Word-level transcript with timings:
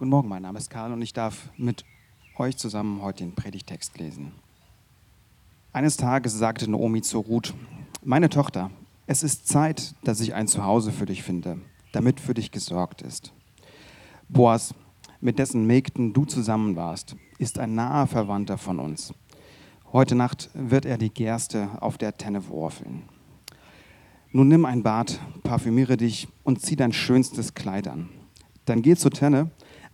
Guten 0.00 0.12
Morgen, 0.12 0.28
mein 0.30 0.40
Name 0.40 0.56
ist 0.56 0.70
Karl 0.70 0.94
und 0.94 1.02
ich 1.02 1.12
darf 1.12 1.50
mit 1.58 1.84
euch 2.38 2.56
zusammen 2.56 3.02
heute 3.02 3.22
den 3.22 3.34
Predigtext 3.34 3.98
lesen. 3.98 4.32
Eines 5.74 5.98
Tages 5.98 6.38
sagte 6.38 6.70
Naomi 6.70 7.02
zu 7.02 7.18
Ruth, 7.18 7.52
meine 8.02 8.30
Tochter, 8.30 8.70
es 9.06 9.22
ist 9.22 9.46
Zeit, 9.46 9.94
dass 10.02 10.22
ich 10.22 10.32
ein 10.32 10.48
Zuhause 10.48 10.90
für 10.90 11.04
dich 11.04 11.22
finde, 11.22 11.58
damit 11.92 12.18
für 12.18 12.32
dich 12.32 12.50
gesorgt 12.50 13.02
ist. 13.02 13.34
Boas, 14.30 14.74
mit 15.20 15.38
dessen 15.38 15.66
Mägden 15.66 16.14
du 16.14 16.24
zusammen 16.24 16.76
warst, 16.76 17.14
ist 17.36 17.58
ein 17.58 17.74
naher 17.74 18.06
Verwandter 18.06 18.56
von 18.56 18.78
uns. 18.78 19.12
Heute 19.92 20.14
Nacht 20.14 20.48
wird 20.54 20.86
er 20.86 20.96
die 20.96 21.10
Gerste 21.10 21.68
auf 21.82 21.98
der 21.98 22.16
Tenne 22.16 22.48
worfeln. 22.48 23.02
Nun 24.32 24.48
nimm 24.48 24.64
ein 24.64 24.82
Bad, 24.82 25.20
parfümiere 25.42 25.98
dich 25.98 26.26
und 26.42 26.62
zieh 26.62 26.76
dein 26.76 26.94
schönstes 26.94 27.52
Kleid 27.52 27.86
an. 27.86 28.08
Dann 28.64 28.80
geh 28.80 28.96
zur 28.96 29.10
Tenne 29.10 29.50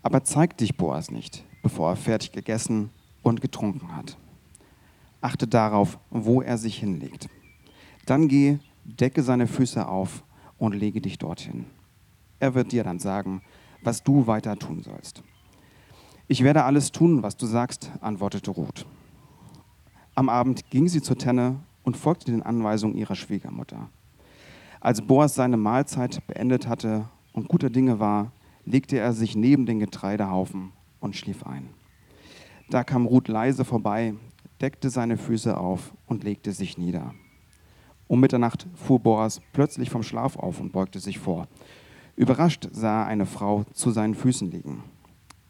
aber 0.06 0.22
zeigt 0.22 0.60
dich 0.60 0.76
Boas 0.76 1.10
nicht, 1.10 1.44
bevor 1.64 1.90
er 1.90 1.96
fertig 1.96 2.30
gegessen 2.30 2.90
und 3.22 3.40
getrunken 3.40 3.96
hat. 3.96 4.16
Achte 5.20 5.48
darauf, 5.48 5.98
wo 6.10 6.42
er 6.42 6.58
sich 6.58 6.78
hinlegt. 6.78 7.28
Dann 8.06 8.28
geh, 8.28 8.58
decke 8.84 9.24
seine 9.24 9.48
Füße 9.48 9.88
auf 9.88 10.22
und 10.58 10.76
lege 10.76 11.00
dich 11.00 11.18
dorthin. 11.18 11.66
Er 12.38 12.54
wird 12.54 12.70
dir 12.70 12.84
dann 12.84 13.00
sagen, 13.00 13.42
was 13.82 14.04
du 14.04 14.28
weiter 14.28 14.56
tun 14.56 14.84
sollst. 14.84 15.24
Ich 16.28 16.44
werde 16.44 16.62
alles 16.62 16.92
tun, 16.92 17.24
was 17.24 17.36
du 17.36 17.46
sagst, 17.46 17.90
antwortete 18.00 18.52
Ruth. 18.52 18.86
Am 20.14 20.28
Abend 20.28 20.70
ging 20.70 20.86
sie 20.86 21.02
zur 21.02 21.18
Tenne 21.18 21.56
und 21.82 21.96
folgte 21.96 22.30
den 22.30 22.44
Anweisungen 22.44 22.94
ihrer 22.96 23.16
Schwiegermutter. 23.16 23.88
Als 24.78 25.02
Boas 25.02 25.34
seine 25.34 25.56
Mahlzeit 25.56 26.24
beendet 26.28 26.68
hatte 26.68 27.08
und 27.32 27.48
guter 27.48 27.70
Dinge 27.70 27.98
war, 27.98 28.30
legte 28.66 28.98
er 28.98 29.12
sich 29.12 29.36
neben 29.36 29.64
den 29.64 29.78
Getreidehaufen 29.78 30.72
und 31.00 31.16
schlief 31.16 31.46
ein. 31.46 31.70
Da 32.68 32.84
kam 32.84 33.06
Ruth 33.06 33.28
leise 33.28 33.64
vorbei, 33.64 34.14
deckte 34.60 34.90
seine 34.90 35.16
Füße 35.16 35.56
auf 35.56 35.94
und 36.06 36.24
legte 36.24 36.52
sich 36.52 36.76
nieder. 36.76 37.14
Um 38.08 38.20
Mitternacht 38.20 38.66
fuhr 38.74 39.00
Boas 39.00 39.40
plötzlich 39.52 39.88
vom 39.88 40.02
Schlaf 40.02 40.36
auf 40.36 40.60
und 40.60 40.72
beugte 40.72 40.98
sich 40.98 41.18
vor. 41.18 41.48
Überrascht 42.16 42.68
sah 42.72 43.02
er 43.02 43.06
eine 43.06 43.26
Frau 43.26 43.64
zu 43.72 43.90
seinen 43.90 44.14
Füßen 44.14 44.50
liegen. 44.50 44.82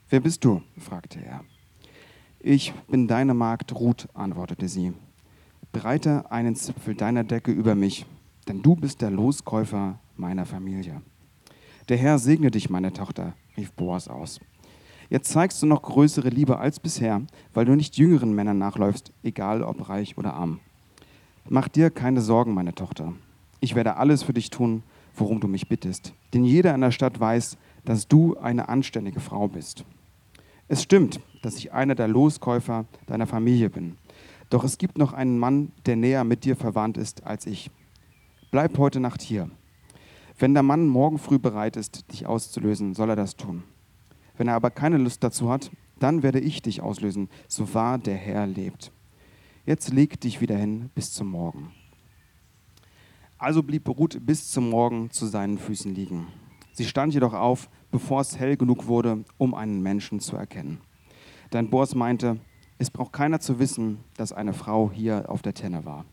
Wer 0.08 0.20
bist 0.20 0.44
du? 0.44 0.62
fragte 0.78 1.24
er. 1.24 1.42
Ich 2.40 2.72
bin 2.88 3.08
deine 3.08 3.34
Magd 3.34 3.74
Ruth, 3.74 4.08
antwortete 4.14 4.68
sie. 4.68 4.92
Breite 5.72 6.30
einen 6.30 6.54
Zipfel 6.54 6.94
deiner 6.94 7.24
Decke 7.24 7.50
über 7.50 7.74
mich, 7.74 8.06
denn 8.48 8.62
du 8.62 8.76
bist 8.76 9.02
der 9.02 9.10
Loskäufer 9.10 9.98
meiner 10.16 10.46
Familie. 10.46 11.02
Der 11.88 11.96
Herr 11.96 12.18
segne 12.18 12.50
dich, 12.50 12.68
meine 12.68 12.92
Tochter, 12.92 13.34
rief 13.56 13.70
Boas 13.72 14.08
aus. 14.08 14.40
Jetzt 15.08 15.30
zeigst 15.30 15.62
du 15.62 15.66
noch 15.66 15.82
größere 15.82 16.30
Liebe 16.30 16.58
als 16.58 16.80
bisher, 16.80 17.22
weil 17.54 17.64
du 17.64 17.76
nicht 17.76 17.96
jüngeren 17.96 18.34
Männern 18.34 18.58
nachläufst, 18.58 19.12
egal 19.22 19.62
ob 19.62 19.88
reich 19.88 20.18
oder 20.18 20.34
arm. 20.34 20.58
Mach 21.48 21.68
dir 21.68 21.90
keine 21.90 22.22
Sorgen, 22.22 22.54
meine 22.54 22.74
Tochter. 22.74 23.12
Ich 23.60 23.76
werde 23.76 23.98
alles 23.98 24.24
für 24.24 24.32
dich 24.32 24.50
tun, 24.50 24.82
worum 25.14 25.38
du 25.38 25.46
mich 25.46 25.68
bittest. 25.68 26.12
Denn 26.34 26.44
jeder 26.44 26.74
in 26.74 26.80
der 26.80 26.90
Stadt 26.90 27.20
weiß, 27.20 27.56
dass 27.84 28.08
du 28.08 28.36
eine 28.36 28.68
anständige 28.68 29.20
Frau 29.20 29.46
bist. 29.46 29.84
Es 30.66 30.82
stimmt, 30.82 31.20
dass 31.42 31.56
ich 31.56 31.72
einer 31.72 31.94
der 31.94 32.08
Loskäufer 32.08 32.86
deiner 33.06 33.28
Familie 33.28 33.70
bin. 33.70 33.96
Doch 34.50 34.64
es 34.64 34.78
gibt 34.78 34.98
noch 34.98 35.12
einen 35.12 35.38
Mann, 35.38 35.70
der 35.86 35.94
näher 35.94 36.24
mit 36.24 36.44
dir 36.44 36.56
verwandt 36.56 36.98
ist 36.98 37.24
als 37.24 37.46
ich. 37.46 37.70
Bleib 38.50 38.76
heute 38.76 38.98
Nacht 38.98 39.22
hier. 39.22 39.48
Wenn 40.38 40.52
der 40.52 40.62
Mann 40.62 40.86
morgen 40.86 41.18
früh 41.18 41.38
bereit 41.38 41.76
ist, 41.76 42.12
dich 42.12 42.26
auszulösen, 42.26 42.94
soll 42.94 43.10
er 43.10 43.16
das 43.16 43.36
tun. 43.36 43.62
Wenn 44.36 44.48
er 44.48 44.54
aber 44.54 44.70
keine 44.70 44.98
Lust 44.98 45.24
dazu 45.24 45.50
hat, 45.50 45.70
dann 45.98 46.22
werde 46.22 46.40
ich 46.40 46.60
dich 46.60 46.82
auslösen, 46.82 47.30
so 47.48 47.72
wahr 47.72 47.98
der 47.98 48.16
Herr 48.16 48.46
lebt. 48.46 48.92
Jetzt 49.64 49.92
leg 49.92 50.20
dich 50.20 50.40
wieder 50.42 50.56
hin 50.56 50.90
bis 50.94 51.12
zum 51.12 51.30
Morgen. 51.30 51.72
Also 53.38 53.62
blieb 53.62 53.88
Ruth 53.88 54.24
bis 54.24 54.50
zum 54.50 54.70
Morgen 54.70 55.10
zu 55.10 55.26
seinen 55.26 55.58
Füßen 55.58 55.94
liegen. 55.94 56.26
Sie 56.72 56.84
stand 56.84 57.14
jedoch 57.14 57.32
auf, 57.32 57.70
bevor 57.90 58.20
es 58.20 58.38
hell 58.38 58.56
genug 58.56 58.86
wurde, 58.86 59.24
um 59.38 59.54
einen 59.54 59.82
Menschen 59.82 60.20
zu 60.20 60.36
erkennen. 60.36 60.80
Denn 61.52 61.70
Boas 61.70 61.94
meinte, 61.94 62.38
es 62.76 62.90
braucht 62.90 63.14
keiner 63.14 63.40
zu 63.40 63.58
wissen, 63.58 63.98
dass 64.16 64.32
eine 64.32 64.52
Frau 64.52 64.90
hier 64.92 65.30
auf 65.30 65.40
der 65.40 65.54
Tenne 65.54 65.86
war. 65.86 66.04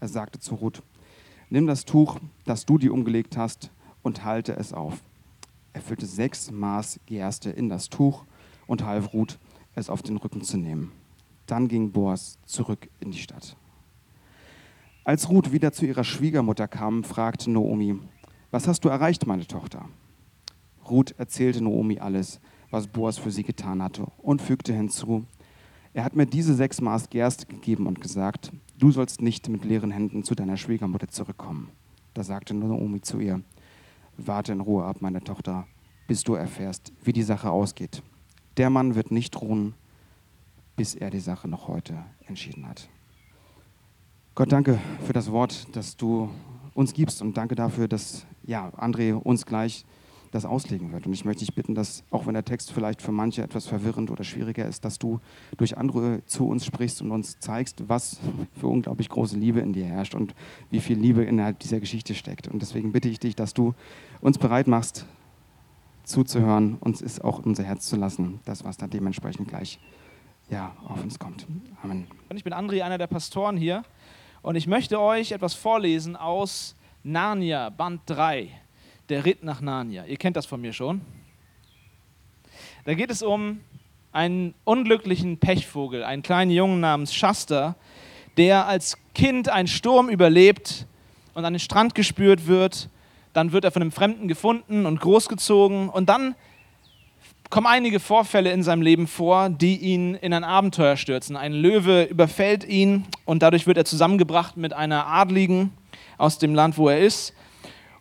Er 0.00 0.08
sagte 0.08 0.40
zu 0.40 0.56
Ruth, 0.56 0.82
Nimm 1.52 1.66
das 1.66 1.84
Tuch, 1.84 2.18
das 2.46 2.64
du 2.64 2.78
dir 2.78 2.94
umgelegt 2.94 3.36
hast, 3.36 3.70
und 4.02 4.24
halte 4.24 4.56
es 4.56 4.72
auf. 4.72 5.02
Er 5.74 5.82
füllte 5.82 6.06
sechs 6.06 6.50
Maß 6.50 7.00
Gerste 7.04 7.50
in 7.50 7.68
das 7.68 7.90
Tuch 7.90 8.24
und 8.66 8.86
half 8.86 9.12
Ruth, 9.12 9.38
es 9.74 9.90
auf 9.90 10.00
den 10.00 10.16
Rücken 10.16 10.40
zu 10.40 10.56
nehmen. 10.56 10.92
Dann 11.44 11.68
ging 11.68 11.92
Boas 11.92 12.38
zurück 12.46 12.88
in 13.00 13.10
die 13.10 13.18
Stadt. 13.18 13.54
Als 15.04 15.28
Ruth 15.28 15.52
wieder 15.52 15.72
zu 15.72 15.84
ihrer 15.84 16.04
Schwiegermutter 16.04 16.68
kam, 16.68 17.04
fragte 17.04 17.50
Noomi, 17.50 17.98
was 18.50 18.66
hast 18.66 18.82
du 18.86 18.88
erreicht, 18.88 19.26
meine 19.26 19.46
Tochter? 19.46 19.84
Ruth 20.88 21.14
erzählte 21.18 21.62
Noomi 21.62 21.98
alles, 21.98 22.40
was 22.70 22.86
Boas 22.86 23.18
für 23.18 23.30
sie 23.30 23.42
getan 23.42 23.82
hatte, 23.82 24.06
und 24.16 24.40
fügte 24.40 24.72
hinzu, 24.72 25.26
er 25.94 26.04
hat 26.04 26.16
mir 26.16 26.26
diese 26.26 26.54
sechs 26.54 26.80
Maß 26.80 27.10
Gerste 27.10 27.46
gegeben 27.46 27.86
und 27.86 28.00
gesagt, 28.00 28.52
du 28.78 28.90
sollst 28.90 29.20
nicht 29.20 29.48
mit 29.48 29.64
leeren 29.64 29.90
Händen 29.90 30.24
zu 30.24 30.34
deiner 30.34 30.56
Schwiegermutter 30.56 31.08
zurückkommen. 31.08 31.70
Da 32.14 32.22
sagte 32.22 32.54
Naomi 32.54 33.00
zu 33.00 33.20
ihr, 33.20 33.42
warte 34.16 34.52
in 34.52 34.60
Ruhe 34.60 34.84
ab, 34.84 34.98
meine 35.00 35.22
Tochter, 35.22 35.66
bis 36.06 36.24
du 36.24 36.34
erfährst, 36.34 36.92
wie 37.02 37.12
die 37.12 37.22
Sache 37.22 37.50
ausgeht. 37.50 38.02
Der 38.56 38.70
Mann 38.70 38.94
wird 38.94 39.10
nicht 39.10 39.40
ruhen, 39.40 39.74
bis 40.76 40.94
er 40.94 41.10
die 41.10 41.20
Sache 41.20 41.48
noch 41.48 41.68
heute 41.68 42.04
entschieden 42.26 42.66
hat. 42.66 42.88
Gott, 44.34 44.52
danke 44.52 44.78
für 45.06 45.12
das 45.12 45.30
Wort, 45.30 45.68
das 45.72 45.96
du 45.96 46.30
uns 46.74 46.94
gibst 46.94 47.20
und 47.20 47.36
danke 47.36 47.54
dafür, 47.54 47.86
dass 47.86 48.26
ja, 48.44 48.68
André 48.70 49.12
uns 49.12 49.44
gleich 49.44 49.84
das 50.32 50.44
auslegen 50.46 50.92
wird. 50.92 51.06
Und 51.06 51.12
ich 51.12 51.24
möchte 51.24 51.44
dich 51.44 51.54
bitten, 51.54 51.74
dass, 51.74 52.04
auch 52.10 52.26
wenn 52.26 52.34
der 52.34 52.44
Text 52.44 52.72
vielleicht 52.72 53.02
für 53.02 53.12
manche 53.12 53.42
etwas 53.42 53.66
verwirrend 53.66 54.10
oder 54.10 54.24
schwieriger 54.24 54.66
ist, 54.66 54.84
dass 54.84 54.98
du 54.98 55.20
durch 55.58 55.76
andere 55.76 56.24
zu 56.26 56.48
uns 56.48 56.64
sprichst 56.64 57.02
und 57.02 57.12
uns 57.12 57.38
zeigst, 57.38 57.88
was 57.88 58.18
für 58.58 58.66
unglaublich 58.66 59.10
große 59.10 59.38
Liebe 59.38 59.60
in 59.60 59.72
dir 59.72 59.84
herrscht 59.84 60.14
und 60.14 60.34
wie 60.70 60.80
viel 60.80 60.98
Liebe 60.98 61.22
innerhalb 61.22 61.58
dieser 61.60 61.80
Geschichte 61.80 62.14
steckt. 62.14 62.48
Und 62.48 62.62
deswegen 62.62 62.92
bitte 62.92 63.08
ich 63.08 63.20
dich, 63.20 63.36
dass 63.36 63.52
du 63.52 63.74
uns 64.20 64.38
bereit 64.38 64.66
machst, 64.66 65.06
zuzuhören, 66.04 66.78
uns 66.80 67.00
ist 67.00 67.22
auch 67.22 67.44
unser 67.44 67.62
Herz 67.62 67.88
zu 67.88 67.96
lassen, 67.96 68.40
das, 68.44 68.64
was 68.64 68.76
da 68.76 68.86
dementsprechend 68.88 69.48
gleich 69.48 69.78
ja, 70.50 70.74
auf 70.88 71.02
uns 71.02 71.18
kommt. 71.18 71.46
Amen. 71.82 72.06
Ich 72.34 72.42
bin 72.42 72.52
André, 72.52 72.82
einer 72.82 72.98
der 72.98 73.06
Pastoren 73.06 73.56
hier, 73.56 73.84
und 74.40 74.56
ich 74.56 74.66
möchte 74.66 74.98
euch 74.98 75.30
etwas 75.30 75.54
vorlesen 75.54 76.16
aus 76.16 76.74
Narnia, 77.04 77.70
Band 77.70 78.00
3 78.06 78.61
der 79.08 79.24
Ritt 79.24 79.42
nach 79.42 79.60
Narnia. 79.60 80.04
Ihr 80.06 80.16
kennt 80.16 80.36
das 80.36 80.46
von 80.46 80.60
mir 80.60 80.72
schon. 80.72 81.00
Da 82.84 82.94
geht 82.94 83.10
es 83.10 83.22
um 83.22 83.60
einen 84.12 84.54
unglücklichen 84.64 85.38
Pechvogel, 85.38 86.04
einen 86.04 86.22
kleinen 86.22 86.50
Jungen 86.50 86.80
namens 86.80 87.14
Shasta, 87.14 87.76
der 88.36 88.66
als 88.66 88.98
Kind 89.14 89.48
einen 89.48 89.68
Sturm 89.68 90.08
überlebt 90.08 90.86
und 91.34 91.44
an 91.44 91.54
den 91.54 91.60
Strand 91.60 91.94
gespürt 91.94 92.46
wird. 92.46 92.88
Dann 93.32 93.52
wird 93.52 93.64
er 93.64 93.70
von 93.70 93.82
einem 93.82 93.92
Fremden 93.92 94.28
gefunden 94.28 94.84
und 94.84 95.00
großgezogen. 95.00 95.88
Und 95.88 96.08
dann 96.08 96.34
kommen 97.48 97.66
einige 97.66 98.00
Vorfälle 98.00 98.50
in 98.50 98.62
seinem 98.62 98.82
Leben 98.82 99.06
vor, 99.06 99.48
die 99.48 99.76
ihn 99.76 100.14
in 100.14 100.32
ein 100.32 100.44
Abenteuer 100.44 100.96
stürzen. 100.96 101.36
Ein 101.36 101.52
Löwe 101.52 102.04
überfällt 102.04 102.64
ihn 102.64 103.04
und 103.24 103.42
dadurch 103.42 103.66
wird 103.66 103.76
er 103.76 103.84
zusammengebracht 103.84 104.56
mit 104.56 104.72
einer 104.72 105.06
Adligen 105.06 105.70
aus 106.18 106.38
dem 106.38 106.54
Land, 106.54 106.78
wo 106.78 106.88
er 106.88 107.00
ist. 107.00 107.34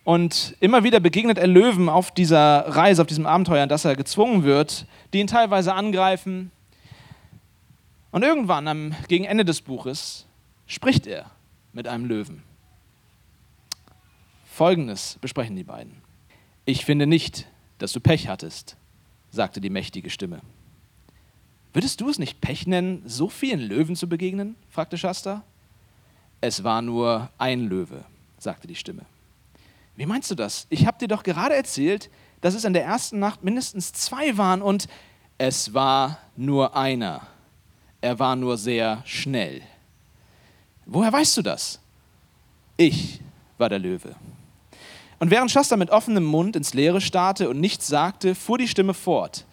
Und 0.03 0.55
immer 0.59 0.83
wieder 0.83 0.99
begegnet 0.99 1.37
er 1.37 1.47
Löwen 1.47 1.87
auf 1.87 2.11
dieser 2.11 2.67
Reise, 2.67 3.01
auf 3.01 3.07
diesem 3.07 3.25
Abenteuer, 3.27 3.63
an 3.63 3.69
das 3.69 3.85
er 3.85 3.95
gezwungen 3.95 4.43
wird, 4.43 4.87
die 5.13 5.19
ihn 5.19 5.27
teilweise 5.27 5.73
angreifen. 5.73 6.51
Und 8.11 8.23
irgendwann, 8.23 8.67
am, 8.67 8.95
gegen 9.07 9.25
Ende 9.25 9.45
des 9.45 9.61
Buches, 9.61 10.25
spricht 10.65 11.05
er 11.05 11.29
mit 11.71 11.87
einem 11.87 12.05
Löwen. 12.05 12.43
Folgendes 14.45 15.17
besprechen 15.21 15.55
die 15.55 15.63
beiden. 15.63 16.01
Ich 16.65 16.83
finde 16.83 17.07
nicht, 17.07 17.47
dass 17.77 17.93
du 17.93 17.99
Pech 17.99 18.27
hattest, 18.27 18.77
sagte 19.31 19.61
die 19.61 19.69
mächtige 19.69 20.09
Stimme. 20.09 20.41
Würdest 21.73 22.01
du 22.01 22.09
es 22.09 22.19
nicht 22.19 22.41
Pech 22.41 22.67
nennen, 22.67 23.01
so 23.05 23.29
vielen 23.29 23.61
Löwen 23.61 23.95
zu 23.95 24.09
begegnen? 24.09 24.55
fragte 24.69 24.97
Shasta. 24.97 25.43
Es 26.41 26.63
war 26.63 26.81
nur 26.81 27.29
ein 27.37 27.61
Löwe, 27.61 28.03
sagte 28.39 28.67
die 28.67 28.75
Stimme. 28.75 29.05
Wie 30.01 30.07
meinst 30.07 30.31
du 30.31 30.35
das? 30.35 30.65
Ich 30.71 30.87
habe 30.87 30.97
dir 30.97 31.07
doch 31.07 31.21
gerade 31.21 31.53
erzählt, 31.53 32.09
dass 32.41 32.55
es 32.55 32.65
in 32.65 32.73
der 32.73 32.83
ersten 32.83 33.19
Nacht 33.19 33.43
mindestens 33.43 33.93
zwei 33.93 34.35
waren 34.35 34.63
und 34.63 34.87
es 35.37 35.75
war 35.75 36.17
nur 36.35 36.75
einer. 36.75 37.27
Er 38.01 38.17
war 38.17 38.35
nur 38.35 38.57
sehr 38.57 39.03
schnell. 39.05 39.61
Woher 40.87 41.13
weißt 41.13 41.37
du 41.37 41.43
das? 41.43 41.79
Ich 42.77 43.19
war 43.59 43.69
der 43.69 43.77
Löwe. 43.77 44.15
Und 45.19 45.29
während 45.29 45.51
Shasta 45.51 45.77
mit 45.77 45.91
offenem 45.91 46.23
Mund 46.23 46.55
ins 46.55 46.73
Leere 46.73 46.99
starrte 46.99 47.47
und 47.47 47.59
nichts 47.59 47.85
sagte, 47.85 48.33
fuhr 48.33 48.57
die 48.57 48.67
Stimme 48.67 48.95
fort. 48.95 49.45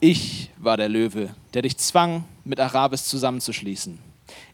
Ich 0.00 0.50
war 0.56 0.76
der 0.76 0.88
Löwe, 0.88 1.32
der 1.54 1.62
dich 1.62 1.76
zwang, 1.76 2.24
mit 2.42 2.58
Arabis 2.58 3.04
zusammenzuschließen. 3.04 4.00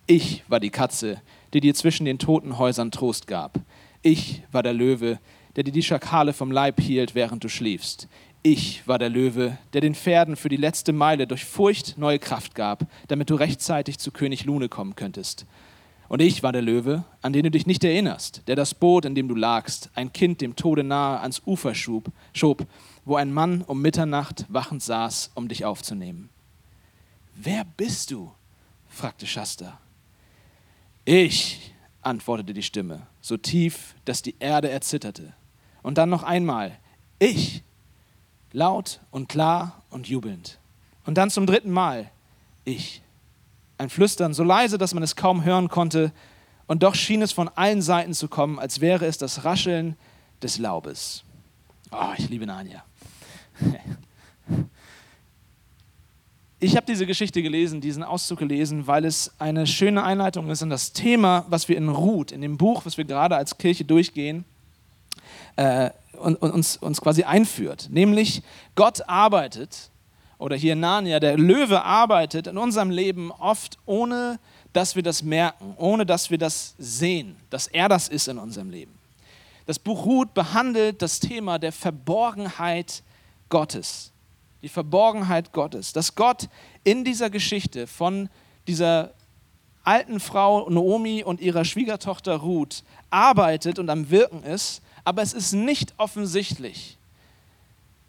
Ich 0.06 0.44
war 0.46 0.60
die 0.60 0.68
Katze, 0.68 1.22
die 1.54 1.60
dir 1.60 1.74
zwischen 1.74 2.04
den 2.04 2.18
toten 2.18 2.58
Häusern 2.58 2.90
Trost 2.90 3.26
gab. 3.26 3.58
Ich 4.02 4.42
war 4.52 4.62
der 4.62 4.74
Löwe, 4.74 5.18
der 5.58 5.64
dir 5.64 5.72
die 5.72 5.82
Schakale 5.82 6.32
vom 6.32 6.52
Leib 6.52 6.80
hielt, 6.80 7.16
während 7.16 7.42
du 7.42 7.48
schliefst. 7.48 8.06
Ich 8.44 8.86
war 8.86 8.96
der 9.00 9.08
Löwe, 9.08 9.58
der 9.72 9.80
den 9.80 9.96
Pferden 9.96 10.36
für 10.36 10.48
die 10.48 10.56
letzte 10.56 10.92
Meile 10.92 11.26
durch 11.26 11.44
Furcht 11.44 11.98
neue 11.98 12.20
Kraft 12.20 12.54
gab, 12.54 12.86
damit 13.08 13.28
du 13.28 13.34
rechtzeitig 13.34 13.98
zu 13.98 14.12
König 14.12 14.44
Lune 14.44 14.68
kommen 14.68 14.94
könntest. 14.94 15.46
Und 16.08 16.22
ich 16.22 16.44
war 16.44 16.52
der 16.52 16.62
Löwe, 16.62 17.02
an 17.22 17.32
den 17.32 17.42
du 17.42 17.50
dich 17.50 17.66
nicht 17.66 17.82
erinnerst, 17.82 18.42
der 18.46 18.54
das 18.54 18.72
Boot, 18.72 19.04
in 19.04 19.16
dem 19.16 19.26
du 19.26 19.34
lagst, 19.34 19.90
ein 19.96 20.12
Kind 20.12 20.42
dem 20.42 20.54
Tode 20.54 20.84
nahe 20.84 21.18
ans 21.18 21.42
Ufer 21.44 21.74
schub, 21.74 22.12
schob, 22.32 22.64
wo 23.04 23.16
ein 23.16 23.32
Mann 23.32 23.62
um 23.62 23.82
Mitternacht 23.82 24.46
wachend 24.48 24.84
saß, 24.84 25.32
um 25.34 25.48
dich 25.48 25.64
aufzunehmen. 25.64 26.28
Wer 27.34 27.64
bist 27.64 28.12
du? 28.12 28.30
fragte 28.88 29.26
Shasta. 29.26 29.80
Ich, 31.04 31.72
antwortete 32.02 32.54
die 32.54 32.62
Stimme, 32.62 33.08
so 33.20 33.36
tief, 33.36 33.96
dass 34.04 34.22
die 34.22 34.36
Erde 34.38 34.70
erzitterte. 34.70 35.34
Und 35.82 35.98
dann 35.98 36.10
noch 36.10 36.22
einmal, 36.22 36.76
ich, 37.18 37.62
laut 38.52 39.00
und 39.10 39.28
klar 39.28 39.82
und 39.90 40.08
jubelnd. 40.08 40.58
Und 41.04 41.14
dann 41.14 41.30
zum 41.30 41.46
dritten 41.46 41.70
Mal, 41.70 42.10
ich. 42.64 43.02
Ein 43.78 43.90
Flüstern, 43.90 44.34
so 44.34 44.42
leise, 44.42 44.76
dass 44.76 44.92
man 44.92 45.04
es 45.04 45.14
kaum 45.14 45.44
hören 45.44 45.68
konnte, 45.68 46.12
und 46.66 46.82
doch 46.82 46.94
schien 46.94 47.22
es 47.22 47.32
von 47.32 47.48
allen 47.48 47.80
Seiten 47.80 48.12
zu 48.12 48.28
kommen, 48.28 48.58
als 48.58 48.80
wäre 48.80 49.06
es 49.06 49.16
das 49.18 49.44
Rascheln 49.44 49.96
des 50.42 50.58
Laubes. 50.58 51.24
Oh, 51.90 52.12
ich 52.16 52.28
liebe 52.28 52.46
Narnia. 52.46 52.84
Ich 56.60 56.74
habe 56.74 56.86
diese 56.86 57.06
Geschichte 57.06 57.40
gelesen, 57.40 57.80
diesen 57.80 58.02
Auszug 58.02 58.40
gelesen, 58.40 58.88
weil 58.88 59.04
es 59.04 59.32
eine 59.38 59.64
schöne 59.64 60.02
Einleitung 60.02 60.50
ist 60.50 60.60
in 60.60 60.70
das 60.70 60.92
Thema, 60.92 61.46
was 61.48 61.68
wir 61.68 61.76
in 61.76 61.88
Ruth, 61.88 62.32
in 62.32 62.40
dem 62.40 62.56
Buch, 62.56 62.84
was 62.84 62.98
wir 62.98 63.04
gerade 63.04 63.36
als 63.36 63.58
Kirche 63.58 63.84
durchgehen, 63.84 64.44
äh, 65.58 65.90
und, 66.18 66.36
und 66.36 66.50
uns, 66.50 66.76
uns 66.76 67.00
quasi 67.00 67.24
einführt. 67.24 67.88
Nämlich, 67.90 68.42
Gott 68.74 69.08
arbeitet, 69.08 69.90
oder 70.38 70.56
hier 70.56 70.76
Narnia, 70.76 71.20
der 71.20 71.36
Löwe 71.36 71.82
arbeitet 71.82 72.46
in 72.46 72.58
unserem 72.58 72.90
Leben 72.90 73.30
oft 73.32 73.78
ohne, 73.86 74.38
dass 74.72 74.96
wir 74.96 75.02
das 75.02 75.22
merken, 75.22 75.74
ohne 75.76 76.06
dass 76.06 76.30
wir 76.30 76.38
das 76.38 76.74
sehen, 76.78 77.36
dass 77.50 77.66
er 77.66 77.88
das 77.88 78.08
ist 78.08 78.28
in 78.28 78.38
unserem 78.38 78.70
Leben. 78.70 78.96
Das 79.66 79.78
Buch 79.78 80.06
Ruth 80.06 80.32
behandelt 80.34 81.02
das 81.02 81.20
Thema 81.20 81.58
der 81.58 81.72
Verborgenheit 81.72 83.02
Gottes 83.48 84.12
die 84.62 84.68
Verborgenheit 84.68 85.52
Gottes, 85.52 85.92
dass 85.92 86.14
Gott 86.14 86.48
in 86.84 87.04
dieser 87.04 87.30
Geschichte 87.30 87.86
von 87.86 88.28
dieser 88.66 89.12
alten 89.84 90.20
Frau 90.20 90.68
Naomi 90.68 91.22
und 91.24 91.40
ihrer 91.40 91.64
Schwiegertochter 91.64 92.36
Ruth 92.36 92.82
arbeitet 93.10 93.78
und 93.78 93.88
am 93.88 94.10
Wirken 94.10 94.42
ist, 94.42 94.82
aber 95.08 95.22
es 95.22 95.32
ist 95.32 95.54
nicht 95.54 95.94
offensichtlich. 95.96 96.98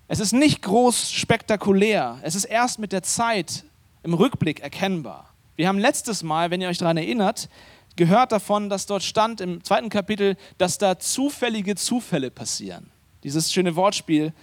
Es 0.10 0.20
ist 0.20 0.34
nicht 0.34 0.62
groß 0.64 1.14
spektakulär. 1.14 2.20
Es 2.24 2.36
ist 2.36 2.44
erst 2.44 2.78
mit 2.78 2.92
der 2.92 3.04
Zeit 3.04 3.64
im 4.04 4.14
Rückblick 4.14 4.60
erkennbar. 4.60 5.34
Wir 5.56 5.70
haben 5.70 5.80
letztes 5.80 6.24
Mal, 6.24 6.52
wenn 6.52 6.60
ihr 6.60 6.68
euch 6.68 6.78
daran 6.78 6.98
erinnert, 6.98 7.48
gehört 7.96 8.34
davon, 8.34 8.68
dass 8.68 8.86
dort 8.86 9.04
stand 9.04 9.40
im 9.40 9.64
zweiten 9.64 9.88
Kapitel, 9.88 10.36
dass 10.58 10.78
da 10.78 11.00
zufällige 11.00 11.78
Zufälle 11.78 12.32
passieren. 12.32 12.92
Dieses 13.24 13.50
schöne 13.50 13.78
Wortspiel, 13.78 14.34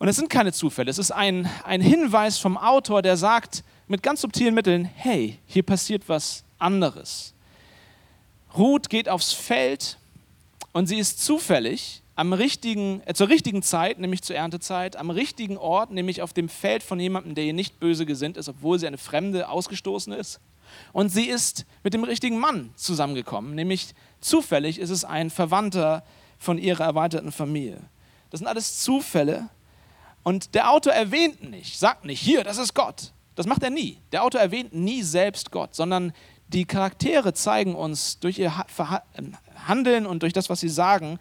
und 0.00 0.08
es 0.08 0.16
sind 0.16 0.30
keine 0.30 0.52
Zufälle, 0.52 0.90
es 0.90 0.98
ist 0.98 1.12
ein, 1.12 1.48
ein 1.62 1.80
Hinweis 1.80 2.38
vom 2.38 2.56
Autor, 2.56 3.00
der 3.00 3.16
sagt 3.16 3.62
mit 3.86 4.02
ganz 4.02 4.22
subtilen 4.22 4.54
Mitteln, 4.54 4.84
hey, 4.84 5.38
hier 5.46 5.62
passiert 5.62 6.08
was 6.08 6.42
anderes. 6.58 7.32
Ruth 8.56 8.90
geht 8.90 9.08
aufs 9.08 9.32
Feld 9.32 9.97
und 10.78 10.86
sie 10.86 10.98
ist 10.98 11.24
zufällig 11.24 12.04
am 12.14 12.32
richtigen, 12.32 13.02
äh, 13.04 13.12
zur 13.12 13.28
richtigen 13.28 13.64
Zeit, 13.64 13.98
nämlich 13.98 14.22
zur 14.22 14.36
Erntezeit, 14.36 14.94
am 14.94 15.10
richtigen 15.10 15.56
Ort, 15.56 15.90
nämlich 15.90 16.22
auf 16.22 16.32
dem 16.32 16.48
Feld 16.48 16.84
von 16.84 17.00
jemandem, 17.00 17.34
der 17.34 17.42
ihr 17.42 17.52
nicht 17.52 17.80
böse 17.80 18.06
gesinnt 18.06 18.36
ist, 18.36 18.48
obwohl 18.48 18.78
sie 18.78 18.86
eine 18.86 18.96
Fremde 18.96 19.48
ausgestoßen 19.48 20.12
ist. 20.12 20.38
Und 20.92 21.08
sie 21.08 21.24
ist 21.24 21.66
mit 21.82 21.94
dem 21.94 22.04
richtigen 22.04 22.38
Mann 22.38 22.70
zusammengekommen, 22.76 23.56
nämlich 23.56 23.92
zufällig 24.20 24.78
ist 24.78 24.90
es 24.90 25.04
ein 25.04 25.30
Verwandter 25.30 26.04
von 26.38 26.58
ihrer 26.58 26.84
erweiterten 26.84 27.32
Familie. 27.32 27.80
Das 28.30 28.38
sind 28.38 28.46
alles 28.46 28.78
Zufälle, 28.78 29.48
und 30.22 30.54
der 30.54 30.70
Autor 30.70 30.92
erwähnt 30.92 31.42
nicht, 31.42 31.76
sagt 31.76 32.04
nicht, 32.04 32.20
hier, 32.20 32.44
das 32.44 32.56
ist 32.56 32.74
Gott. 32.74 33.12
Das 33.34 33.46
macht 33.46 33.64
er 33.64 33.70
nie. 33.70 33.98
Der 34.12 34.22
Autor 34.22 34.40
erwähnt 34.40 34.72
nie 34.72 35.02
selbst 35.02 35.50
Gott, 35.50 35.74
sondern 35.74 36.12
die 36.48 36.64
Charaktere 36.64 37.34
zeigen 37.34 37.74
uns 37.74 38.18
durch 38.20 38.38
ihr 38.38 38.54
Handeln 39.66 40.06
und 40.06 40.22
durch 40.22 40.32
das, 40.32 40.48
was 40.48 40.60
sie 40.60 40.68
sagen, 40.68 41.18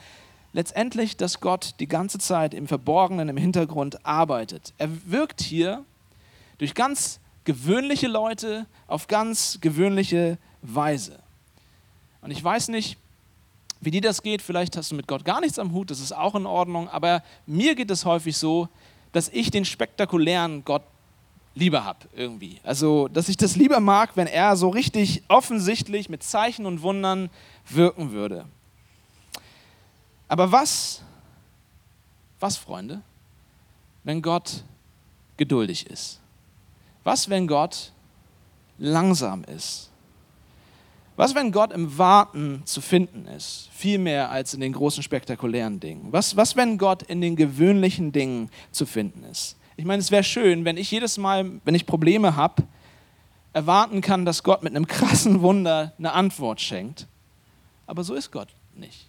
letztendlich, 0.53 1.17
dass 1.17 1.39
Gott 1.39 1.75
die 1.79 1.87
ganze 1.87 2.17
Zeit 2.17 2.53
im 2.53 2.67
Verborgenen, 2.67 3.29
im 3.29 3.37
Hintergrund 3.37 4.05
arbeitet. 4.05 4.73
Er 4.77 4.89
wirkt 5.09 5.41
hier 5.41 5.83
durch 6.57 6.73
ganz 6.73 7.19
gewöhnliche 7.43 8.07
Leute 8.07 8.65
auf 8.87 9.07
ganz 9.07 9.59
gewöhnliche 9.61 10.37
Weise. 10.61 11.19
Und 12.21 12.31
ich 12.31 12.43
weiß 12.43 12.69
nicht, 12.69 12.97
wie 13.79 13.91
dir 13.91 14.01
das 14.01 14.23
geht. 14.23 14.41
Vielleicht 14.41 14.75
hast 14.75 14.91
du 14.91 14.95
mit 14.95 15.07
Gott 15.07 15.23
gar 15.23 15.41
nichts 15.41 15.59
am 15.59 15.71
Hut, 15.71 15.91
das 15.91 15.99
ist 15.99 16.11
auch 16.11 16.35
in 16.35 16.45
Ordnung. 16.45 16.89
Aber 16.89 17.23
mir 17.45 17.75
geht 17.75 17.91
es 17.91 18.05
häufig 18.05 18.37
so, 18.37 18.69
dass 19.11 19.29
ich 19.29 19.51
den 19.51 19.65
spektakulären 19.65 20.65
Gott 20.65 20.83
lieber 21.57 21.83
habe 21.83 21.99
irgendwie. 22.15 22.59
Also, 22.63 23.07
dass 23.07 23.29
ich 23.29 23.37
das 23.37 23.55
lieber 23.55 23.79
mag, 23.79 24.15
wenn 24.15 24.27
er 24.27 24.55
so 24.55 24.69
richtig 24.69 25.23
offensichtlich 25.27 26.07
mit 26.07 26.23
Zeichen 26.23 26.65
und 26.65 26.81
Wundern 26.81 27.29
wirken 27.67 28.11
würde. 28.11 28.45
Aber 30.27 30.51
was, 30.51 31.01
was, 32.39 32.57
Freunde, 32.57 33.01
wenn 34.03 34.21
Gott 34.21 34.63
geduldig 35.37 35.87
ist? 35.87 36.19
Was, 37.03 37.29
wenn 37.29 37.47
Gott 37.47 37.91
langsam 38.77 39.43
ist? 39.43 39.89
Was, 41.15 41.33
wenn 41.33 41.51
Gott 41.51 41.71
im 41.71 41.97
Warten 41.97 42.61
zu 42.65 42.79
finden 42.79 43.25
ist, 43.25 43.69
viel 43.73 43.97
mehr 43.97 44.29
als 44.29 44.53
in 44.53 44.59
den 44.59 44.73
großen 44.73 45.01
spektakulären 45.01 45.79
Dingen? 45.79 46.11
Was, 46.11 46.35
was 46.35 46.55
wenn 46.55 46.77
Gott 46.77 47.01
in 47.03 47.21
den 47.21 47.35
gewöhnlichen 47.35 48.11
Dingen 48.11 48.51
zu 48.71 48.85
finden 48.85 49.23
ist? 49.23 49.56
Ich 49.77 49.85
meine, 49.85 50.01
es 50.01 50.09
wäre 50.09 50.23
schön, 50.23 50.65
wenn 50.65 50.75
ich 50.75 50.89
jedes 50.89 51.17
Mal, 51.17 51.51
wenn 51.63 51.75
ich 51.75 51.85
Probleme 51.85 52.35
habe, 52.35 52.63
erwarten 53.53 54.01
kann, 54.01 54.25
dass 54.25 54.43
Gott 54.43 54.63
mit 54.63 54.75
einem 54.75 54.87
krassen 54.87 55.41
Wunder 55.41 55.93
eine 55.99 56.13
Antwort 56.13 56.59
schenkt. 56.59 57.07
Aber 57.85 58.03
so 58.03 58.15
ist 58.15 58.31
Gott 58.31 58.49
nicht. 58.75 59.07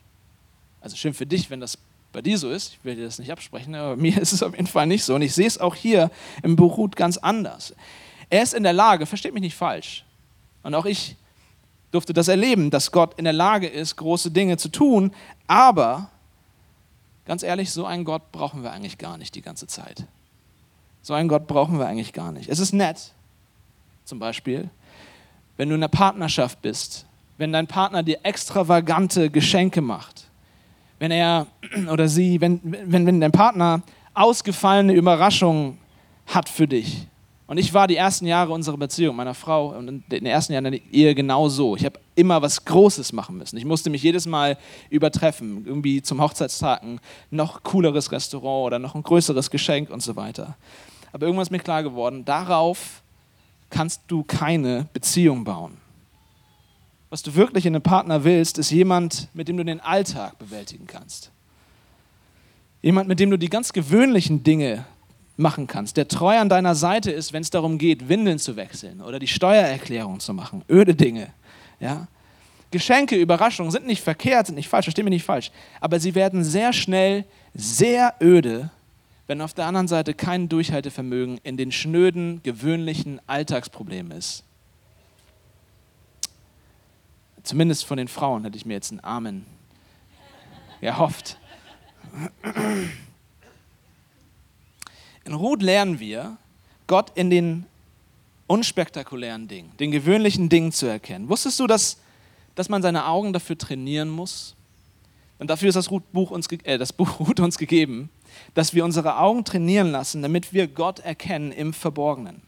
Also 0.80 0.94
schön 0.96 1.14
für 1.14 1.26
dich, 1.26 1.50
wenn 1.50 1.60
das 1.60 1.78
bei 2.12 2.20
dir 2.22 2.38
so 2.38 2.50
ist. 2.50 2.74
Ich 2.74 2.84
will 2.84 2.96
dir 2.96 3.04
das 3.04 3.18
nicht 3.18 3.32
absprechen, 3.32 3.74
aber 3.74 3.96
bei 3.96 4.02
mir 4.02 4.18
ist 4.20 4.32
es 4.32 4.42
auf 4.42 4.54
jeden 4.54 4.66
Fall 4.66 4.86
nicht 4.86 5.04
so. 5.04 5.14
Und 5.14 5.22
ich 5.22 5.34
sehe 5.34 5.46
es 5.46 5.58
auch 5.58 5.74
hier 5.74 6.10
im 6.42 6.54
Beruht 6.54 6.96
ganz 6.96 7.16
anders. 7.16 7.74
Er 8.28 8.42
ist 8.42 8.52
in 8.52 8.62
der 8.62 8.74
Lage, 8.74 9.06
versteht 9.06 9.32
mich 9.32 9.42
nicht 9.42 9.56
falsch. 9.56 10.04
Und 10.62 10.74
auch 10.74 10.84
ich 10.84 11.16
durfte 11.92 12.12
das 12.12 12.28
erleben, 12.28 12.70
dass 12.70 12.92
Gott 12.92 13.18
in 13.18 13.24
der 13.24 13.32
Lage 13.32 13.66
ist, 13.66 13.96
große 13.96 14.30
Dinge 14.30 14.58
zu 14.58 14.68
tun. 14.68 15.12
Aber 15.46 16.10
ganz 17.24 17.42
ehrlich, 17.42 17.72
so 17.72 17.86
einen 17.86 18.04
Gott 18.04 18.32
brauchen 18.32 18.62
wir 18.62 18.72
eigentlich 18.72 18.98
gar 18.98 19.16
nicht 19.16 19.34
die 19.34 19.42
ganze 19.42 19.66
Zeit. 19.66 20.06
So 21.02 21.14
einen 21.14 21.28
Gott 21.28 21.46
brauchen 21.46 21.78
wir 21.78 21.86
eigentlich 21.86 22.12
gar 22.12 22.32
nicht. 22.32 22.48
Es 22.48 22.58
ist 22.58 22.72
nett, 22.72 23.12
zum 24.04 24.18
Beispiel, 24.18 24.68
wenn 25.56 25.68
du 25.68 25.74
in 25.74 25.82
einer 25.82 25.88
Partnerschaft 25.88 26.62
bist, 26.62 27.06
wenn 27.36 27.52
dein 27.52 27.66
Partner 27.66 28.02
dir 28.02 28.18
extravagante 28.22 29.30
Geschenke 29.30 29.80
macht, 29.80 30.26
wenn 30.98 31.10
er 31.10 31.46
oder 31.92 32.08
sie, 32.08 32.40
wenn, 32.40 32.60
wenn, 32.62 33.06
wenn 33.06 33.20
dein 33.20 33.32
Partner 33.32 33.82
ausgefallene 34.14 34.92
Überraschungen 34.92 35.78
hat 36.26 36.48
für 36.48 36.66
dich, 36.66 37.06
und 37.48 37.56
ich 37.56 37.72
war 37.72 37.88
die 37.88 37.96
ersten 37.96 38.26
Jahre 38.26 38.52
unserer 38.52 38.76
Beziehung, 38.76 39.16
meiner 39.16 39.32
Frau, 39.32 39.70
und 39.70 39.88
in 39.88 40.04
den 40.10 40.26
ersten 40.26 40.52
Jahren 40.52 40.64
der 40.64 40.80
Ehe 40.92 41.14
genau 41.14 41.48
so. 41.48 41.76
Ich 41.76 41.84
habe 41.86 41.98
immer 42.14 42.42
was 42.42 42.66
Großes 42.66 43.14
machen 43.14 43.38
müssen. 43.38 43.56
Ich 43.56 43.64
musste 43.64 43.88
mich 43.88 44.02
jedes 44.02 44.26
Mal 44.26 44.58
übertreffen, 44.90 45.64
irgendwie 45.66 46.02
zum 46.02 46.20
Hochzeitstag 46.20 46.82
ein 46.82 47.00
noch 47.30 47.62
cooleres 47.62 48.12
Restaurant 48.12 48.66
oder 48.66 48.78
noch 48.78 48.94
ein 48.94 49.02
größeres 49.02 49.50
Geschenk 49.50 49.88
und 49.88 50.02
so 50.02 50.14
weiter. 50.14 50.58
Aber 51.10 51.24
irgendwann 51.24 51.44
ist 51.44 51.50
mir 51.50 51.58
klar 51.58 51.82
geworden, 51.82 52.26
darauf 52.26 53.02
kannst 53.70 54.02
du 54.08 54.24
keine 54.24 54.86
Beziehung 54.92 55.44
bauen. 55.44 55.78
Was 57.08 57.22
du 57.22 57.34
wirklich 57.34 57.64
in 57.64 57.74
einem 57.74 57.82
Partner 57.82 58.24
willst, 58.24 58.58
ist 58.58 58.70
jemand, 58.70 59.28
mit 59.32 59.48
dem 59.48 59.56
du 59.56 59.64
den 59.64 59.80
Alltag 59.80 60.38
bewältigen 60.38 60.86
kannst. 60.86 61.30
Jemand, 62.82 63.08
mit 63.08 63.20
dem 63.20 63.30
du 63.30 63.38
die 63.38 63.48
ganz 63.48 63.72
gewöhnlichen 63.72 64.42
Dinge 64.42 64.84
machen 65.38 65.68
kannst, 65.68 65.96
der 65.96 66.08
treu 66.08 66.36
an 66.36 66.48
deiner 66.48 66.74
Seite 66.74 67.10
ist, 67.10 67.32
wenn 67.32 67.42
es 67.42 67.50
darum 67.50 67.78
geht, 67.78 68.08
Windeln 68.08 68.38
zu 68.38 68.56
wechseln 68.56 69.00
oder 69.00 69.18
die 69.18 69.28
Steuererklärung 69.28 70.18
zu 70.20 70.34
machen, 70.34 70.64
öde 70.68 70.94
Dinge. 70.94 71.28
Ja? 71.78 72.08
Geschenke, 72.70 73.16
Überraschungen 73.16 73.70
sind 73.70 73.86
nicht 73.86 74.02
verkehrt, 74.02 74.46
sind 74.46 74.56
nicht 74.56 74.68
falsch, 74.68 74.86
versteh 74.86 75.02
mich 75.02 75.12
nicht 75.12 75.24
falsch, 75.24 75.52
aber 75.80 76.00
sie 76.00 76.14
werden 76.14 76.44
sehr 76.44 76.72
schnell 76.72 77.24
sehr 77.54 78.14
öde, 78.20 78.70
wenn 79.28 79.40
auf 79.40 79.54
der 79.54 79.66
anderen 79.66 79.88
Seite 79.88 80.12
kein 80.12 80.48
Durchhaltevermögen 80.48 81.38
in 81.44 81.56
den 81.56 81.70
schnöden, 81.70 82.42
gewöhnlichen 82.42 83.20
Alltagsproblemen 83.26 84.12
ist. 84.12 84.42
Zumindest 87.44 87.84
von 87.84 87.96
den 87.96 88.08
Frauen 88.08 88.44
hätte 88.44 88.56
ich 88.56 88.66
mir 88.66 88.74
jetzt 88.74 88.90
einen 88.90 89.04
Amen 89.04 89.46
erhofft. 90.80 91.38
In 95.28 95.34
Ruth 95.34 95.60
lernen 95.60 96.00
wir, 96.00 96.38
Gott 96.86 97.12
in 97.14 97.28
den 97.28 97.66
unspektakulären 98.46 99.46
Dingen, 99.46 99.70
den 99.78 99.90
gewöhnlichen 99.90 100.48
Dingen 100.48 100.72
zu 100.72 100.86
erkennen. 100.86 101.28
Wusstest 101.28 101.60
du, 101.60 101.66
dass, 101.66 101.98
dass 102.54 102.70
man 102.70 102.80
seine 102.80 103.04
Augen 103.04 103.34
dafür 103.34 103.58
trainieren 103.58 104.08
muss? 104.08 104.56
Und 105.38 105.50
dafür 105.50 105.68
ist 105.68 105.74
das 105.74 105.88
Buch 105.88 106.30
uns, 106.30 106.50
äh, 106.64 106.78
das 106.78 106.94
Buch 106.94 107.20
Ruth 107.20 107.40
uns 107.40 107.58
gegeben, 107.58 108.08
dass 108.54 108.72
wir 108.72 108.86
unsere 108.86 109.18
Augen 109.18 109.44
trainieren 109.44 109.92
lassen, 109.92 110.22
damit 110.22 110.54
wir 110.54 110.66
Gott 110.66 111.00
erkennen 111.00 111.52
im 111.52 111.74
Verborgenen. 111.74 112.40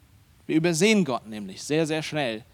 Wir 0.47 0.57
übersehen 0.57 1.05
Gott 1.05 1.27
nämlich 1.29 1.63
sehr, 1.63 1.87
sehr 1.87 2.03
schnell, 2.03 2.45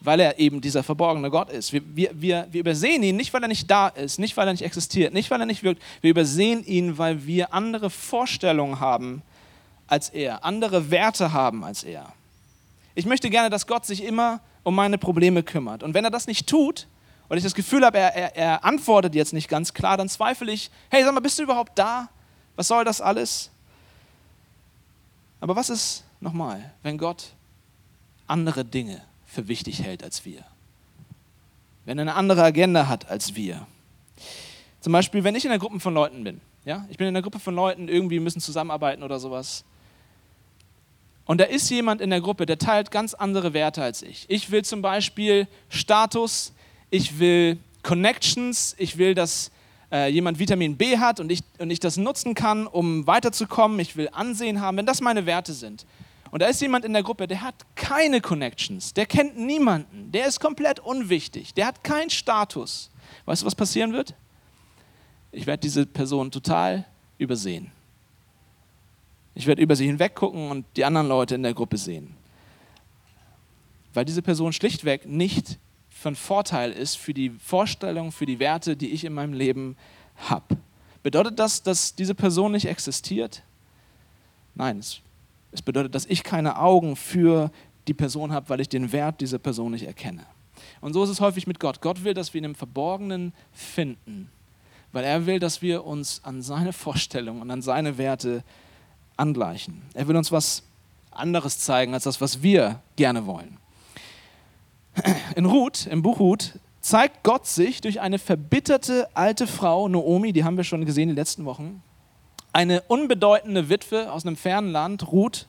weil 0.00 0.20
er 0.20 0.38
eben 0.38 0.62
dieser 0.62 0.84
verborgene 0.84 1.28
Gott 1.28 1.50
ist. 1.50 1.74
Wir, 1.74 1.82
wir, 1.94 2.10
wir, 2.14 2.48
wir 2.50 2.60
übersehen 2.60 3.02
ihn 3.02 3.16
nicht, 3.16 3.34
weil 3.34 3.42
er 3.42 3.48
nicht 3.48 3.70
da 3.70 3.88
ist, 3.88 4.18
nicht, 4.18 4.38
weil 4.38 4.48
er 4.48 4.52
nicht 4.52 4.64
existiert, 4.64 5.12
nicht, 5.12 5.30
weil 5.30 5.40
er 5.40 5.46
nicht 5.46 5.62
wirkt. 5.62 5.82
Wir 6.00 6.12
übersehen 6.12 6.64
ihn, 6.64 6.96
weil 6.96 7.26
wir 7.26 7.52
andere 7.52 7.90
Vorstellungen 7.90 8.80
haben 8.80 9.22
als 9.86 10.08
er, 10.08 10.44
andere 10.44 10.90
Werte 10.90 11.32
haben 11.32 11.64
als 11.64 11.84
er. 11.84 12.12
Ich 12.94 13.06
möchte 13.06 13.30
gerne, 13.30 13.50
dass 13.50 13.66
Gott 13.66 13.84
sich 13.86 14.02
immer 14.02 14.40
um 14.62 14.74
meine 14.74 14.98
Probleme 14.98 15.42
kümmert. 15.42 15.82
Und 15.82 15.94
wenn 15.94 16.04
er 16.04 16.10
das 16.10 16.26
nicht 16.26 16.48
tut, 16.48 16.86
und 17.28 17.36
ich 17.36 17.42
das 17.42 17.54
Gefühl 17.54 17.84
habe, 17.84 17.98
er, 17.98 18.14
er, 18.14 18.36
er 18.36 18.64
antwortet 18.64 19.14
jetzt 19.14 19.32
nicht 19.32 19.48
ganz 19.48 19.74
klar, 19.74 19.96
dann 19.96 20.08
zweifle 20.08 20.52
ich, 20.52 20.70
hey, 20.90 21.02
sag 21.02 21.12
mal, 21.12 21.20
bist 21.20 21.38
du 21.38 21.42
überhaupt 21.42 21.78
da? 21.78 22.08
Was 22.54 22.68
soll 22.68 22.84
das 22.84 23.00
alles? 23.00 23.50
Aber 25.40 25.56
was 25.56 25.70
ist 25.70 26.04
nochmal, 26.20 26.72
wenn 26.82 26.98
Gott 26.98 27.32
andere 28.26 28.64
Dinge 28.64 29.02
für 29.26 29.48
wichtig 29.48 29.82
hält 29.82 30.02
als 30.02 30.24
wir? 30.24 30.44
Wenn 31.84 31.98
er 31.98 32.02
eine 32.02 32.14
andere 32.14 32.42
Agenda 32.42 32.88
hat 32.88 33.08
als 33.10 33.34
wir? 33.34 33.66
Zum 34.80 34.92
Beispiel, 34.92 35.24
wenn 35.24 35.34
ich 35.34 35.44
in 35.44 35.50
einer 35.50 35.60
Gruppe 35.60 35.80
von 35.80 35.94
Leuten 35.94 36.24
bin. 36.24 36.40
Ja? 36.64 36.86
Ich 36.88 36.96
bin 36.96 37.08
in 37.08 37.14
einer 37.14 37.22
Gruppe 37.22 37.38
von 37.38 37.54
Leuten, 37.54 37.88
irgendwie 37.88 38.20
müssen 38.20 38.40
zusammenarbeiten 38.40 39.02
oder 39.02 39.18
sowas. 39.18 39.64
Und 41.26 41.38
da 41.38 41.44
ist 41.44 41.68
jemand 41.70 42.00
in 42.00 42.10
der 42.10 42.20
Gruppe, 42.20 42.46
der 42.46 42.56
teilt 42.56 42.90
ganz 42.90 43.12
andere 43.12 43.52
Werte 43.52 43.82
als 43.82 44.02
ich. 44.02 44.24
Ich 44.28 44.50
will 44.50 44.64
zum 44.64 44.80
Beispiel 44.80 45.48
Status, 45.68 46.52
ich 46.88 47.18
will 47.18 47.58
Connections, 47.82 48.74
ich 48.78 48.96
will, 48.96 49.14
dass 49.14 49.50
äh, 49.92 50.08
jemand 50.08 50.38
Vitamin 50.38 50.76
B 50.76 50.98
hat 50.98 51.20
und 51.20 51.30
ich, 51.30 51.40
und 51.58 51.70
ich 51.70 51.80
das 51.80 51.96
nutzen 51.96 52.34
kann, 52.34 52.66
um 52.66 53.06
weiterzukommen. 53.06 53.78
Ich 53.80 53.96
will 53.96 54.08
Ansehen 54.12 54.60
haben, 54.60 54.76
wenn 54.76 54.86
das 54.86 55.00
meine 55.00 55.26
Werte 55.26 55.52
sind. 55.52 55.84
Und 56.30 56.42
da 56.42 56.46
ist 56.46 56.60
jemand 56.60 56.84
in 56.84 56.92
der 56.92 57.02
Gruppe, 57.02 57.26
der 57.26 57.42
hat 57.42 57.54
keine 57.74 58.20
Connections, 58.20 58.94
der 58.94 59.06
kennt 59.06 59.38
niemanden, 59.38 60.10
der 60.12 60.26
ist 60.26 60.40
komplett 60.40 60.80
unwichtig, 60.80 61.54
der 61.54 61.66
hat 61.66 61.84
keinen 61.84 62.10
Status. 62.10 62.90
Weißt 63.24 63.42
du, 63.42 63.46
was 63.46 63.54
passieren 63.54 63.92
wird? 63.92 64.14
Ich 65.32 65.46
werde 65.46 65.60
diese 65.60 65.86
Person 65.86 66.30
total 66.30 66.84
übersehen. 67.18 67.70
Ich 69.36 69.46
werde 69.46 69.60
über 69.60 69.76
sie 69.76 69.84
hinweggucken 69.84 70.50
und 70.50 70.64
die 70.76 70.84
anderen 70.86 71.08
Leute 71.08 71.34
in 71.34 71.42
der 71.42 71.52
Gruppe 71.52 71.76
sehen. 71.76 72.16
Weil 73.92 74.06
diese 74.06 74.22
Person 74.22 74.54
schlichtweg 74.54 75.06
nicht 75.06 75.58
von 75.90 76.16
Vorteil 76.16 76.72
ist 76.72 76.96
für 76.96 77.12
die 77.12 77.28
Vorstellung, 77.28 78.12
für 78.12 78.24
die 78.24 78.38
Werte, 78.38 78.78
die 78.78 78.88
ich 78.90 79.04
in 79.04 79.12
meinem 79.12 79.34
Leben 79.34 79.76
habe. 80.16 80.56
Bedeutet 81.02 81.38
das, 81.38 81.62
dass 81.62 81.94
diese 81.94 82.14
Person 82.14 82.52
nicht 82.52 82.64
existiert? 82.64 83.42
Nein, 84.54 84.78
es, 84.78 85.02
bedeutet, 85.62 85.94
dass 85.94 86.06
ich 86.06 86.22
keine 86.22 86.58
Augen 86.58 86.96
für 86.96 87.50
die 87.88 87.94
Person 87.94 88.32
habe, 88.32 88.48
weil 88.48 88.60
ich 88.60 88.70
den 88.70 88.90
Wert 88.90 89.20
dieser 89.20 89.38
Person 89.38 89.72
nicht 89.72 89.86
erkenne. 89.86 90.24
Und 90.80 90.94
so 90.94 91.04
ist 91.04 91.10
es 91.10 91.20
häufig 91.20 91.46
mit 91.46 91.60
Gott. 91.60 91.82
Gott 91.82 92.04
will, 92.04 92.14
dass 92.14 92.32
wir 92.32 92.40
ihn 92.40 92.44
im 92.44 92.54
Verborgenen 92.54 93.34
finden, 93.52 94.30
weil 94.92 95.04
er 95.04 95.26
will, 95.26 95.40
dass 95.40 95.60
wir 95.60 95.84
uns 95.84 96.24
an 96.24 96.40
seine 96.40 96.72
Vorstellungen 96.72 97.42
und 97.42 97.50
an 97.50 97.60
seine 97.60 97.98
Werte 97.98 98.42
angleichen. 99.16 99.82
Er 99.94 100.08
will 100.08 100.16
uns 100.16 100.32
was 100.32 100.62
anderes 101.10 101.58
zeigen 101.58 101.94
als 101.94 102.04
das, 102.04 102.20
was 102.20 102.42
wir 102.42 102.80
gerne 102.96 103.26
wollen. 103.26 103.58
In 105.34 105.46
Ruth, 105.46 105.86
im 105.86 106.02
Buch 106.02 106.18
Ruth, 106.20 106.58
zeigt 106.80 107.22
Gott 107.24 107.46
sich 107.46 107.80
durch 107.80 108.00
eine 108.00 108.18
verbitterte 108.18 109.08
alte 109.14 109.46
Frau, 109.46 109.88
Noomi, 109.88 110.32
die 110.32 110.44
haben 110.44 110.56
wir 110.56 110.64
schon 110.64 110.84
gesehen 110.84 111.04
in 111.04 111.08
den 111.10 111.16
letzten 111.16 111.44
Wochen, 111.44 111.82
eine 112.52 112.80
unbedeutende 112.82 113.68
Witwe 113.68 114.10
aus 114.10 114.24
einem 114.24 114.36
fernen 114.36 114.70
Land, 114.70 115.10
Ruth, 115.12 115.46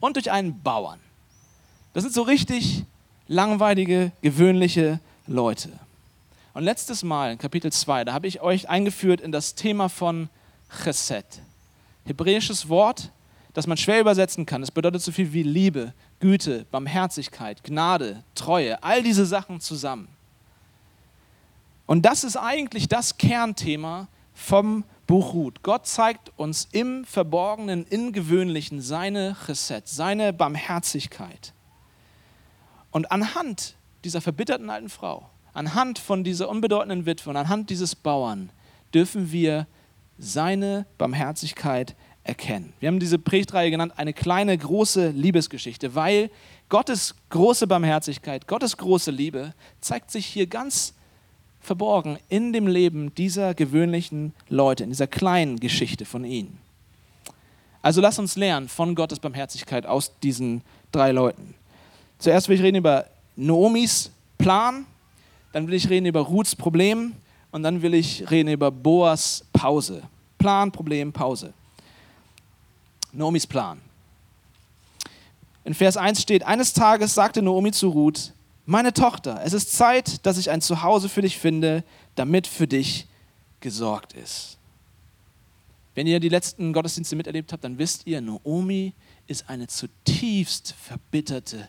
und 0.00 0.16
durch 0.16 0.30
einen 0.30 0.62
Bauern. 0.62 1.00
Das 1.92 2.02
sind 2.02 2.14
so 2.14 2.22
richtig 2.22 2.84
langweilige, 3.26 4.12
gewöhnliche 4.22 5.00
Leute. 5.26 5.70
Und 6.54 6.64
letztes 6.64 7.02
Mal, 7.02 7.32
in 7.32 7.38
Kapitel 7.38 7.70
2, 7.70 8.04
da 8.04 8.12
habe 8.12 8.26
ich 8.26 8.40
euch 8.40 8.68
eingeführt 8.68 9.20
in 9.20 9.30
das 9.30 9.54
Thema 9.54 9.88
von 9.88 10.28
Chesed. 10.82 11.42
Hebräisches 12.08 12.68
Wort, 12.68 13.12
das 13.52 13.66
man 13.66 13.76
schwer 13.76 14.00
übersetzen 14.00 14.46
kann. 14.46 14.62
Es 14.62 14.70
bedeutet 14.70 15.02
so 15.02 15.12
viel 15.12 15.32
wie 15.32 15.42
Liebe, 15.42 15.92
Güte, 16.20 16.66
Barmherzigkeit, 16.70 17.62
Gnade, 17.62 18.24
Treue, 18.34 18.82
all 18.82 19.02
diese 19.02 19.26
Sachen 19.26 19.60
zusammen. 19.60 20.08
Und 21.86 22.02
das 22.02 22.24
ist 22.24 22.36
eigentlich 22.36 22.88
das 22.88 23.16
Kernthema 23.16 24.08
vom 24.34 24.84
Buch 25.06 25.32
Ruth. 25.32 25.62
Gott 25.62 25.86
zeigt 25.86 26.32
uns 26.36 26.68
im 26.72 27.04
Verborgenen, 27.04 27.86
im 27.88 28.12
Gewöhnlichen 28.12 28.80
seine 28.80 29.36
Chesed, 29.46 29.88
seine 29.88 30.32
Barmherzigkeit. 30.32 31.54
Und 32.90 33.10
anhand 33.10 33.76
dieser 34.04 34.20
verbitterten 34.20 34.70
alten 34.70 34.88
Frau, 34.88 35.28
anhand 35.52 35.98
von 35.98 36.24
dieser 36.24 36.48
unbedeutenden 36.48 37.06
Witwe 37.06 37.30
und 37.30 37.36
anhand 37.36 37.70
dieses 37.70 37.94
Bauern 37.96 38.50
dürfen 38.94 39.32
wir 39.32 39.66
seine 40.18 40.86
Barmherzigkeit 40.98 41.94
erkennen. 42.24 42.72
Wir 42.80 42.88
haben 42.88 43.00
diese 43.00 43.18
Predigtreihe 43.18 43.70
genannt, 43.70 43.94
eine 43.96 44.12
kleine, 44.12 44.56
große 44.56 45.10
Liebesgeschichte, 45.10 45.94
weil 45.94 46.30
Gottes 46.68 47.14
große 47.30 47.66
Barmherzigkeit, 47.66 48.46
Gottes 48.46 48.76
große 48.76 49.10
Liebe 49.10 49.54
zeigt 49.80 50.10
sich 50.10 50.26
hier 50.26 50.46
ganz 50.46 50.92
verborgen 51.60 52.18
in 52.28 52.52
dem 52.52 52.66
Leben 52.66 53.14
dieser 53.14 53.54
gewöhnlichen 53.54 54.34
Leute, 54.48 54.84
in 54.84 54.90
dieser 54.90 55.06
kleinen 55.06 55.58
Geschichte 55.58 56.04
von 56.04 56.24
ihnen. 56.24 56.58
Also 57.80 58.00
lass 58.00 58.18
uns 58.18 58.36
lernen 58.36 58.68
von 58.68 58.94
Gottes 58.94 59.20
Barmherzigkeit 59.20 59.86
aus 59.86 60.18
diesen 60.20 60.62
drei 60.92 61.12
Leuten. 61.12 61.54
Zuerst 62.18 62.48
will 62.48 62.56
ich 62.56 62.62
reden 62.62 62.76
über 62.76 63.06
Noomis 63.36 64.10
Plan, 64.36 64.84
dann 65.52 65.66
will 65.66 65.74
ich 65.74 65.88
reden 65.88 66.06
über 66.06 66.20
Ruths 66.20 66.54
Problem 66.54 67.14
und 67.50 67.62
dann 67.62 67.82
will 67.82 67.94
ich 67.94 68.30
reden 68.30 68.50
über 68.50 68.70
Boas 68.70 69.44
Pause. 69.52 70.02
Plan, 70.38 70.70
Problem, 70.70 71.12
Pause. 71.12 71.52
Noomis 73.12 73.46
Plan. 73.46 73.80
In 75.64 75.74
Vers 75.74 75.96
1 75.96 76.22
steht, 76.22 76.44
eines 76.44 76.72
Tages 76.72 77.14
sagte 77.14 77.42
Naomi 77.42 77.72
zu 77.72 77.88
Ruth, 77.88 78.32
meine 78.64 78.92
Tochter, 78.92 79.40
es 79.44 79.52
ist 79.52 79.72
Zeit, 79.72 80.24
dass 80.26 80.38
ich 80.38 80.50
ein 80.50 80.60
Zuhause 80.60 81.08
für 81.08 81.22
dich 81.22 81.38
finde, 81.38 81.84
damit 82.14 82.46
für 82.46 82.66
dich 82.66 83.06
gesorgt 83.60 84.12
ist. 84.12 84.58
Wenn 85.94 86.06
ihr 86.06 86.20
die 86.20 86.28
letzten 86.28 86.72
Gottesdienste 86.72 87.16
miterlebt 87.16 87.52
habt, 87.52 87.64
dann 87.64 87.78
wisst 87.78 88.06
ihr, 88.06 88.20
Naomi 88.20 88.92
ist 89.26 89.48
eine 89.48 89.66
zutiefst 89.66 90.74
verbitterte 90.80 91.68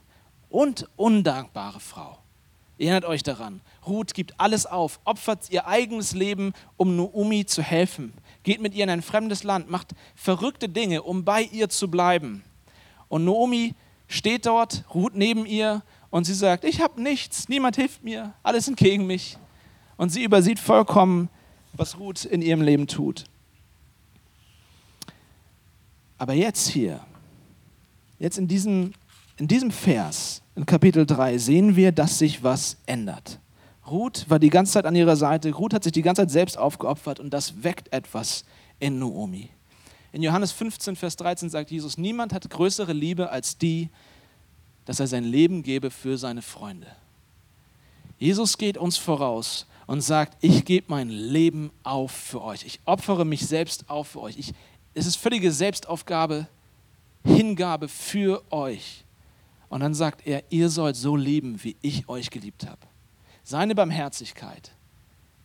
und 0.50 0.88
undankbare 0.98 1.80
Frau. 1.80 2.20
Erinnert 2.80 3.06
euch 3.06 3.22
daran. 3.22 3.62
Ruth 3.86 4.16
gibt 4.16 4.40
alles 4.40 4.66
auf, 4.66 5.00
opfert 5.04 5.52
ihr 5.52 5.68
eigenes 5.68 6.14
Leben, 6.14 6.54
um 6.78 6.96
Naomi 6.96 7.46
zu 7.46 7.62
helfen 7.62 8.14
geht 8.44 8.62
mit 8.62 8.74
ihr 8.74 8.84
in 8.84 8.90
ein 8.90 9.02
fremdes 9.02 9.44
Land, 9.44 9.70
macht 9.70 9.94
verrückte 10.16 10.70
Dinge, 10.70 11.04
um 11.04 11.24
bei 11.24 11.44
ihr 11.44 11.70
zu 11.70 11.90
bleiben. 11.90 12.44
Und 13.08 13.26
Naomi 13.26 13.76
steht 14.08 14.46
dort, 14.46 14.86
ruht 14.94 15.16
neben 15.16 15.46
ihr 15.46 15.84
und 16.10 16.24
sie 16.24 16.34
sagt, 16.34 16.64
ich 16.64 16.82
habe 16.82 17.02
nichts, 17.02 17.50
niemand 17.50 17.76
hilft 17.76 18.04
mir, 18.04 18.34
alles 18.44 18.66
sind 18.66 18.78
gegen 18.78 19.06
mich. 19.06 19.38
Und 19.98 20.10
sie 20.10 20.24
übersieht 20.24 20.60
vollkommen, 20.60 21.30
was 21.74 22.00
Ruth 22.00 22.26
in 22.26 22.42
ihrem 22.42 22.62
Leben 22.62 22.88
tut. 22.88 23.26
Aber 26.18 26.34
jetzt 26.34 26.70
hier, 26.70 27.00
jetzt 28.18 28.38
in 28.38 28.48
diesem, 28.48 28.94
in 29.38 29.48
diesem 29.48 29.72
Vers, 29.72 30.42
in 30.60 30.66
Kapitel 30.66 31.06
3, 31.06 31.38
sehen 31.38 31.78
wir, 31.78 31.94
dass 31.94 32.20
sich 32.20 32.44
was 32.44 32.76
ändert. 32.86 33.40
Ruth 33.88 34.26
war 34.30 34.40
die 34.40 34.50
ganze 34.50 34.74
Zeit 34.74 34.86
an 34.86 34.94
ihrer 34.94 35.16
Seite. 35.16 35.54
Ruth 35.54 35.74
hat 35.74 35.86
sich 35.86 35.94
die 35.94 36.02
ganze 36.02 36.24
Zeit 36.24 36.32
selbst 36.32 36.58
aufgeopfert 36.58 37.22
und 37.22 37.30
das 37.30 37.64
weckt 37.64 37.94
etwas 37.94 38.44
in 38.78 39.00
Noomi. 39.00 39.50
In 40.12 40.22
Johannes 40.22 40.52
15, 40.52 40.98
Vers 40.98 41.16
13 41.16 41.50
sagt 41.50 41.72
Jesus, 41.72 41.98
niemand 41.98 42.34
hat 42.34 42.50
größere 42.50 42.92
Liebe 42.92 43.30
als 43.30 43.58
die, 43.58 43.88
dass 44.84 45.00
er 45.00 45.08
sein 45.08 45.24
Leben 45.24 45.64
gebe 45.64 45.92
für 45.92 46.18
seine 46.18 46.42
Freunde. 46.42 46.88
Jesus 48.18 48.58
geht 48.58 48.78
uns 48.78 48.98
voraus 48.98 49.66
und 49.88 50.02
sagt, 50.02 50.38
ich 50.42 50.66
gebe 50.66 50.88
mein 50.90 51.08
Leben 51.10 51.72
auf 51.84 52.12
für 52.12 52.42
euch. 52.42 52.66
Ich 52.66 52.82
opfere 52.84 53.24
mich 53.24 53.48
selbst 53.48 53.90
auf 53.90 54.10
für 54.10 54.22
euch. 54.22 54.38
Ich, 54.38 54.54
es 54.94 55.06
ist 55.06 55.16
völlige 55.16 55.54
Selbstaufgabe, 55.54 56.48
Hingabe 57.24 57.88
für 57.88 58.44
euch. 58.52 59.06
Und 59.70 59.82
dann 59.82 59.94
sagt 59.94 60.26
er, 60.26 60.44
ihr 60.50 60.70
sollt 60.70 60.96
so 60.96 61.16
leben, 61.16 61.64
wie 61.64 61.76
ich 61.82 62.10
euch 62.10 62.30
geliebt 62.32 62.68
habe. 62.68 62.82
Seine 63.44 63.76
Barmherzigkeit 63.76 64.72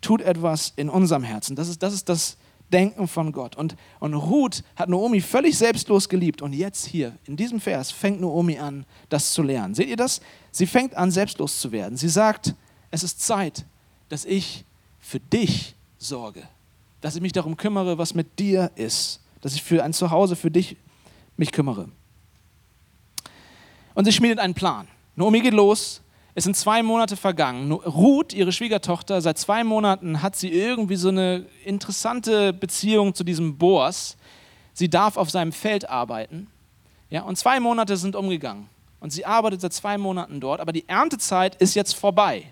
tut 0.01 0.23
etwas 0.23 0.73
in 0.77 0.89
unserem 0.89 1.23
Herzen. 1.23 1.57
Das 1.57 1.69
ist 1.69 1.83
das, 1.83 1.95
ist 1.95 2.09
das 2.09 2.37
Denken 2.73 3.07
von 3.07 3.33
Gott. 3.33 3.57
Und, 3.57 3.77
und 4.01 4.15
Ruth 4.15 4.65
hat 4.77 4.89
Naomi 4.89 5.21
völlig 5.21 5.57
selbstlos 5.57 6.09
geliebt. 6.09 6.43
Und 6.43 6.53
jetzt 6.55 6.87
hier, 6.87 7.17
in 7.25 7.37
diesem 7.37 7.61
Vers, 7.61 7.91
fängt 7.91 8.21
Naomi 8.21 8.59
an, 8.59 8.87
das 9.11 9.33
zu 9.33 9.43
lernen. 9.43 9.75
Seht 9.75 9.89
ihr 9.89 9.97
das? 9.97 10.21
Sie 10.51 10.67
fängt 10.67 10.97
an, 10.97 11.11
selbstlos 11.11 11.61
zu 11.61 11.73
werden. 11.73 11.97
Sie 11.97 12.09
sagt, 12.09 12.55
es 12.91 13.03
ist 13.03 13.21
Zeit, 13.21 13.65
dass 14.09 14.25
ich 14.25 14.65
für 14.99 15.21
dich 15.21 15.75
sorge. 15.99 16.43
Dass 17.01 17.15
ich 17.15 17.23
mich 17.23 17.33
darum 17.33 17.57
kümmere, 17.57 17.99
was 17.99 18.15
mit 18.15 18.39
dir 18.39 18.71
ist. 18.75 19.21
Dass 19.41 19.55
ich 19.55 19.63
für 19.63 19.85
ein 19.85 19.93
Zuhause 19.93 20.35
für 20.35 20.51
dich 20.51 20.77
mich 21.37 21.53
kümmere. 21.53 21.89
Und 23.95 24.05
sie 24.05 24.13
schmiedet 24.13 24.39
einen 24.39 24.55
Plan. 24.55 24.89
Naomi 25.17 25.41
geht 25.41 25.55
los, 25.55 26.03
es 26.37 26.45
sind 26.45 26.57
zwei 26.57 26.83
Monate 26.83 27.17
vergangen. 27.17 27.71
Ruth, 27.71 28.33
ihre 28.33 28.51
Schwiegertochter, 28.51 29.21
seit 29.21 29.39
zwei 29.39 29.63
Monaten 29.63 30.21
hat 30.21 30.35
sie 30.35 30.51
irgendwie 30.51 30.97
so 30.97 31.09
eine 31.09 31.47
interessante 31.65 32.53
Beziehung 32.53 33.15
zu 33.15 33.23
diesem 33.23 33.57
Boas. 33.57 34.17
Sie 34.73 34.91
darf 34.91 35.17
auf 35.17 35.31
seinem 35.31 35.53
Feld 35.53 35.89
arbeiten. 35.89 36.49
Ja, 37.09 37.23
und 37.23 37.39
zwei 37.39 37.61
Monate 37.61 37.97
sind 37.97 38.17
umgegangen. 38.17 38.69
Und 38.99 39.13
sie 39.13 39.25
arbeitet 39.25 39.61
seit 39.61 39.73
zwei 39.73 39.97
Monaten 39.97 40.41
dort, 40.41 40.61
aber 40.61 40.73
die 40.73 40.89
Erntezeit 40.89 41.55
ist 41.57 41.75
jetzt 41.77 41.95
vorbei. 41.95 42.51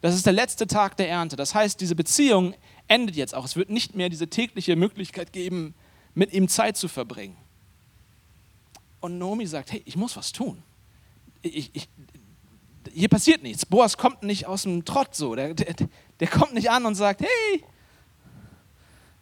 Das 0.00 0.14
ist 0.14 0.26
der 0.26 0.32
letzte 0.32 0.68
Tag 0.68 0.96
der 0.96 1.08
Ernte. 1.08 1.34
Das 1.34 1.54
heißt, 1.54 1.80
diese 1.80 1.96
Beziehung 1.96 2.54
endet 2.86 3.16
jetzt 3.16 3.34
auch. 3.34 3.44
Es 3.44 3.56
wird 3.56 3.70
nicht 3.70 3.96
mehr 3.96 4.08
diese 4.08 4.28
tägliche 4.28 4.76
Möglichkeit 4.76 5.32
geben, 5.32 5.74
mit 6.14 6.32
ihm 6.32 6.46
Zeit 6.46 6.76
zu 6.76 6.86
verbringen. 6.86 7.36
Und 9.02 9.18
Naomi 9.18 9.46
sagt, 9.46 9.72
hey, 9.72 9.82
ich 9.84 9.96
muss 9.96 10.16
was 10.16 10.30
tun. 10.30 10.62
Ich, 11.42 11.70
ich, 11.74 11.88
hier 12.94 13.08
passiert 13.08 13.42
nichts. 13.42 13.66
Boas 13.66 13.98
kommt 13.98 14.22
nicht 14.22 14.46
aus 14.46 14.62
dem 14.62 14.84
Trott 14.84 15.16
so. 15.16 15.34
Der, 15.34 15.54
der, 15.54 15.74
der 16.20 16.28
kommt 16.28 16.54
nicht 16.54 16.70
an 16.70 16.86
und 16.86 16.94
sagt, 16.94 17.20
hey, 17.20 17.64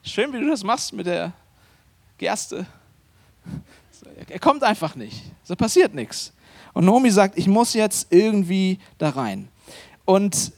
schön, 0.03 0.31
wie 0.33 0.39
du 0.39 0.47
das 0.47 0.63
machst 0.63 0.93
mit 0.93 1.07
der 1.07 1.33
Gerste. 2.19 2.67
Er 4.29 4.39
kommt 4.39 4.63
einfach 4.63 4.95
nicht. 4.95 5.23
So 5.43 5.55
passiert 5.55 5.95
nichts. 5.95 6.31
Und 6.73 6.85
Naomi 6.85 7.09
sagt, 7.09 7.39
ich 7.39 7.47
muss 7.47 7.73
jetzt 7.73 8.13
irgendwie 8.13 8.77
da 8.99 9.09
rein. 9.09 9.49
Und 10.05 10.51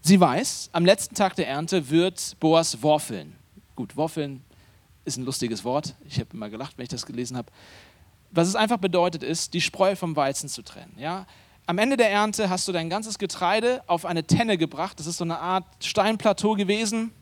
sie 0.00 0.18
weiß, 0.18 0.70
am 0.72 0.86
letzten 0.86 1.14
Tag 1.14 1.36
der 1.36 1.48
Ernte 1.48 1.90
wird 1.90 2.34
Boas 2.40 2.82
worfeln. 2.82 3.36
Gut, 3.76 3.94
worfeln 3.94 4.42
ist 5.04 5.16
ein 5.16 5.24
lustiges 5.24 5.64
Wort. 5.64 5.94
Ich 6.06 6.18
habe 6.18 6.30
immer 6.32 6.50
gelacht, 6.50 6.78
wenn 6.78 6.84
ich 6.84 6.88
das 6.88 7.06
gelesen 7.06 7.36
habe. 7.36 7.50
Was 8.30 8.48
es 8.48 8.56
einfach 8.56 8.78
bedeutet, 8.78 9.22
ist, 9.22 9.54
die 9.54 9.60
Spreu 9.60 9.94
vom 9.96 10.16
Weizen 10.16 10.48
zu 10.48 10.62
trennen. 10.62 10.94
Ja? 10.98 11.26
am 11.66 11.78
Ende 11.78 11.96
der 11.96 12.10
Ernte 12.10 12.50
hast 12.50 12.68
du 12.68 12.72
dein 12.72 12.90
ganzes 12.90 13.18
Getreide 13.18 13.82
auf 13.86 14.04
eine 14.04 14.24
Tenne 14.24 14.58
gebracht. 14.58 14.98
Das 14.98 15.06
ist 15.06 15.16
so 15.16 15.24
eine 15.24 15.38
Art 15.38 15.64
Steinplateau 15.82 16.54
gewesen, 16.54 17.12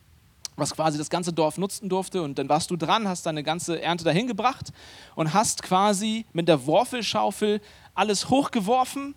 was 0.55 0.75
quasi 0.75 0.97
das 0.97 1.09
ganze 1.09 1.31
Dorf 1.31 1.57
nutzen 1.57 1.87
durfte. 1.87 2.21
Und 2.21 2.37
dann 2.37 2.49
warst 2.49 2.69
du 2.69 2.75
dran, 2.75 3.07
hast 3.07 3.25
deine 3.25 3.43
ganze 3.43 3.81
Ernte 3.81 4.03
dahin 4.03 4.27
gebracht 4.27 4.73
und 5.15 5.33
hast 5.33 5.63
quasi 5.63 6.25
mit 6.33 6.47
der 6.47 6.65
Worfelschaufel 6.65 7.61
alles 7.93 8.29
hochgeworfen. 8.29 9.15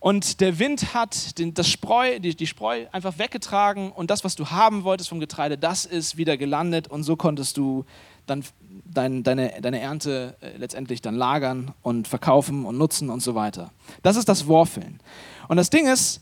Und 0.00 0.40
der 0.40 0.58
Wind 0.58 0.94
hat 0.94 1.38
den, 1.38 1.54
das 1.54 1.68
Spreu, 1.68 2.20
die, 2.20 2.36
die 2.36 2.46
Spreu 2.46 2.86
einfach 2.92 3.18
weggetragen 3.18 3.90
und 3.90 4.10
das, 4.10 4.22
was 4.22 4.36
du 4.36 4.50
haben 4.50 4.84
wolltest 4.84 5.08
vom 5.08 5.18
Getreide, 5.18 5.58
das 5.58 5.84
ist 5.84 6.16
wieder 6.16 6.36
gelandet 6.36 6.86
und 6.86 7.02
so 7.02 7.16
konntest 7.16 7.56
du 7.56 7.84
dann 8.26 8.44
dein, 8.84 9.24
deine, 9.24 9.60
deine 9.60 9.80
Ernte 9.80 10.36
äh, 10.40 10.56
letztendlich 10.56 11.02
dann 11.02 11.16
lagern 11.16 11.72
und 11.82 12.06
verkaufen 12.06 12.64
und 12.64 12.78
nutzen 12.78 13.10
und 13.10 13.22
so 13.22 13.34
weiter. 13.34 13.72
Das 14.02 14.16
ist 14.16 14.28
das 14.28 14.46
Worfeln. 14.46 15.00
Und 15.48 15.56
das 15.56 15.70
Ding 15.70 15.86
ist, 15.88 16.20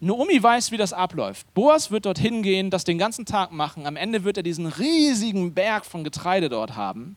Naomi 0.00 0.40
weiß, 0.40 0.70
wie 0.70 0.76
das 0.76 0.92
abläuft. 0.92 1.52
Boas 1.54 1.90
wird 1.90 2.06
dorthin 2.06 2.42
gehen, 2.42 2.70
das 2.70 2.84
den 2.84 2.98
ganzen 2.98 3.24
Tag 3.24 3.52
machen. 3.52 3.86
Am 3.86 3.96
Ende 3.96 4.22
wird 4.22 4.36
er 4.36 4.42
diesen 4.42 4.66
riesigen 4.66 5.54
Berg 5.54 5.84
von 5.84 6.04
Getreide 6.04 6.48
dort 6.48 6.76
haben. 6.76 7.16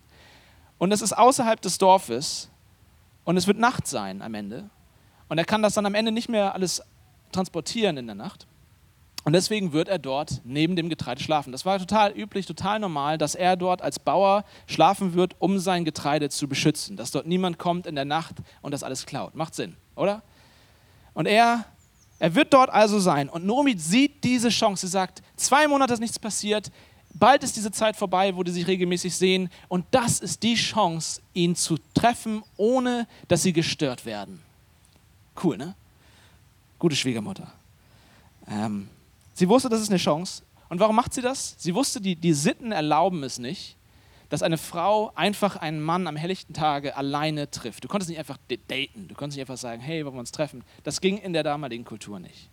Und 0.77 0.91
es 0.91 1.01
ist 1.01 1.13
außerhalb 1.13 1.61
des 1.61 1.77
Dorfes. 1.77 2.49
Und 3.23 3.37
es 3.37 3.45
wird 3.45 3.59
Nacht 3.59 3.85
sein 3.85 4.21
am 4.21 4.33
Ende. 4.33 4.69
Und 5.31 5.37
er 5.37 5.45
kann 5.45 5.61
das 5.61 5.75
dann 5.75 5.85
am 5.85 5.95
Ende 5.95 6.11
nicht 6.11 6.27
mehr 6.27 6.53
alles 6.53 6.81
transportieren 7.31 7.95
in 7.95 8.05
der 8.05 8.17
Nacht. 8.17 8.47
Und 9.23 9.31
deswegen 9.31 9.71
wird 9.71 9.87
er 9.87 9.97
dort 9.97 10.41
neben 10.43 10.75
dem 10.75 10.89
Getreide 10.89 11.23
schlafen. 11.23 11.53
Das 11.53 11.65
war 11.65 11.79
total 11.79 12.11
üblich, 12.11 12.45
total 12.45 12.79
normal, 12.79 13.17
dass 13.17 13.33
er 13.33 13.55
dort 13.55 13.81
als 13.81 13.97
Bauer 13.97 14.43
schlafen 14.67 15.13
wird, 15.13 15.37
um 15.39 15.57
sein 15.57 15.85
Getreide 15.85 16.27
zu 16.27 16.49
beschützen. 16.49 16.97
Dass 16.97 17.11
dort 17.11 17.27
niemand 17.27 17.59
kommt 17.59 17.87
in 17.87 17.95
der 17.95 18.03
Nacht 18.03 18.35
und 18.61 18.73
das 18.73 18.83
alles 18.83 19.05
klaut. 19.05 19.33
Macht 19.33 19.55
Sinn, 19.55 19.77
oder? 19.95 20.21
Und 21.13 21.27
er, 21.27 21.63
er 22.19 22.35
wird 22.35 22.53
dort 22.53 22.69
also 22.69 22.99
sein. 22.99 23.29
Und 23.29 23.45
Nomi 23.45 23.77
sieht 23.77 24.25
diese 24.25 24.49
Chance. 24.49 24.85
Sie 24.85 24.91
sagt, 24.91 25.21
zwei 25.37 25.65
Monate 25.65 25.93
ist 25.93 26.01
nichts 26.01 26.19
passiert. 26.19 26.73
Bald 27.13 27.45
ist 27.45 27.55
diese 27.55 27.71
Zeit 27.71 27.95
vorbei, 27.95 28.35
wo 28.35 28.43
die 28.43 28.51
sich 28.51 28.67
regelmäßig 28.67 29.15
sehen. 29.15 29.49
Und 29.69 29.85
das 29.91 30.19
ist 30.19 30.43
die 30.43 30.55
Chance, 30.55 31.21
ihn 31.33 31.55
zu 31.55 31.77
treffen, 31.93 32.43
ohne 32.57 33.07
dass 33.29 33.43
sie 33.43 33.53
gestört 33.53 34.05
werden. 34.05 34.41
Cool, 35.41 35.57
ne? 35.57 35.75
Gute 36.79 36.95
Schwiegermutter. 36.95 37.51
Ähm, 38.47 38.89
Sie 39.33 39.49
wusste, 39.49 39.69
das 39.69 39.81
ist 39.81 39.89
eine 39.89 39.97
Chance. 39.97 40.43
Und 40.69 40.79
warum 40.79 40.95
macht 40.95 41.13
sie 41.13 41.21
das? 41.21 41.55
Sie 41.57 41.73
wusste, 41.73 41.99
die, 41.99 42.15
die 42.15 42.33
Sitten 42.33 42.71
erlauben 42.71 43.23
es 43.23 43.39
nicht, 43.39 43.75
dass 44.29 44.43
eine 44.43 44.57
Frau 44.57 45.11
einfach 45.15 45.57
einen 45.57 45.81
Mann 45.81 46.07
am 46.07 46.15
helllichten 46.15 46.53
Tage 46.53 46.95
alleine 46.95 47.49
trifft. 47.49 47.83
Du 47.83 47.87
konntest 47.87 48.09
nicht 48.09 48.19
einfach 48.19 48.37
daten, 48.47 49.07
du 49.07 49.15
konntest 49.15 49.37
nicht 49.37 49.41
einfach 49.41 49.57
sagen, 49.57 49.81
hey, 49.81 50.05
wollen 50.05 50.15
wir 50.15 50.19
uns 50.19 50.31
treffen. 50.31 50.63
Das 50.83 51.01
ging 51.01 51.17
in 51.17 51.33
der 51.33 51.43
damaligen 51.43 51.83
Kultur 51.83 52.19
nicht. 52.19 52.49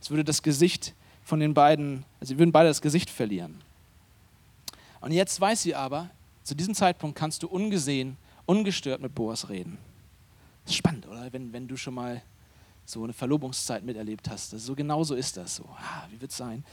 Es 0.00 0.10
würde 0.10 0.24
das 0.24 0.42
Gesicht 0.42 0.94
von 1.22 1.38
den 1.38 1.54
beiden, 1.54 2.04
also 2.18 2.34
sie 2.34 2.38
würden 2.38 2.50
beide 2.50 2.68
das 2.68 2.80
Gesicht 2.80 3.10
verlieren. 3.10 3.60
Und 5.00 5.12
jetzt 5.12 5.40
weiß 5.40 5.62
sie 5.62 5.74
aber, 5.74 6.10
zu 6.42 6.54
diesem 6.56 6.74
Zeitpunkt 6.74 7.16
kannst 7.16 7.42
du 7.42 7.46
ungesehen, 7.48 8.16
ungestört 8.46 9.00
mit 9.00 9.14
Boas 9.14 9.48
reden. 9.48 9.78
Das 10.64 10.72
ist 10.72 10.76
spannend, 10.76 11.06
oder? 11.06 11.32
Wenn, 11.32 11.52
wenn 11.52 11.68
du 11.68 11.76
schon 11.76 11.94
mal 11.94 12.22
so 12.84 13.04
eine 13.04 13.12
Verlobungszeit 13.12 13.84
miterlebt 13.84 14.28
hast. 14.28 14.50
So 14.50 14.74
genau 14.74 15.04
so 15.04 15.14
ist 15.14 15.36
das 15.36 15.56
so. 15.56 15.64
Ah, 15.78 16.06
wie 16.10 16.20
wird 16.20 16.30
es 16.30 16.36
sein? 16.36 16.64